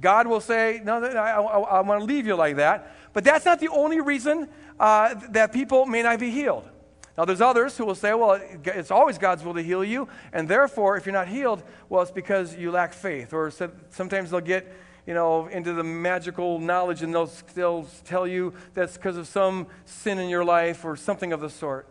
God 0.00 0.26
will 0.26 0.40
say, 0.40 0.80
No, 0.84 1.02
I, 1.02 1.32
I, 1.32 1.40
I 1.40 1.80
want 1.80 2.00
to 2.00 2.04
leave 2.04 2.26
you 2.26 2.34
like 2.34 2.56
that. 2.56 2.94
But 3.12 3.24
that's 3.24 3.44
not 3.44 3.60
the 3.60 3.68
only 3.68 4.00
reason 4.00 4.48
uh, 4.78 5.14
that 5.30 5.52
people 5.52 5.86
may 5.86 6.02
not 6.02 6.18
be 6.18 6.30
healed. 6.30 6.68
Now, 7.16 7.24
there's 7.24 7.40
others 7.40 7.78
who 7.78 7.84
will 7.84 7.94
say, 7.94 8.12
well, 8.12 8.40
it's 8.64 8.90
always 8.90 9.18
God's 9.18 9.44
will 9.44 9.54
to 9.54 9.62
heal 9.62 9.84
you, 9.84 10.08
and 10.32 10.48
therefore, 10.48 10.96
if 10.96 11.06
you're 11.06 11.12
not 11.12 11.28
healed, 11.28 11.62
well, 11.88 12.02
it's 12.02 12.10
because 12.10 12.56
you 12.56 12.72
lack 12.72 12.92
faith. 12.92 13.32
Or 13.32 13.52
sometimes 13.90 14.30
they'll 14.30 14.40
get, 14.40 14.66
you 15.06 15.14
know, 15.14 15.46
into 15.46 15.74
the 15.74 15.84
magical 15.84 16.58
knowledge 16.58 17.02
and 17.02 17.14
they'll, 17.14 17.30
they'll 17.54 17.86
tell 18.04 18.26
you 18.26 18.52
that's 18.74 18.96
because 18.96 19.16
of 19.16 19.28
some 19.28 19.68
sin 19.84 20.18
in 20.18 20.28
your 20.28 20.44
life 20.44 20.84
or 20.84 20.96
something 20.96 21.32
of 21.32 21.40
the 21.40 21.50
sort. 21.50 21.86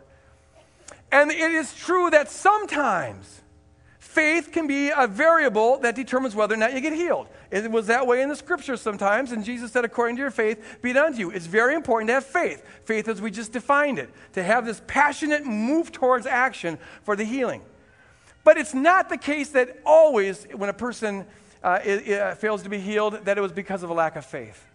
And 1.10 1.30
it 1.30 1.52
is 1.52 1.72
true 1.74 2.10
that 2.10 2.30
sometimes 2.30 3.40
faith 3.98 4.52
can 4.52 4.66
be 4.66 4.90
a 4.90 5.06
variable 5.06 5.78
that 5.78 5.94
determines 5.94 6.34
whether 6.34 6.54
or 6.54 6.58
not 6.58 6.74
you 6.74 6.80
get 6.80 6.92
healed. 6.92 7.28
It 7.54 7.70
was 7.70 7.86
that 7.86 8.08
way 8.08 8.20
in 8.20 8.28
the 8.28 8.34
scriptures 8.34 8.80
sometimes, 8.80 9.30
and 9.30 9.44
Jesus 9.44 9.70
said, 9.70 9.84
according 9.84 10.16
to 10.16 10.22
your 10.22 10.32
faith, 10.32 10.78
be 10.82 10.92
done 10.92 11.12
to 11.12 11.18
you. 11.20 11.30
It's 11.30 11.46
very 11.46 11.76
important 11.76 12.08
to 12.08 12.14
have 12.14 12.24
faith. 12.24 12.64
Faith 12.84 13.06
as 13.06 13.22
we 13.22 13.30
just 13.30 13.52
defined 13.52 14.00
it, 14.00 14.10
to 14.32 14.42
have 14.42 14.66
this 14.66 14.82
passionate 14.88 15.46
move 15.46 15.92
towards 15.92 16.26
action 16.26 16.78
for 17.04 17.14
the 17.14 17.22
healing. 17.22 17.62
But 18.42 18.56
it's 18.56 18.74
not 18.74 19.08
the 19.08 19.16
case 19.16 19.50
that 19.50 19.78
always, 19.86 20.48
when 20.52 20.68
a 20.68 20.72
person 20.72 21.26
uh, 21.62 21.78
it, 21.84 22.08
it 22.08 22.20
uh, 22.20 22.34
fails 22.34 22.64
to 22.64 22.68
be 22.68 22.80
healed, 22.80 23.24
that 23.24 23.38
it 23.38 23.40
was 23.40 23.52
because 23.52 23.84
of 23.84 23.90
a 23.90 23.94
lack 23.94 24.16
of 24.16 24.26
faith. 24.26 24.66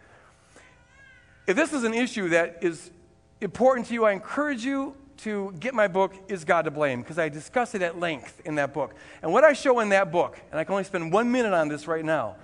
If 1.48 1.58
this 1.58 1.74
is 1.74 1.84
an 1.84 1.94
issue 1.94 2.30
that 2.30 2.60
is 2.62 2.92
important 3.42 3.88
to 3.88 3.94
you, 3.94 4.06
I 4.06 4.14
encourage 4.14 4.64
you 4.64 4.96
to 5.18 5.54
get 5.60 5.74
my 5.74 5.90
book, 5.90 6.14
Is 6.30 6.46
God 6.46 6.62
to 6.62 6.72
Blame? 6.72 7.02
Because 7.02 7.20
I 7.20 7.28
discuss 7.28 7.76
it 7.76 7.82
at 7.82 8.00
length 8.00 8.42
in 8.46 8.56
that 8.56 8.74
book. 8.74 8.96
And 9.22 9.34
what 9.34 9.44
I 9.44 9.52
show 9.52 9.82
in 9.82 9.90
that 9.90 10.14
book, 10.14 10.40
and 10.50 10.58
I 10.58 10.64
can 10.64 10.72
only 10.72 10.86
spend 10.86 11.12
one 11.12 11.30
minute 11.30 11.52
on 11.52 11.68
this 11.68 11.86
right 11.86 12.06
now, 12.06 12.38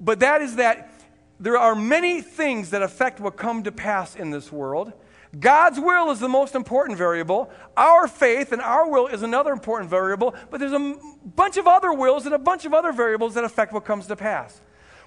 but 0.00 0.20
that 0.20 0.42
is 0.42 0.56
that 0.56 0.90
there 1.40 1.56
are 1.56 1.74
many 1.74 2.20
things 2.20 2.70
that 2.70 2.82
affect 2.82 3.20
what 3.20 3.36
come 3.36 3.62
to 3.62 3.72
pass 3.72 4.16
in 4.16 4.30
this 4.30 4.50
world. 4.50 4.92
God's 5.38 5.78
will 5.78 6.10
is 6.10 6.20
the 6.20 6.28
most 6.28 6.54
important 6.54 6.98
variable. 6.98 7.50
Our 7.76 8.08
faith 8.08 8.52
and 8.52 8.62
our 8.62 8.88
will 8.88 9.08
is 9.08 9.22
another 9.22 9.52
important 9.52 9.90
variable, 9.90 10.34
but 10.50 10.58
there's 10.58 10.72
a 10.72 10.96
bunch 11.36 11.56
of 11.58 11.66
other 11.66 11.92
wills 11.92 12.24
and 12.24 12.34
a 12.34 12.38
bunch 12.38 12.64
of 12.64 12.72
other 12.72 12.92
variables 12.92 13.34
that 13.34 13.44
affect 13.44 13.72
what 13.72 13.84
comes 13.84 14.06
to 14.06 14.16
pass. 14.16 14.60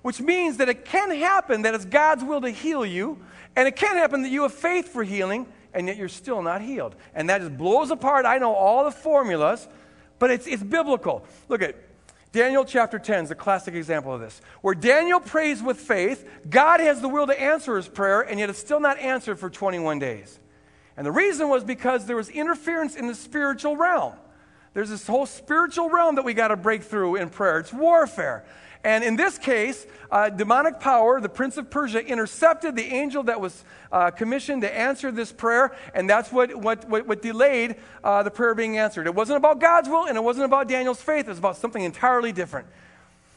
Which 0.04 0.22
means 0.22 0.58
that 0.58 0.70
it 0.70 0.86
can 0.86 1.12
happen 1.12 1.64
that 1.64 1.74
it's 1.74 1.86
God's 1.86 2.24
will 2.24 2.42
to 2.42 2.50
heal 2.50 2.86
you, 2.86 3.20
and 3.56 3.68
it 3.68 3.76
can 3.76 3.98
happen 3.98 4.22
that 4.22 4.30
you 4.30 4.44
have 4.44 4.54
faith 4.54 4.90
for 4.90 5.04
healing, 5.04 5.48
and 5.74 5.88
yet 5.88 5.98
you're 5.98 6.08
still 6.08 6.42
not 6.42 6.62
healed. 6.62 6.96
And 7.14 7.30
that 7.30 7.42
just 7.42 7.58
blows 7.58 7.92
apart, 7.92 8.26
I 8.26 8.38
know 8.38 8.54
all 8.54 8.84
the 8.84 8.92
formulas, 8.92 9.68
but 10.20 10.32
it's, 10.32 10.48
it's 10.48 10.64
biblical. 10.64 11.26
Look 11.50 11.62
at 11.62 11.76
Daniel 12.32 12.64
chapter 12.64 12.98
10 12.98 13.26
is 13.26 13.32
a 13.32 13.36
classic 13.36 13.76
example 13.76 14.14
of 14.14 14.22
this. 14.22 14.42
Where 14.62 14.76
Daniel 14.76 15.20
prays 15.20 15.62
with 15.62 15.78
faith, 15.78 16.28
God 16.50 16.80
has 16.80 17.02
the 17.02 17.10
will 17.10 17.28
to 17.28 17.40
answer 17.40 17.76
his 17.76 17.90
prayer, 17.90 18.22
and 18.22 18.40
yet 18.40 18.50
it's 18.50 18.60
still 18.60 18.80
not 18.80 18.98
answered 19.00 19.38
for 19.38 19.50
21 19.50 20.00
days. 20.00 20.40
And 20.96 21.06
the 21.06 21.12
reason 21.12 21.50
was 21.50 21.64
because 21.64 22.06
there 22.06 22.16
was 22.16 22.30
interference 22.30 22.96
in 22.96 23.08
the 23.08 23.16
spiritual 23.16 23.76
realm. 23.76 24.14
There's 24.74 24.90
this 24.90 25.08
whole 25.08 25.26
spiritual 25.26 25.90
realm 25.90 26.16
that 26.16 26.24
we 26.24 26.34
got 26.34 26.50
to 26.50 26.56
break 26.56 26.84
through 26.84 27.18
in 27.18 27.30
prayer. 27.30 27.60
It's 27.60 27.74
warfare. 27.74 28.46
And 28.84 29.04
in 29.04 29.16
this 29.16 29.38
case, 29.38 29.86
uh, 30.12 30.30
demonic 30.30 30.80
power, 30.80 31.22
the 31.22 31.30
prince 31.30 31.58
of 31.58 31.70
Persia, 31.70 32.04
intercepted 32.04 32.76
the 32.76 32.86
angel 32.86 33.24
that 33.24 33.40
was 33.40 33.64
uh, 33.92 34.10
commissioned 34.10 34.64
to 34.64 34.76
answer 34.76 35.12
this 35.12 35.32
prayer, 35.32 35.76
and 35.94 36.10
that's 36.10 36.32
what, 36.32 36.56
what, 36.56 36.90
what, 36.90 37.08
what 37.08 37.22
delayed 37.22 37.76
uh, 38.04 38.24
the 38.24 38.32
prayer 38.32 38.56
being 38.56 38.78
answered. 38.78 39.06
It 39.06 39.14
wasn't 39.14 39.38
about 39.38 39.60
God's 39.60 39.88
will, 39.88 40.06
and 40.06 40.18
it 40.18 40.24
wasn't 40.24 40.46
about 40.46 40.68
Daniel's 40.68 41.02
faith, 41.02 41.28
it 41.28 41.30
was 41.30 41.38
about 41.38 41.58
something 41.58 41.84
entirely 41.84 42.32
different. 42.32 42.68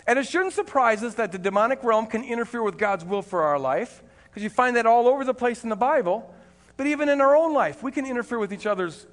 And 0.06 0.18
it 0.18 0.26
shouldn't 0.26 0.54
surprise 0.54 1.02
us 1.02 1.14
that 1.14 1.32
the 1.32 1.38
demonic 1.38 1.84
realm 1.84 2.06
can 2.06 2.24
interfere 2.24 2.62
with 2.62 2.78
God's 2.78 3.04
will 3.04 3.22
for 3.22 3.42
our 3.42 3.58
life, 3.58 4.02
because 4.30 4.42
you 4.42 4.50
find 4.50 4.76
that 4.76 4.86
all 4.86 5.08
over 5.08 5.24
the 5.24 5.34
place 5.34 5.62
in 5.62 5.68
the 5.68 5.76
Bible. 5.76 6.34
But 6.76 6.86
even 6.86 7.08
in 7.08 7.20
our 7.20 7.36
own 7.36 7.54
life, 7.54 7.82
we 7.82 7.92
can 7.92 8.04
interfere 8.04 8.38
with 8.38 8.52
each 8.52 8.66
other's 8.66 9.06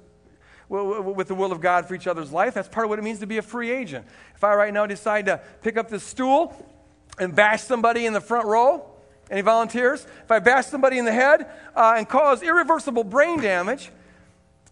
with 0.72 1.28
the 1.28 1.34
will 1.34 1.52
of 1.52 1.60
God 1.60 1.86
for 1.86 1.94
each 1.94 2.06
other's 2.06 2.32
life. 2.32 2.54
That's 2.54 2.68
part 2.68 2.86
of 2.86 2.90
what 2.90 2.98
it 2.98 3.02
means 3.02 3.18
to 3.20 3.26
be 3.26 3.36
a 3.36 3.42
free 3.42 3.70
agent. 3.70 4.06
If 4.34 4.42
I 4.42 4.54
right 4.54 4.72
now 4.72 4.86
decide 4.86 5.26
to 5.26 5.40
pick 5.60 5.76
up 5.76 5.90
this 5.90 6.02
stool 6.02 6.56
and 7.18 7.34
bash 7.36 7.62
somebody 7.62 8.06
in 8.06 8.14
the 8.14 8.20
front 8.20 8.46
row, 8.46 8.88
any 9.30 9.42
volunteers? 9.42 10.06
If 10.24 10.30
I 10.30 10.38
bash 10.38 10.66
somebody 10.66 10.98
in 10.98 11.04
the 11.04 11.12
head 11.12 11.46
uh, 11.76 11.94
and 11.96 12.08
cause 12.08 12.42
irreversible 12.42 13.04
brain 13.04 13.40
damage, 13.40 13.90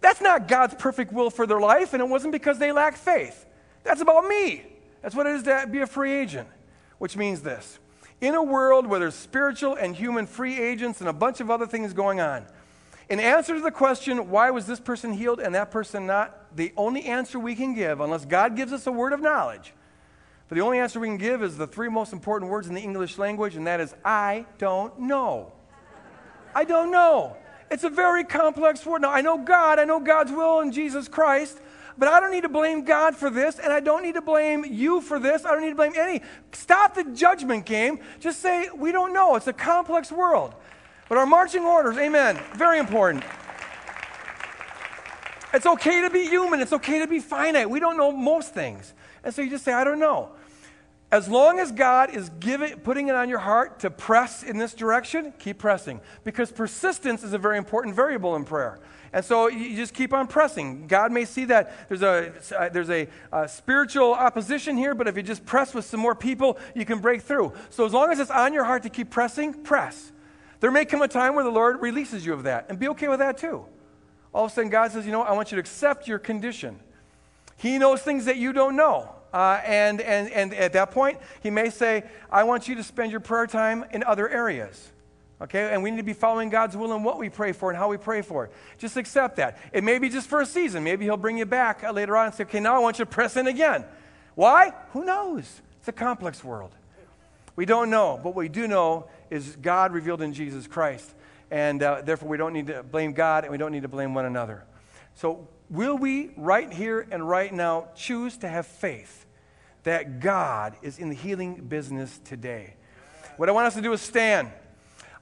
that's 0.01 0.21
not 0.21 0.49
God's 0.49 0.75
perfect 0.75 1.13
will 1.13 1.31
for 1.31 1.47
their 1.47 1.61
life, 1.61 1.93
and 1.93 2.03
it 2.03 2.09
wasn't 2.09 2.33
because 2.33 2.59
they 2.59 2.73
lack 2.73 2.97
faith. 2.97 3.47
That's 3.85 4.01
about 4.01 4.27
me. 4.27 4.65
That's 5.03 5.15
what 5.15 5.27
it 5.27 5.35
is 5.37 5.43
to 5.45 5.69
be 5.71 5.81
a 5.81 5.87
free 5.87 6.13
agent, 6.13 6.49
which 6.99 7.17
means 7.17 7.43
this. 7.43 7.79
In 8.21 8.35
a 8.35 8.43
world 8.43 8.87
where 8.87 9.01
there's 9.01 9.15
spiritual 9.15 9.75
and 9.77 9.95
human 9.95 10.27
free 10.27 10.59
agents 10.59 11.01
and 11.01 11.09
a 11.09 11.13
bunch 11.13 11.41
of 11.41 11.51
other 11.51 11.67
things 11.67 11.93
going 11.93 12.21
on, 12.21 12.47
in 13.11 13.21
answer 13.21 13.55
to 13.55 13.61
the 13.61 13.71
question, 13.73 14.31
why 14.31 14.51
was 14.51 14.67
this 14.67 14.81
person 14.81 15.13
healed 15.13 15.41
and 15.41 15.55
that 15.55 15.71
person 15.71 16.07
not, 16.07 16.57
the 16.57 16.73
only 16.77 17.05
answer 17.05 17.39
we 17.39 17.55
can 17.55 17.75
give, 17.75 18.01
unless 18.01 18.25
God 18.25 18.57
gives 18.57 18.73
us 18.73 18.87
a 18.87 18.93
word 18.93 19.13
of 19.13 19.21
knowledge, 19.21 19.75
but 20.49 20.55
the 20.55 20.63
only 20.63 20.79
answer 20.79 20.99
we 20.99 21.09
can 21.09 21.17
give 21.17 21.43
is 21.43 21.57
the 21.57 21.67
three 21.67 21.89
most 21.89 22.13
important 22.13 22.51
words 22.51 22.69
in 22.69 22.75
the 22.75 22.81
English 22.81 23.19
language, 23.19 23.57
and 23.57 23.67
that 23.67 23.81
is, 23.81 23.95
I 24.05 24.47
don't 24.59 24.99
know. 25.01 25.53
I 26.55 26.65
don't 26.65 26.91
know. 26.91 27.37
It's 27.71 27.85
a 27.85 27.91
very 27.91 28.25
complex 28.25 28.85
word. 28.87 29.03
Now, 29.03 29.11
I 29.11 29.21
know 29.21 29.39
God, 29.39 29.79
I 29.79 29.85
know 29.85 30.01
God's 30.01 30.33
will 30.33 30.61
in 30.61 30.73
Jesus 30.73 31.07
Christ. 31.07 31.61
but 32.01 32.09
I 32.09 32.19
don't 32.19 32.31
need 32.31 32.45
to 32.45 32.49
blame 32.49 32.85
God 32.85 33.15
for 33.15 33.29
this, 33.29 33.59
and 33.59 33.71
I 33.71 33.81
don't 33.81 34.03
need 34.03 34.15
to 34.15 34.23
blame 34.23 34.65
you 34.65 35.03
for 35.03 35.21
this. 35.21 35.45
I 35.45 35.51
don't 35.51 35.61
need 35.61 35.69
to 35.69 35.77
blame 35.77 35.93
any. 35.95 36.23
Stop 36.51 36.95
the 36.95 37.05
judgment 37.05 37.67
game. 37.67 38.01
Just 38.21 38.41
say, 38.41 38.71
we 38.75 38.91
don't 38.91 39.13
know. 39.13 39.37
It's 39.37 39.47
a 39.47 39.53
complex 39.53 40.11
world. 40.11 40.55
But 41.11 41.19
our 41.19 41.27
marching 41.27 41.65
orders, 41.65 41.99
amen, 41.99 42.41
very 42.55 42.79
important. 42.79 43.25
It's 45.53 45.67
okay 45.67 46.03
to 46.03 46.11
be 46.11 46.29
human. 46.29 46.61
It's 46.61 46.73
okay 46.73 47.01
to 47.01 47.09
be 47.09 47.19
finite. 47.19 47.69
We 47.69 47.81
don't 47.81 47.97
know 47.97 48.13
most 48.13 48.55
things. 48.55 48.95
And 49.25 49.35
so 49.35 49.43
you 49.43 49.51
just 49.51 49.65
say, 49.65 49.73
I 49.73 49.83
don't 49.83 49.99
know. 49.99 50.31
As 51.11 51.29
long 51.29 51.59
as 51.59 51.73
God 51.73 52.15
is 52.15 52.31
giving, 52.39 52.77
putting 52.79 53.09
it 53.09 53.17
on 53.17 53.29
your 53.29 53.41
heart 53.41 53.81
to 53.81 53.91
press 53.91 54.45
in 54.45 54.57
this 54.57 54.73
direction, 54.73 55.35
keep 55.41 55.59
pressing. 55.59 56.01
Because 56.23 56.53
persistence 56.53 57.25
is 57.25 57.33
a 57.33 57.39
very 57.39 57.59
important 57.59 57.97
variable 57.97 58.37
in 58.37 58.45
prayer. 58.45 58.79
And 59.13 59.25
so 59.25 59.49
you 59.49 59.75
just 59.75 59.95
keep 59.95 60.13
on 60.13 60.29
pressing. 60.29 60.87
God 60.87 61.11
may 61.11 61.25
see 61.25 61.47
that 61.47 61.89
there's 61.89 62.03
a, 62.03 62.33
uh, 62.57 62.69
there's 62.69 62.89
a, 62.89 63.09
a, 63.33 63.49
spiritual 63.49 64.15
opposition 64.15 64.77
here, 64.77 64.95
but 64.95 65.09
if 65.09 65.17
you 65.17 65.25
just 65.25 65.45
press 65.45 65.75
with 65.75 65.85
some 65.85 65.99
more 65.99 66.15
people, 66.15 66.57
you 66.77 66.85
can 66.85 67.01
break 67.01 67.23
through. 67.23 67.53
So 67.71 67.85
as 67.85 67.93
long 67.93 68.13
as 68.13 68.21
it's 68.21 68.31
on 68.31 68.53
your 68.53 68.63
heart 68.63 68.85
to 68.85 68.89
keep 68.89 69.11
pressing, 69.11 69.53
press. 69.53 70.13
There 70.61 70.71
may 70.71 70.85
come 70.85 71.03
a 71.03 71.09
time 71.09 71.35
where 71.35 71.45
the 71.45 71.51
Lord 71.51 71.81
releases 71.81 72.25
you 72.25 72.33
of 72.33 72.45
that, 72.45 72.67
and 72.69 72.79
be 72.79 72.89
okay 72.89 73.09
with 73.09 73.19
that 73.19 73.39
too. 73.39 73.65
All 74.33 74.45
of 74.45 74.53
a 74.53 74.55
sudden, 74.55 74.71
God 74.71 74.93
says, 74.93 75.07
You 75.07 75.13
know, 75.13 75.23
I 75.23 75.33
want 75.33 75.51
you 75.51 75.57
to 75.57 75.61
accept 75.61 76.07
your 76.07 76.19
condition. 76.19 76.79
He 77.57 77.79
knows 77.79 78.01
things 78.01 78.27
that 78.27 78.37
you 78.37 78.53
don't 78.53 78.77
know. 78.77 79.15
Uh, 79.33 79.61
and, 79.65 80.01
and, 80.01 80.31
and 80.31 80.55
at 80.55 80.73
that 80.73 80.91
point, 80.91 81.19
he 81.43 81.51
may 81.51 81.71
say, 81.71 82.05
I 82.31 82.45
want 82.45 82.69
you 82.69 82.75
to 82.77 82.83
spend 82.83 83.11
your 83.11 83.21
prayer 83.21 83.47
time 83.47 83.85
in 83.93 84.03
other 84.03 84.29
areas. 84.29 84.91
Okay? 85.41 85.73
And 85.73 85.83
we 85.83 85.91
need 85.91 85.99
to 85.99 86.03
be 86.03 86.13
following 86.13 86.49
God's 86.49 86.77
will 86.77 86.93
in 86.95 87.03
what 87.03 87.19
we 87.19 87.29
pray 87.29 87.53
for 87.53 87.71
and 87.71 87.79
how 87.79 87.89
we 87.89 87.97
pray 87.97 88.23
for 88.23 88.47
it. 88.47 88.53
Just 88.79 88.97
accept 88.97 89.37
that. 89.37 89.59
It 89.73 89.85
may 89.85 89.99
be 89.99 90.09
just 90.09 90.29
for 90.29 90.41
a 90.41 90.47
season. 90.47 90.85
Maybe 90.85 91.05
he'll 91.05 91.17
bring 91.17 91.39
you 91.39 91.47
back 91.47 91.85
uh, 91.85 91.93
later 91.93 92.17
on 92.17 92.27
and 92.27 92.35
say, 92.35 92.45
okay, 92.45 92.61
now 92.61 92.75
I 92.75 92.79
want 92.81 92.99
you 92.99 93.05
to 93.05 93.11
press 93.11 93.37
in 93.37 93.47
again. 93.47 93.85
Why? 94.35 94.73
Who 94.93 95.05
knows? 95.05 95.61
It's 95.79 95.89
a 95.89 95.93
complex 95.93 96.43
world. 96.43 96.75
We 97.57 97.67
don't 97.67 97.91
know, 97.91 98.19
but 98.23 98.31
what 98.31 98.37
we 98.37 98.49
do 98.49 98.69
know 98.69 99.09
is 99.31 99.57
God 99.57 99.93
revealed 99.93 100.23
in 100.23 100.33
Jesus 100.33 100.67
Christ. 100.67 101.15
And 101.51 101.83
uh, 101.83 102.03
therefore, 102.03 102.29
we 102.29 102.37
don't 102.37 102.53
need 102.53 102.69
to 102.69 102.83
blame 102.83 103.13
God 103.13 103.45
and 103.45 103.51
we 103.51 103.59
don't 103.59 103.73
need 103.73 103.83
to 103.83 103.89
blame 103.89 104.15
one 104.15 104.25
another. 104.25 104.65
So, 105.15 105.49
will 105.69 105.99
we, 105.99 106.31
right 106.37 106.73
here 106.73 107.07
and 107.11 107.29
right 107.29 107.53
now, 107.53 107.89
choose 107.95 108.37
to 108.39 108.49
have 108.49 108.67
faith 108.67 109.27
that 109.83 110.21
God 110.21 110.77
is 110.83 110.99
in 110.99 111.09
the 111.09 111.15
healing 111.15 111.57
business 111.57 112.21
today? 112.25 112.75
What 113.37 113.49
I 113.49 113.53
want 113.53 113.67
us 113.67 113.75
to 113.75 113.83
do 113.83 113.93
is 113.93 114.01
stand. 114.01 114.51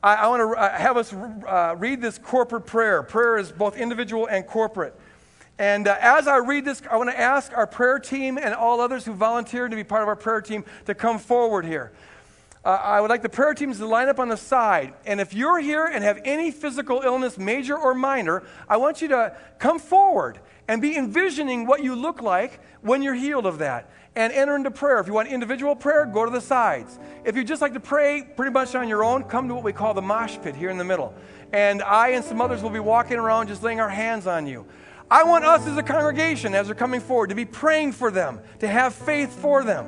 I, 0.02 0.14
I 0.14 0.26
want 0.28 0.40
to 0.40 0.60
uh, 0.60 0.78
have 0.78 0.96
us 0.96 1.12
uh, 1.12 1.74
read 1.78 2.00
this 2.00 2.18
corporate 2.18 2.66
prayer. 2.66 3.02
Prayer 3.02 3.38
is 3.38 3.50
both 3.50 3.76
individual 3.76 4.26
and 4.26 4.46
corporate. 4.46 4.94
And 5.58 5.88
uh, 5.88 5.96
as 6.00 6.28
I 6.28 6.36
read 6.36 6.64
this, 6.64 6.82
I 6.88 6.96
want 6.96 7.10
to 7.10 7.18
ask 7.18 7.52
our 7.56 7.66
prayer 7.66 7.98
team 7.98 8.38
and 8.38 8.54
all 8.54 8.80
others 8.80 9.04
who 9.04 9.12
volunteered 9.12 9.70
to 9.72 9.76
be 9.76 9.82
part 9.82 10.02
of 10.02 10.08
our 10.08 10.16
prayer 10.16 10.40
team 10.40 10.64
to 10.86 10.94
come 10.94 11.18
forward 11.18 11.64
here. 11.64 11.92
Uh, 12.64 12.70
I 12.70 13.00
would 13.00 13.10
like 13.10 13.22
the 13.22 13.28
prayer 13.28 13.54
teams 13.54 13.78
to 13.78 13.86
line 13.86 14.08
up 14.08 14.18
on 14.18 14.28
the 14.28 14.36
side. 14.36 14.94
And 15.06 15.20
if 15.20 15.32
you're 15.32 15.60
here 15.60 15.86
and 15.86 16.02
have 16.02 16.20
any 16.24 16.50
physical 16.50 17.02
illness, 17.02 17.38
major 17.38 17.78
or 17.78 17.94
minor, 17.94 18.42
I 18.68 18.76
want 18.76 19.00
you 19.00 19.08
to 19.08 19.36
come 19.58 19.78
forward 19.78 20.40
and 20.66 20.82
be 20.82 20.96
envisioning 20.96 21.66
what 21.66 21.82
you 21.82 21.94
look 21.94 22.20
like 22.20 22.60
when 22.82 23.02
you're 23.02 23.14
healed 23.14 23.46
of 23.46 23.58
that 23.58 23.90
and 24.16 24.32
enter 24.32 24.56
into 24.56 24.70
prayer. 24.70 24.98
If 24.98 25.06
you 25.06 25.12
want 25.12 25.28
individual 25.28 25.76
prayer, 25.76 26.04
go 26.04 26.24
to 26.24 26.30
the 26.30 26.40
sides. 26.40 26.98
If 27.24 27.36
you 27.36 27.44
just 27.44 27.62
like 27.62 27.72
to 27.74 27.80
pray 27.80 28.28
pretty 28.36 28.52
much 28.52 28.74
on 28.74 28.88
your 28.88 29.04
own, 29.04 29.22
come 29.24 29.48
to 29.48 29.54
what 29.54 29.62
we 29.62 29.72
call 29.72 29.94
the 29.94 30.02
mosh 30.02 30.36
pit 30.42 30.56
here 30.56 30.70
in 30.70 30.76
the 30.76 30.84
middle. 30.84 31.14
And 31.52 31.82
I 31.82 32.08
and 32.08 32.24
some 32.24 32.40
others 32.40 32.62
will 32.62 32.70
be 32.70 32.80
walking 32.80 33.16
around 33.16 33.46
just 33.46 33.62
laying 33.62 33.80
our 33.80 33.88
hands 33.88 34.26
on 34.26 34.46
you. 34.46 34.66
I 35.10 35.24
want 35.24 35.44
us 35.44 35.66
as 35.66 35.76
a 35.76 35.82
congregation, 35.82 36.54
as 36.54 36.66
they're 36.66 36.74
coming 36.74 37.00
forward, 37.00 37.28
to 37.28 37.34
be 37.34 37.46
praying 37.46 37.92
for 37.92 38.10
them, 38.10 38.40
to 38.58 38.68
have 38.68 38.92
faith 38.92 39.32
for 39.32 39.64
them. 39.64 39.86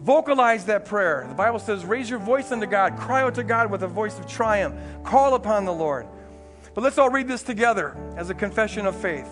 Vocalize 0.00 0.64
that 0.64 0.86
prayer. 0.86 1.26
The 1.28 1.34
Bible 1.34 1.58
says, 1.58 1.84
raise 1.84 2.08
your 2.08 2.18
voice 2.18 2.52
unto 2.52 2.66
God, 2.66 2.96
cry 2.98 3.22
out 3.22 3.34
to 3.34 3.44
God 3.44 3.70
with 3.70 3.82
a 3.82 3.88
voice 3.88 4.18
of 4.18 4.26
triumph, 4.26 4.74
call 5.04 5.34
upon 5.34 5.66
the 5.66 5.72
Lord. 5.72 6.06
But 6.74 6.84
let's 6.84 6.96
all 6.98 7.10
read 7.10 7.28
this 7.28 7.42
together 7.42 7.96
as 8.16 8.30
a 8.30 8.34
confession 8.34 8.86
of 8.86 8.96
faith. 8.96 9.28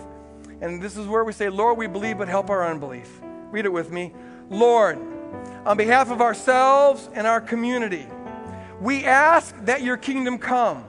And 0.61 0.81
this 0.81 0.97
is 0.97 1.07
where 1.07 1.23
we 1.23 1.33
say, 1.33 1.49
Lord, 1.49 1.77
we 1.77 1.87
believe, 1.87 2.17
but 2.17 2.27
help 2.27 2.49
our 2.49 2.67
unbelief. 2.67 3.09
Read 3.51 3.65
it 3.65 3.73
with 3.73 3.91
me. 3.91 4.13
Lord, 4.49 4.99
on 5.65 5.77
behalf 5.77 6.11
of 6.11 6.21
ourselves 6.21 7.09
and 7.13 7.25
our 7.25 7.41
community, 7.41 8.05
we 8.79 9.05
ask 9.05 9.55
that 9.65 9.81
your 9.81 9.97
kingdom 9.97 10.37
come 10.37 10.85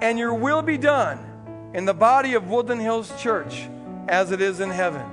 and 0.00 0.18
your 0.18 0.34
will 0.34 0.62
be 0.62 0.78
done 0.78 1.18
in 1.74 1.84
the 1.84 1.94
body 1.94 2.34
of 2.34 2.48
Woodland 2.48 2.80
Hills 2.80 3.12
Church 3.20 3.68
as 4.08 4.30
it 4.30 4.40
is 4.40 4.60
in 4.60 4.70
heaven. 4.70 5.04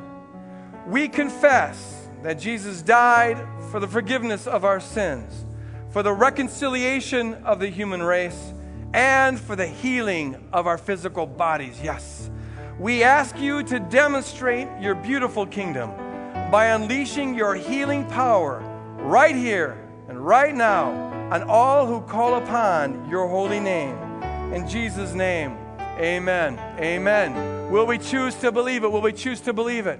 We 0.88 1.10
confess 1.10 1.95
that 2.26 2.40
Jesus 2.40 2.82
died 2.82 3.38
for 3.70 3.80
the 3.80 3.88
forgiveness 3.88 4.48
of 4.48 4.66
our 4.66 4.80
sins, 4.80 5.46
for 5.92 6.02
the 6.02 6.12
reconciliation 6.12 7.36
of 7.44 7.60
the 7.60 7.68
human 7.68 8.02
race, 8.02 8.52
and 8.96 9.40
for 9.40 9.56
the 9.56 9.68
healing 9.68 10.36
of 10.52 10.66
our 10.66 10.80
physical 10.80 11.28
bodies. 11.28 11.80
Yes. 11.84 12.32
We 12.80 13.04
ask 13.04 13.38
you 13.38 13.62
to 13.66 13.80
demonstrate 13.80 14.68
your 14.82 14.96
beautiful 14.96 15.46
kingdom 15.46 15.92
by 16.50 16.70
unleashing 16.70 17.36
your 17.36 17.54
healing 17.54 18.06
power 18.08 18.60
right 19.02 19.36
here 19.36 19.78
and 20.10 20.20
right 20.20 20.56
now 20.56 20.90
on 21.32 21.44
all 21.44 21.86
who 21.86 22.02
call 22.02 22.38
upon 22.38 23.08
your 23.08 23.28
holy 23.28 23.60
name. 23.60 23.96
In 24.52 24.68
Jesus' 24.68 25.14
name, 25.14 25.56
amen. 26.00 26.58
Amen. 26.80 27.72
Will 27.72 27.86
we 27.86 28.00
choose 28.00 28.34
to 28.38 28.52
believe 28.52 28.84
it? 28.84 28.92
Will 28.92 29.02
we 29.02 29.14
choose 29.14 29.42
to 29.42 29.54
believe 29.54 29.86
it? 29.86 30.00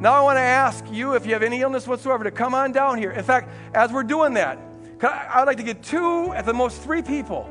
Now 0.00 0.12
I 0.14 0.20
want 0.20 0.36
to 0.36 0.42
ask 0.42 0.84
you, 0.90 1.14
if 1.14 1.24
you 1.24 1.32
have 1.32 1.42
any 1.42 1.60
illness 1.60 1.86
whatsoever, 1.86 2.24
to 2.24 2.30
come 2.30 2.54
on 2.54 2.72
down 2.72 2.98
here. 2.98 3.12
In 3.12 3.24
fact, 3.24 3.48
as 3.74 3.92
we're 3.92 4.02
doing 4.02 4.34
that, 4.34 4.58
I, 5.02 5.40
would 5.40 5.46
like 5.46 5.56
to 5.58 5.62
get 5.62 5.82
two, 5.82 6.32
at 6.32 6.46
the 6.46 6.54
most 6.54 6.82
three 6.82 7.02
people, 7.02 7.48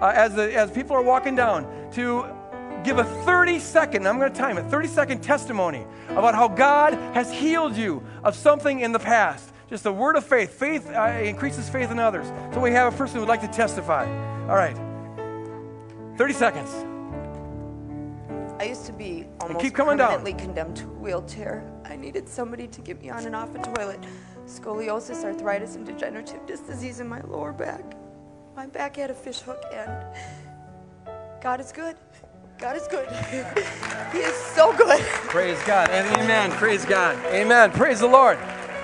uh, 0.00 0.12
as, 0.14 0.34
the, 0.34 0.54
as 0.54 0.70
people 0.70 0.94
are 0.94 1.02
walking 1.02 1.34
down, 1.34 1.90
to 1.92 2.26
give 2.84 2.98
a 2.98 3.04
30 3.04 3.58
second, 3.58 4.06
I'm 4.06 4.18
going 4.18 4.32
to 4.32 4.38
time 4.38 4.56
it, 4.58 4.70
30 4.70 4.88
second 4.88 5.20
testimony 5.22 5.84
about 6.10 6.34
how 6.34 6.48
God 6.48 6.94
has 7.14 7.30
healed 7.32 7.76
you 7.76 8.02
of 8.22 8.34
something 8.34 8.80
in 8.80 8.92
the 8.92 8.98
past. 8.98 9.52
Just 9.68 9.86
a 9.86 9.92
word 9.92 10.16
of 10.16 10.24
faith. 10.24 10.50
Faith 10.50 10.88
uh, 10.90 11.20
increases 11.22 11.68
faith 11.68 11.90
in 11.90 11.98
others. 11.98 12.26
So 12.52 12.60
we 12.60 12.72
have 12.72 12.92
a 12.92 12.96
person 12.96 13.16
who 13.16 13.20
would 13.20 13.28
like 13.28 13.40
to 13.42 13.48
testify. 13.48 14.04
All 14.48 14.56
right. 14.56 14.76
30 16.16 16.32
seconds. 16.34 16.70
I 18.58 18.64
used 18.64 18.84
to 18.86 18.92
be 18.92 19.26
almost 19.40 19.60
keep 19.60 19.74
coming 19.74 19.96
permanently 19.96 20.32
down. 20.32 20.40
condemned 20.40 20.76
to 20.78 20.84
a 20.84 20.88
wheelchair. 20.88 21.64
I 21.90 21.96
needed 21.96 22.28
somebody 22.28 22.68
to 22.68 22.80
get 22.80 23.02
me 23.02 23.10
on 23.10 23.26
and 23.26 23.34
off 23.34 23.52
a 23.56 23.58
toilet. 23.74 23.98
Scoliosis, 24.46 25.24
arthritis, 25.24 25.74
and 25.74 25.84
degenerative 25.84 26.46
disc 26.46 26.64
disease 26.66 27.00
in 27.00 27.08
my 27.08 27.20
lower 27.22 27.52
back. 27.52 27.82
My 28.54 28.66
back 28.66 28.94
had 28.94 29.10
a 29.10 29.14
fish 29.14 29.40
hook 29.40 29.60
and 29.72 29.90
God 31.42 31.60
is 31.60 31.72
good. 31.72 31.96
God 32.58 32.76
is 32.76 32.86
good. 32.86 33.08
he 34.12 34.18
is 34.18 34.36
so 34.36 34.72
good. 34.76 35.00
Praise 35.00 35.60
God. 35.64 35.90
Amen. 35.90 36.52
Praise 36.52 36.84
God. 36.84 37.16
Amen. 37.26 37.72
Praise 37.72 37.98
the 38.00 38.06
Lord. 38.06 38.38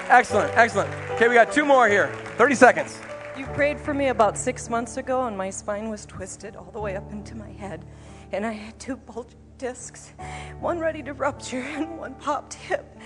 Excellent. 0.09 0.53
Excellent. 0.57 0.91
Okay, 1.13 1.29
we 1.29 1.35
got 1.35 1.53
two 1.53 1.65
more 1.65 1.89
here. 1.89 2.09
30 2.39 2.55
seconds. 2.57 3.01
You 3.37 3.47
prayed 3.47 3.79
for 3.79 3.95
me 3.95 4.09
about 4.09 4.37
six 4.37 4.69
months 4.69 4.97
ago, 4.97 5.27
and 5.27 5.37
my 5.37 5.51
spine 5.51 5.91
was 5.91 6.07
twisted 6.07 6.57
all 6.57 6.71
the 6.73 6.81
way 6.81 6.97
up 6.97 7.13
into 7.13 7.37
my 7.37 7.51
head. 7.51 7.85
And 8.33 8.45
I 8.45 8.53
had 8.53 8.79
two 8.81 8.97
bulging 8.97 9.46
discs, 9.59 10.13
one 10.61 10.79
ready 10.79 11.03
to 11.03 11.13
rupture 11.13 11.61
and 11.77 11.99
one 11.99 12.15
popped 12.15 12.55
hip. 12.55 12.97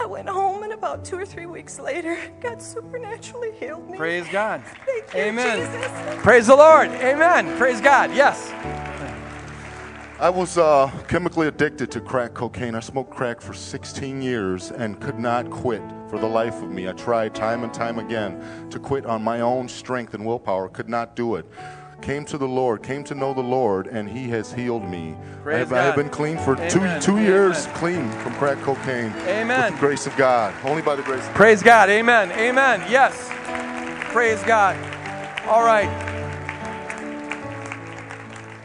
I 0.00 0.06
went 0.06 0.28
home, 0.28 0.62
and 0.62 0.72
about 0.72 1.04
two 1.04 1.18
or 1.18 1.26
three 1.26 1.46
weeks 1.46 1.80
later, 1.80 2.16
God 2.40 2.62
supernaturally 2.62 3.50
healed 3.58 3.90
me. 3.90 3.98
Praise 3.98 4.28
God. 4.30 4.62
Thank 4.86 5.12
you, 5.12 5.20
Amen. 5.20 5.58
Jesus. 5.58 6.22
Praise 6.22 6.46
the 6.46 6.54
Lord. 6.54 6.88
Amen. 6.88 7.58
Praise 7.58 7.80
God. 7.80 8.14
Yes. 8.14 8.52
I 10.20 10.30
was 10.30 10.56
uh, 10.56 10.90
chemically 11.08 11.48
addicted 11.48 11.90
to 11.92 12.00
crack 12.00 12.34
cocaine. 12.34 12.76
I 12.76 12.80
smoked 12.80 13.10
crack 13.10 13.40
for 13.40 13.54
16 13.54 14.22
years 14.22 14.70
and 14.70 15.00
could 15.00 15.18
not 15.18 15.50
quit 15.50 15.82
for 16.08 16.18
the 16.18 16.26
life 16.26 16.62
of 16.62 16.70
me. 16.70 16.88
I 16.88 16.92
tried 16.92 17.34
time 17.34 17.64
and 17.64 17.74
time 17.74 17.98
again 17.98 18.68
to 18.70 18.78
quit 18.78 19.04
on 19.04 19.22
my 19.22 19.40
own 19.40 19.68
strength 19.68 20.14
and 20.14 20.24
willpower, 20.24 20.68
could 20.68 20.88
not 20.88 21.16
do 21.16 21.36
it 21.36 21.46
came 22.00 22.24
to 22.26 22.38
the 22.38 22.48
Lord, 22.48 22.82
came 22.82 23.04
to 23.04 23.14
know 23.14 23.34
the 23.34 23.40
Lord, 23.40 23.86
and 23.86 24.08
He 24.08 24.28
has 24.28 24.52
healed 24.52 24.88
me. 24.88 25.16
I 25.46 25.54
have, 25.54 25.72
I 25.72 25.82
have, 25.82 25.96
been 25.96 26.08
clean 26.08 26.38
for 26.38 26.54
Amen. 26.54 27.00
two 27.00 27.14
two 27.14 27.20
years, 27.20 27.66
Amen. 27.66 27.76
clean 27.76 28.10
from 28.22 28.34
crack 28.34 28.58
cocaine. 28.60 29.12
Amen. 29.26 29.72
With 29.72 29.80
the 29.80 29.86
grace 29.86 30.06
of 30.06 30.16
God, 30.16 30.54
only 30.64 30.82
by 30.82 30.96
the 30.96 31.02
grace. 31.02 31.26
of 31.26 31.34
Praise 31.34 31.62
God. 31.62 31.88
God. 31.88 31.90
Amen. 31.90 32.32
Amen. 32.32 32.80
Yes. 32.90 33.28
Praise 34.12 34.42
God. 34.44 34.76
All 35.46 35.64
right. 35.64 35.88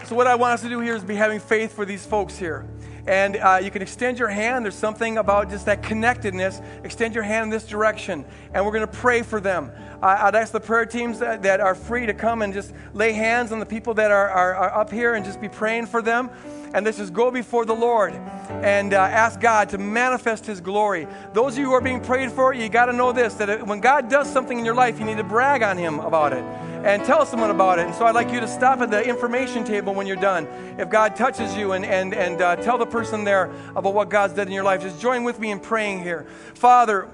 So 0.05 0.15
what 0.15 0.27
I 0.27 0.35
want 0.35 0.53
us 0.53 0.61
to 0.61 0.69
do 0.69 0.79
here 0.79 0.95
is 0.95 1.03
be 1.03 1.15
having 1.15 1.39
faith 1.39 1.73
for 1.73 1.85
these 1.85 2.05
folks 2.05 2.37
here. 2.37 2.65
And 3.05 3.35
uh, 3.35 3.59
you 3.61 3.69
can 3.69 3.81
extend 3.81 4.17
your 4.17 4.29
hand. 4.29 4.63
There's 4.63 4.75
something 4.75 5.17
about 5.17 5.49
just 5.49 5.65
that 5.65 5.83
connectedness. 5.83 6.61
Extend 6.83 7.13
your 7.13 7.23
hand 7.23 7.45
in 7.45 7.49
this 7.49 7.67
direction, 7.67 8.23
and 8.53 8.65
we're 8.65 8.71
going 8.71 8.87
to 8.87 8.93
pray 8.93 9.23
for 9.23 9.41
them. 9.41 9.71
I'd 10.01 10.35
ask 10.35 10.51
the 10.51 10.59
prayer 10.59 10.85
teams 10.85 11.19
that, 11.19 11.43
that, 11.43 11.61
are 11.61 11.75
free 11.75 12.05
to 12.05 12.13
come 12.13 12.41
and 12.41 12.53
just 12.53 12.73
lay 12.93 13.13
hands 13.13 13.53
on 13.53 13.59
the 13.59 13.65
people 13.65 13.93
that 13.95 14.11
are, 14.11 14.29
are, 14.29 14.55
are 14.55 14.81
up 14.81 14.91
here 14.91 15.15
and 15.15 15.23
just 15.23 15.39
be 15.39 15.47
praying 15.47 15.85
for 15.85 16.01
them. 16.01 16.29
And 16.73 16.85
let's 16.85 16.97
just 16.97 17.13
go 17.13 17.31
before 17.31 17.65
the 17.65 17.75
Lord 17.75 18.13
and 18.13 18.93
uh, 18.93 18.97
ask 18.97 19.39
God 19.39 19.69
to 19.69 19.77
manifest 19.77 20.45
His 20.45 20.59
glory. 20.59 21.07
Those 21.33 21.53
of 21.53 21.59
you 21.59 21.65
who 21.65 21.73
are 21.73 21.81
being 21.81 22.01
prayed 22.01 22.31
for, 22.31 22.53
you 22.53 22.67
got 22.67 22.87
to 22.87 22.93
know 22.93 23.11
this 23.13 23.35
that 23.35 23.65
when 23.67 23.79
God 23.79 24.09
does 24.09 24.31
something 24.31 24.57
in 24.57 24.65
your 24.65 24.75
life, 24.75 24.99
you 24.99 25.05
need 25.05 25.17
to 25.17 25.23
brag 25.23 25.61
on 25.61 25.77
Him 25.77 25.99
about 25.99 26.33
it 26.33 26.43
and 26.83 27.03
tell 27.05 27.25
someone 27.25 27.49
about 27.49 27.79
it. 27.79 27.85
And 27.85 27.95
so 27.95 28.05
I'd 28.05 28.15
like 28.15 28.31
you 28.31 28.39
to 28.41 28.47
stop 28.47 28.81
at 28.81 28.91
the 28.91 29.03
information 29.03 29.63
table 29.63 29.93
when 29.93 30.05
you're 30.05 30.15
done. 30.15 30.47
If 30.77 30.89
God 30.89 31.15
touches 31.15 31.55
you 31.55 31.71
and, 31.71 31.85
and, 31.85 32.13
and 32.13 32.41
uh, 32.41 32.57
tell 32.57 32.77
the 32.77 32.85
person 32.85 33.23
there 33.23 33.51
about 33.75 33.93
what 33.93 34.09
God's 34.09 34.33
done 34.33 34.47
in 34.47 34.53
your 34.53 34.63
life, 34.63 34.81
just 34.81 34.99
join 34.99 35.23
with 35.23 35.39
me 35.39 35.51
in 35.51 35.59
praying 35.59 36.03
here. 36.03 36.27
Father, 36.55 37.09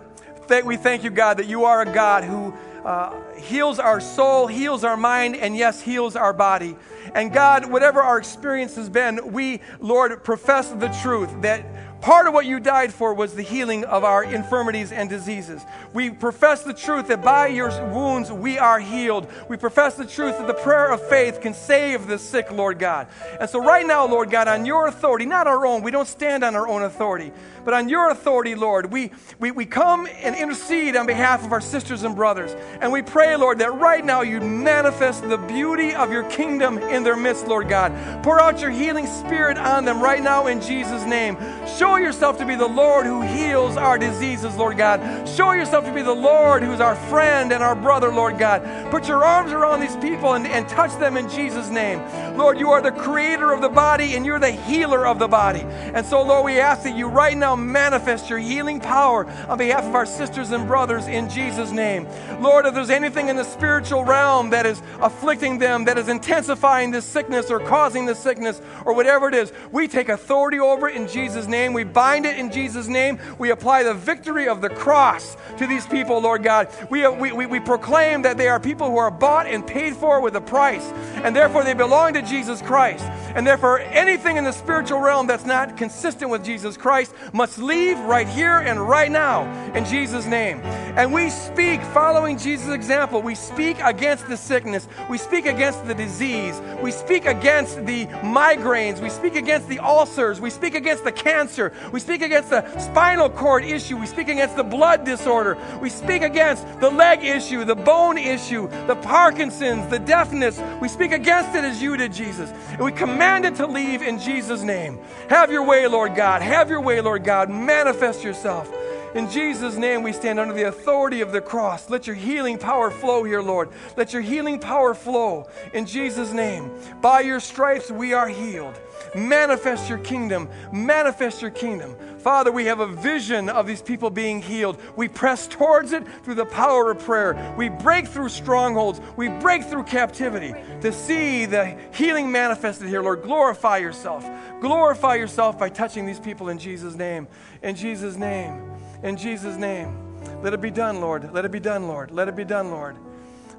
th- 0.47 0.63
we 0.63 0.75
thank 0.75 1.03
you, 1.03 1.11
God, 1.11 1.37
that 1.37 1.45
you 1.47 1.65
are 1.65 1.81
a 1.81 1.93
God 1.93 2.23
who 2.23 2.53
uh, 2.83 3.13
heals 3.39 3.79
our 3.79 3.99
soul, 3.99 4.47
heals 4.47 4.83
our 4.83 4.97
mind, 4.97 5.35
and 5.35 5.55
yes, 5.55 5.81
heals 5.81 6.15
our 6.15 6.33
body. 6.33 6.75
And 7.15 7.33
God, 7.33 7.71
whatever 7.71 8.01
our 8.01 8.17
experience 8.17 8.75
has 8.75 8.89
been, 8.89 9.31
we, 9.31 9.61
Lord, 9.79 10.23
profess 10.23 10.69
the 10.69 10.89
truth 11.01 11.29
that 11.41 11.65
Part 12.01 12.27
of 12.27 12.33
what 12.33 12.45
you 12.45 12.61
died 12.61 12.93
for 12.93 13.13
was 13.13 13.33
the 13.33 13.41
healing 13.41 13.83
of 13.83 14.05
our 14.05 14.23
infirmities 14.23 14.93
and 14.93 15.09
diseases. 15.09 15.61
We 15.93 16.09
profess 16.09 16.63
the 16.63 16.73
truth 16.73 17.07
that 17.07 17.21
by 17.21 17.47
your 17.47 17.69
wounds 17.91 18.31
we 18.31 18.57
are 18.57 18.79
healed. 18.79 19.27
We 19.49 19.57
profess 19.57 19.95
the 19.95 20.05
truth 20.05 20.37
that 20.37 20.47
the 20.47 20.53
prayer 20.53 20.91
of 20.93 21.05
faith 21.09 21.41
can 21.41 21.53
save 21.53 22.07
the 22.07 22.17
sick, 22.17 22.51
Lord 22.51 22.79
God. 22.79 23.07
And 23.41 23.49
so, 23.49 23.61
right 23.61 23.85
now, 23.85 24.07
Lord 24.07 24.31
God, 24.31 24.47
on 24.47 24.65
your 24.65 24.87
authority, 24.87 25.25
not 25.25 25.45
our 25.45 25.65
own, 25.65 25.81
we 25.81 25.91
don't 25.91 26.07
stand 26.07 26.45
on 26.45 26.55
our 26.55 26.69
own 26.69 26.83
authority, 26.83 27.33
but 27.65 27.73
on 27.73 27.89
your 27.89 28.11
authority, 28.11 28.55
Lord, 28.55 28.93
we, 28.93 29.11
we, 29.37 29.51
we 29.51 29.65
come 29.65 30.07
and 30.21 30.35
intercede 30.35 30.95
on 30.95 31.05
behalf 31.05 31.43
of 31.43 31.51
our 31.51 31.61
sisters 31.61 32.03
and 32.03 32.15
brothers. 32.15 32.55
And 32.79 32.93
we 32.93 33.01
pray, 33.01 33.28
Lord, 33.35 33.59
that 33.59 33.73
right 33.73 34.03
now 34.05 34.21
you 34.21 34.39
manifest 34.39 35.27
the 35.27 35.37
beauty 35.37 35.93
of 35.93 36.11
your 36.11 36.23
kingdom 36.29 36.77
in 36.77 37.03
their 37.03 37.17
midst, 37.17 37.47
Lord 37.47 37.67
God. 37.67 37.91
Pour 38.23 38.39
out 38.39 38.61
your 38.61 38.71
healing 38.71 39.05
spirit 39.05 39.57
on 39.57 39.83
them 39.83 40.01
right 40.01 40.23
now 40.23 40.47
in 40.47 40.61
Jesus' 40.61 41.03
name. 41.05 41.37
Show 41.77 41.89
Show 41.89 41.95
yourself 41.95 42.37
to 42.37 42.45
be 42.45 42.53
the 42.53 42.67
Lord 42.67 43.07
who 43.07 43.21
heals 43.21 43.75
our 43.75 43.97
diseases, 43.97 44.55
Lord 44.55 44.77
God. 44.77 45.27
Show 45.27 45.53
yourself 45.53 45.85
to 45.85 45.91
be 45.91 46.03
the 46.03 46.13
Lord 46.13 46.61
who's 46.61 46.79
our 46.79 46.95
friend 46.95 47.51
and 47.51 47.63
our 47.63 47.73
brother, 47.73 48.11
Lord 48.13 48.37
God. 48.37 48.61
Put 48.91 49.07
your 49.07 49.25
arms 49.25 49.51
around 49.51 49.79
these 49.79 49.95
people 49.95 50.35
and, 50.35 50.45
and 50.45 50.69
touch 50.69 50.95
them 50.99 51.17
in 51.17 51.27
Jesus' 51.27 51.69
name. 51.69 51.99
Lord, 52.37 52.59
you 52.59 52.69
are 52.69 52.81
the 52.81 52.91
creator 52.91 53.51
of 53.51 53.61
the 53.61 53.69
body 53.69 54.15
and 54.15 54.23
you're 54.23 54.39
the 54.39 54.51
healer 54.51 55.07
of 55.07 55.17
the 55.19 55.27
body. 55.27 55.61
And 55.61 56.05
so, 56.05 56.21
Lord, 56.21 56.45
we 56.45 56.59
ask 56.59 56.83
that 56.83 56.95
you 56.95 57.07
right 57.07 57.35
now 57.35 57.55
manifest 57.55 58.29
your 58.29 58.39
healing 58.39 58.79
power 58.79 59.25
on 59.49 59.57
behalf 59.57 59.83
of 59.83 59.93
our 59.93 60.05
sisters 60.05 60.51
and 60.51 60.67
brothers 60.67 61.07
in 61.07 61.27
Jesus' 61.27 61.71
name. 61.71 62.07
Lord, 62.39 62.67
if 62.67 62.75
there's 62.75 62.91
anything 62.91 63.18
in 63.27 63.35
the 63.35 63.43
spiritual 63.43 64.05
realm 64.05 64.49
that 64.51 64.65
is 64.65 64.81
afflicting 65.01 65.59
them, 65.59 65.85
that 65.85 65.97
is 65.97 66.07
intensifying 66.07 66.91
this 66.91 67.05
sickness 67.05 67.51
or 67.51 67.59
causing 67.59 68.05
this 68.05 68.19
sickness 68.19 68.61
or 68.85 68.93
whatever 68.93 69.27
it 69.27 69.35
is, 69.35 69.51
we 69.71 69.87
take 69.87 70.09
authority 70.09 70.59
over 70.59 70.87
it 70.87 70.95
in 70.95 71.07
Jesus' 71.07 71.47
name. 71.47 71.73
We 71.73 71.83
bind 71.83 72.25
it 72.25 72.37
in 72.37 72.51
Jesus' 72.51 72.87
name. 72.87 73.19
We 73.37 73.51
apply 73.51 73.83
the 73.83 73.93
victory 73.93 74.47
of 74.47 74.61
the 74.61 74.69
cross 74.69 75.35
to 75.57 75.67
these 75.67 75.85
people, 75.87 76.21
Lord 76.21 76.43
God. 76.43 76.69
We, 76.89 77.07
we, 77.07 77.31
we, 77.31 77.45
we 77.45 77.59
proclaim 77.59 78.21
that 78.21 78.37
they 78.37 78.47
are 78.47 78.59
people 78.59 78.89
who 78.89 78.97
are 78.97 79.11
bought 79.11 79.47
and 79.47 79.65
paid 79.65 79.95
for 79.95 80.21
with 80.21 80.35
a 80.35 80.41
price, 80.41 80.85
and 81.23 81.35
therefore 81.35 81.63
they 81.63 81.73
belong 81.73 82.13
to 82.13 82.21
Jesus 82.21 82.61
Christ. 82.61 83.03
And 83.35 83.45
therefore, 83.45 83.79
anything 83.79 84.37
in 84.37 84.43
the 84.43 84.51
spiritual 84.51 84.99
realm 84.99 85.27
that's 85.27 85.45
not 85.45 85.77
consistent 85.77 86.29
with 86.29 86.43
Jesus 86.43 86.77
Christ 86.77 87.13
must 87.33 87.57
leave 87.57 87.99
right 87.99 88.27
here 88.27 88.59
and 88.59 88.79
right 88.79 89.11
now 89.11 89.43
in 89.73 89.85
Jesus' 89.85 90.25
name. 90.25 90.59
And 90.59 91.13
we 91.13 91.29
speak, 91.29 91.81
following 91.81 92.37
Jesus' 92.37 92.73
example, 92.73 93.08
we 93.11 93.35
speak 93.35 93.79
against 93.79 94.27
the 94.27 94.37
sickness, 94.37 94.87
we 95.09 95.17
speak 95.17 95.45
against 95.45 95.85
the 95.87 95.95
disease, 95.95 96.61
we 96.81 96.91
speak 96.91 97.25
against 97.25 97.85
the 97.85 98.05
migraines, 98.21 99.01
we 99.01 99.09
speak 99.09 99.35
against 99.35 99.67
the 99.67 99.79
ulcers, 99.79 100.39
we 100.39 100.49
speak 100.49 100.75
against 100.75 101.03
the 101.03 101.11
cancer, 101.11 101.73
we 101.91 101.99
speak 101.99 102.21
against 102.21 102.49
the 102.49 102.77
spinal 102.79 103.29
cord 103.29 103.63
issue. 103.63 103.97
We 103.97 104.05
speak 104.05 104.27
against 104.27 104.55
the 104.55 104.63
blood 104.63 105.05
disorder. 105.05 105.57
We 105.81 105.89
speak 105.89 106.21
against 106.21 106.65
the 106.79 106.89
leg 106.89 107.23
issue, 107.23 107.65
the 107.65 107.75
bone 107.75 108.17
issue, 108.17 108.67
the 108.87 108.95
Parkinson's, 108.95 109.89
the 109.89 109.99
deafness. 109.99 110.61
We 110.81 110.87
speak 110.87 111.11
against 111.11 111.55
it 111.55 111.63
as 111.63 111.81
you 111.81 111.97
did, 111.97 112.13
Jesus. 112.13 112.51
And 112.71 112.79
we 112.79 112.91
command 112.91 113.45
it 113.45 113.55
to 113.55 113.67
leave 113.67 114.01
in 114.01 114.19
Jesus' 114.19 114.63
name. 114.63 114.99
Have 115.29 115.51
your 115.51 115.63
way, 115.63 115.87
Lord 115.87 116.15
God. 116.15 116.41
Have 116.41 116.69
your 116.69 116.81
way, 116.81 117.01
Lord 117.01 117.23
God. 117.23 117.49
Manifest 117.49 118.23
yourself. 118.23 118.71
In 119.15 119.29
Jesus' 119.29 119.75
name, 119.75 120.03
we 120.03 120.13
stand 120.13 120.39
under 120.39 120.53
the 120.53 120.67
authority 120.67 121.21
of 121.21 121.31
the 121.31 121.41
cross. 121.41 121.89
Let 121.89 122.05
your 122.05 122.15
healing 122.15 122.59
power 122.59 122.91
flow 122.91 123.23
here, 123.23 123.41
Lord. 123.41 123.69
Let 123.97 124.13
your 124.13 124.21
healing 124.21 124.59
power 124.59 124.93
flow. 124.93 125.49
In 125.73 125.87
Jesus' 125.87 126.31
name, 126.31 126.71
by 127.01 127.21
your 127.21 127.39
stripes, 127.39 127.89
we 127.89 128.13
are 128.13 128.27
healed. 128.27 128.79
Manifest 129.15 129.89
your 129.89 129.97
kingdom. 129.97 130.47
Manifest 130.71 131.41
your 131.41 131.49
kingdom. 131.49 131.95
Father, 132.19 132.51
we 132.51 132.65
have 132.65 132.81
a 132.81 132.87
vision 132.87 133.49
of 133.49 133.65
these 133.65 133.81
people 133.81 134.11
being 134.11 134.41
healed. 134.41 134.79
We 134.95 135.07
press 135.07 135.47
towards 135.47 135.91
it 135.91 136.03
through 136.23 136.35
the 136.35 136.45
power 136.45 136.91
of 136.91 136.99
prayer. 136.99 137.55
We 137.57 137.69
break 137.69 138.07
through 138.07 138.29
strongholds. 138.29 139.01
We 139.15 139.29
break 139.29 139.63
through 139.63 139.83
captivity 139.83 140.53
to 140.81 140.93
see 140.93 141.45
the 141.45 141.77
healing 141.93 142.31
manifested 142.31 142.87
here. 142.87 143.01
Lord, 143.01 143.23
glorify 143.23 143.77
yourself. 143.77 144.29
Glorify 144.61 145.15
yourself 145.15 145.57
by 145.57 145.69
touching 145.69 146.05
these 146.05 146.19
people 146.19 146.49
in 146.49 146.59
Jesus' 146.59 146.95
name. 146.95 147.27
In 147.63 147.75
Jesus' 147.75 148.15
name. 148.15 148.69
In 149.03 149.17
Jesus' 149.17 149.57
name. 149.57 149.95
Let 150.41 150.53
it 150.53 150.61
be 150.61 150.71
done, 150.71 151.01
Lord. 151.01 151.33
Let 151.33 151.45
it 151.45 151.51
be 151.51 151.59
done, 151.59 151.87
Lord. 151.87 152.11
Let 152.11 152.27
it 152.27 152.35
be 152.35 152.43
done, 152.43 152.71
Lord. 152.71 152.97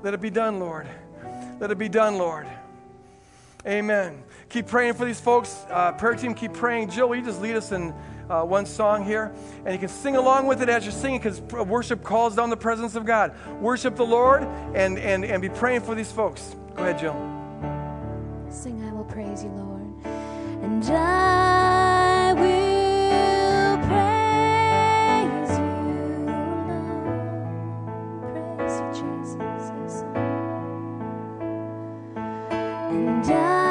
Let 0.02 0.14
it 0.14 0.20
be 0.20 0.30
done, 0.30 0.58
Lord. 0.60 0.86
Let 1.58 1.70
it 1.70 1.78
be 1.78 1.88
done, 1.88 2.18
Lord. 2.18 2.46
Amen. 3.66 4.22
Keep 4.48 4.66
praying 4.66 4.94
for 4.94 5.04
these 5.04 5.20
folks. 5.20 5.64
Uh, 5.68 5.92
prayer 5.92 6.14
team, 6.14 6.34
keep 6.34 6.54
praying. 6.54 6.90
Jill, 6.90 7.08
will 7.08 7.16
you 7.16 7.24
just 7.24 7.42
lead 7.42 7.56
us 7.56 7.72
in 7.72 7.94
uh, 8.30 8.42
one 8.42 8.64
song 8.64 9.04
here? 9.04 9.32
And 9.64 9.74
you 9.74 9.78
can 9.78 9.88
sing 9.88 10.16
along 10.16 10.46
with 10.46 10.62
it 10.62 10.70
as 10.70 10.84
you're 10.84 10.92
singing 10.92 11.20
because 11.20 11.40
worship 11.40 12.02
calls 12.02 12.34
down 12.34 12.48
the 12.48 12.56
presence 12.56 12.94
of 12.94 13.04
God. 13.04 13.34
Worship 13.60 13.96
the 13.96 14.06
Lord 14.06 14.42
and, 14.74 14.98
and, 14.98 15.24
and 15.24 15.42
be 15.42 15.50
praying 15.50 15.82
for 15.82 15.94
these 15.94 16.10
folks. 16.10 16.56
Go 16.74 16.82
ahead, 16.82 16.98
Jill. 16.98 17.14
Sing, 18.50 18.82
I 18.88 18.92
will 18.92 19.04
praise 19.04 19.44
you, 19.44 19.50
Lord. 19.50 19.80
And 20.62 20.84
I 20.84 21.89
Yes. 33.28 33.69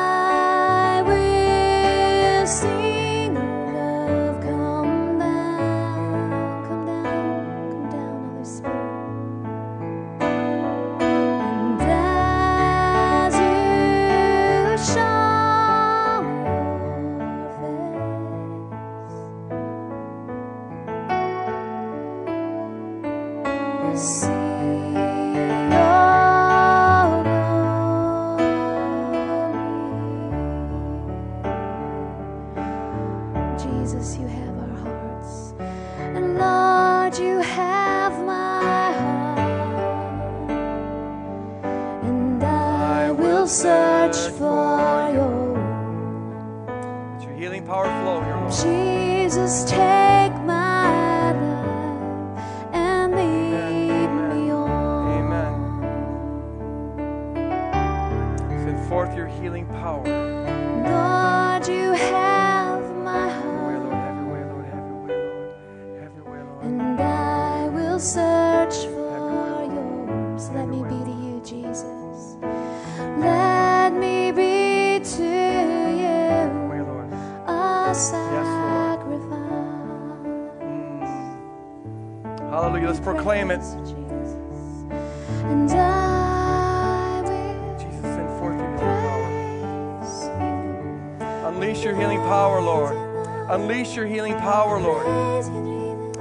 Unleash 93.90 93.98
your 93.98 94.06
healing 94.06 94.38
power, 94.38 94.80
Lord. 94.80 95.04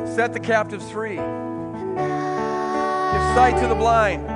Set 0.09 0.33
the 0.33 0.41
captives 0.41 0.91
free. 0.91 1.17
Give 1.17 1.27
sight 3.37 3.61
to 3.61 3.69
the 3.69 3.75
blind. 3.75 4.27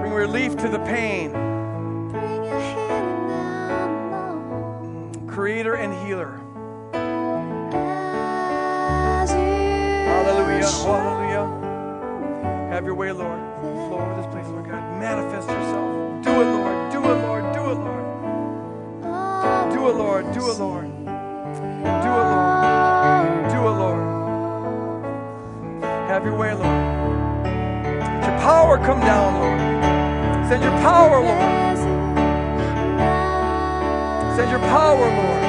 Bring 0.00 0.12
relief 0.12 0.56
to 0.58 0.68
the 0.68 0.78
pain. 0.78 1.32
Creator 5.26 5.74
and 5.74 5.92
healer. 6.06 6.40
Hallelujah. 10.06 10.68
Hallelujah. 10.68 11.46
Have 12.70 12.84
your 12.84 12.94
way, 12.94 13.10
Lord. 13.10 13.40
Flow 13.60 13.98
over 13.98 14.14
this 14.22 14.26
place, 14.32 14.46
Lord 14.46 14.66
God. 14.66 15.00
Manifest 15.00 15.48
yourself. 15.48 16.22
Do 16.22 16.30
it, 16.30 16.44
Lord. 16.44 16.92
Do 16.92 17.02
it, 17.10 17.22
Lord. 17.26 17.52
Do 17.52 17.70
it, 17.72 17.74
Lord. 17.74 18.15
Do 19.76 19.90
it, 19.90 19.96
Lord. 19.96 20.32
Do 20.32 20.50
it, 20.50 20.58
Lord. 20.58 20.86
Do 20.86 21.10
it, 21.10 22.26
Lord. 22.32 23.50
Do 23.50 23.58
it, 23.58 23.76
Lord. 23.82 24.00
Have 26.08 26.24
your 26.24 26.34
way, 26.34 26.54
Lord. 26.54 26.64
Let 26.64 28.24
your 28.26 28.38
power 28.38 28.78
come 28.78 29.00
down, 29.00 29.34
Lord. 29.34 29.60
Send 30.48 30.62
your 30.62 30.72
power, 30.80 31.20
Lord. 31.20 31.76
Send 34.34 34.50
your 34.50 34.60
power, 34.60 35.10
Lord. 35.14 35.42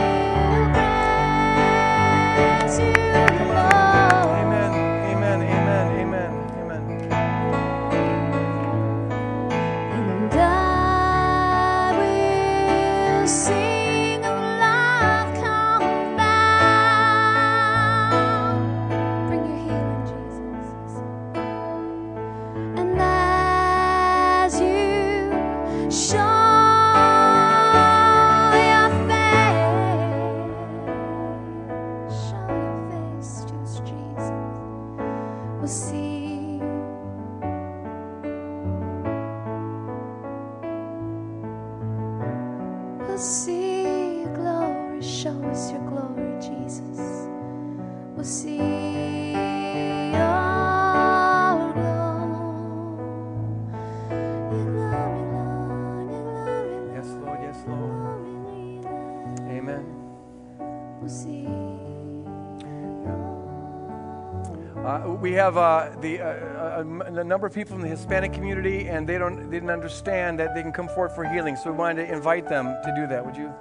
Have 65.25 65.57
uh, 65.57 65.89
the, 65.99 66.21
uh, 66.21 66.81
a, 66.81 67.19
a, 67.19 67.23
number 67.23 67.47
of 67.47 67.53
people 67.53 67.73
from 67.73 67.81
the 67.81 67.89
Hispanic 67.89 68.33
community, 68.33 68.87
and 68.87 69.07
they, 69.07 69.17
don't, 69.17 69.49
they 69.49 69.57
didn't 69.57 69.71
understand 69.71 70.39
that 70.39 70.53
they 70.53 70.61
can 70.61 70.71
come 70.71 70.87
forward 70.87 71.11
for 71.11 71.23
healing. 71.25 71.55
So 71.55 71.71
we 71.71 71.77
wanted 71.77 72.05
to 72.05 72.13
invite 72.13 72.47
them 72.47 72.65
to 72.83 72.93
do 72.95 73.07
that. 73.07 73.25
Would 73.25 73.35
you? 73.35 73.51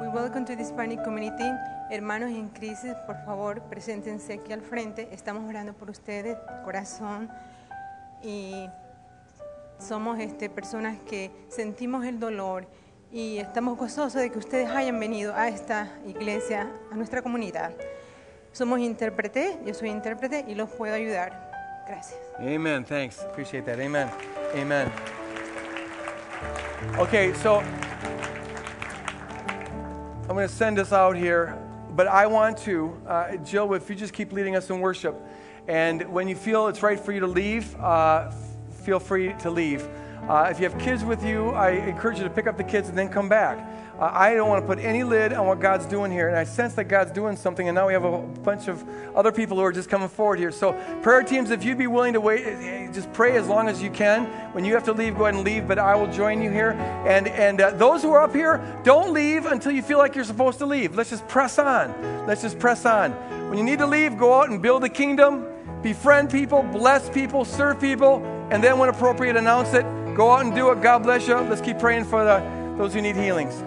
We 0.00 0.08
welcome 0.08 0.44
to 0.44 0.52
the 0.54 0.62
Hispanic 0.62 1.02
community. 1.02 1.50
Hermanos 1.90 2.30
en 2.30 2.48
crisis, 2.50 2.94
por 3.06 3.16
favor, 3.24 3.62
preséntense 3.70 4.34
aquí 4.34 4.52
al 4.52 4.60
frente. 4.60 5.08
Estamos 5.12 5.48
orando 5.48 5.72
por 5.72 5.88
ustedes, 5.90 6.36
corazón. 6.64 7.30
Y 8.22 8.68
somos 9.78 10.18
este, 10.18 10.50
personas 10.50 10.98
que 11.08 11.30
sentimos 11.48 12.04
el 12.04 12.20
dolor 12.20 12.66
y 13.12 13.38
estamos 13.38 13.78
gozosos 13.78 14.20
de 14.20 14.30
que 14.30 14.38
ustedes 14.38 14.68
hayan 14.68 14.98
venido 14.98 15.34
a 15.34 15.48
esta 15.48 15.88
iglesia, 16.06 16.70
a 16.90 16.96
nuestra 16.96 17.22
comunidad. 17.22 17.72
Somos 18.54 18.78
intérprete, 18.78 19.58
yo 19.66 19.74
soy 19.74 19.90
intérprete 19.90 20.44
y 20.46 20.54
los 20.54 20.70
puedo 20.70 20.94
ayudar. 20.94 21.50
Gracias. 21.88 22.20
Amen. 22.38 22.84
Thanks. 22.84 23.20
Appreciate 23.20 23.66
that. 23.66 23.80
Amen. 23.80 24.08
Amen. 24.54 24.92
Okay, 26.96 27.32
so 27.34 27.64
I'm 30.28 30.36
going 30.36 30.46
to 30.46 30.54
send 30.54 30.78
us 30.78 30.92
out 30.92 31.16
here, 31.16 31.58
but 31.96 32.06
I 32.06 32.28
want 32.28 32.56
to, 32.58 32.96
uh, 33.08 33.36
Jill, 33.38 33.74
if 33.74 33.90
you 33.90 33.96
just 33.96 34.12
keep 34.12 34.32
leading 34.32 34.54
us 34.54 34.70
in 34.70 34.78
worship, 34.78 35.20
and 35.66 36.08
when 36.12 36.28
you 36.28 36.36
feel 36.36 36.68
it's 36.68 36.80
right 36.80 37.00
for 37.00 37.10
you 37.10 37.18
to 37.20 37.26
leave, 37.26 37.74
uh, 37.80 38.30
feel 38.84 39.00
free 39.00 39.32
to 39.40 39.50
leave. 39.50 39.84
Uh, 40.28 40.48
if 40.50 40.58
you 40.58 40.68
have 40.68 40.78
kids 40.78 41.04
with 41.04 41.22
you, 41.22 41.50
I 41.50 41.72
encourage 41.72 42.16
you 42.16 42.24
to 42.24 42.30
pick 42.30 42.46
up 42.46 42.56
the 42.56 42.64
kids 42.64 42.88
and 42.88 42.96
then 42.96 43.10
come 43.10 43.28
back. 43.28 43.58
Uh, 43.98 44.10
I 44.12 44.34
don't 44.34 44.48
want 44.48 44.64
to 44.64 44.66
put 44.66 44.82
any 44.82 45.04
lid 45.04 45.32
on 45.34 45.46
what 45.46 45.60
God's 45.60 45.84
doing 45.84 46.10
here. 46.10 46.28
And 46.28 46.36
I 46.36 46.44
sense 46.44 46.74
that 46.74 46.84
God's 46.84 47.12
doing 47.12 47.36
something. 47.36 47.68
And 47.68 47.76
now 47.76 47.86
we 47.86 47.92
have 47.92 48.04
a 48.04 48.18
bunch 48.18 48.66
of 48.66 48.82
other 49.14 49.30
people 49.30 49.58
who 49.58 49.62
are 49.62 49.72
just 49.72 49.90
coming 49.90 50.08
forward 50.08 50.38
here. 50.38 50.50
So, 50.50 50.72
prayer 51.02 51.22
teams, 51.22 51.50
if 51.50 51.62
you'd 51.62 51.78
be 51.78 51.86
willing 51.86 52.14
to 52.14 52.20
wait, 52.20 52.44
eh, 52.44 52.90
just 52.90 53.12
pray 53.12 53.36
as 53.36 53.46
long 53.46 53.68
as 53.68 53.82
you 53.82 53.90
can. 53.90 54.24
When 54.52 54.64
you 54.64 54.72
have 54.72 54.84
to 54.84 54.92
leave, 54.92 55.16
go 55.16 55.24
ahead 55.24 55.34
and 55.34 55.44
leave. 55.44 55.68
But 55.68 55.78
I 55.78 55.94
will 55.94 56.10
join 56.10 56.40
you 56.40 56.50
here. 56.50 56.70
And, 57.06 57.28
and 57.28 57.60
uh, 57.60 57.70
those 57.72 58.02
who 58.02 58.10
are 58.12 58.22
up 58.22 58.34
here, 58.34 58.64
don't 58.82 59.12
leave 59.12 59.46
until 59.46 59.72
you 59.72 59.82
feel 59.82 59.98
like 59.98 60.14
you're 60.14 60.24
supposed 60.24 60.58
to 60.58 60.66
leave. 60.66 60.96
Let's 60.96 61.10
just 61.10 61.28
press 61.28 61.58
on. 61.58 62.26
Let's 62.26 62.40
just 62.40 62.58
press 62.58 62.86
on. 62.86 63.12
When 63.48 63.58
you 63.58 63.64
need 63.64 63.78
to 63.78 63.86
leave, 63.86 64.18
go 64.18 64.40
out 64.40 64.48
and 64.48 64.60
build 64.62 64.82
a 64.84 64.88
kingdom, 64.88 65.46
befriend 65.82 66.30
people, 66.30 66.62
bless 66.62 67.10
people, 67.10 67.44
serve 67.44 67.78
people. 67.78 68.24
And 68.50 68.64
then, 68.64 68.78
when 68.78 68.88
appropriate, 68.88 69.36
announce 69.36 69.74
it. 69.74 69.84
Go 70.14 70.30
out 70.30 70.44
and 70.44 70.54
do 70.54 70.70
it. 70.70 70.80
God 70.80 71.02
bless 71.02 71.26
you. 71.26 71.34
Let's 71.34 71.60
keep 71.60 71.78
praying 71.78 72.04
for 72.04 72.24
the, 72.24 72.38
those 72.78 72.94
who 72.94 73.02
need 73.02 73.16
healings. 73.16 73.62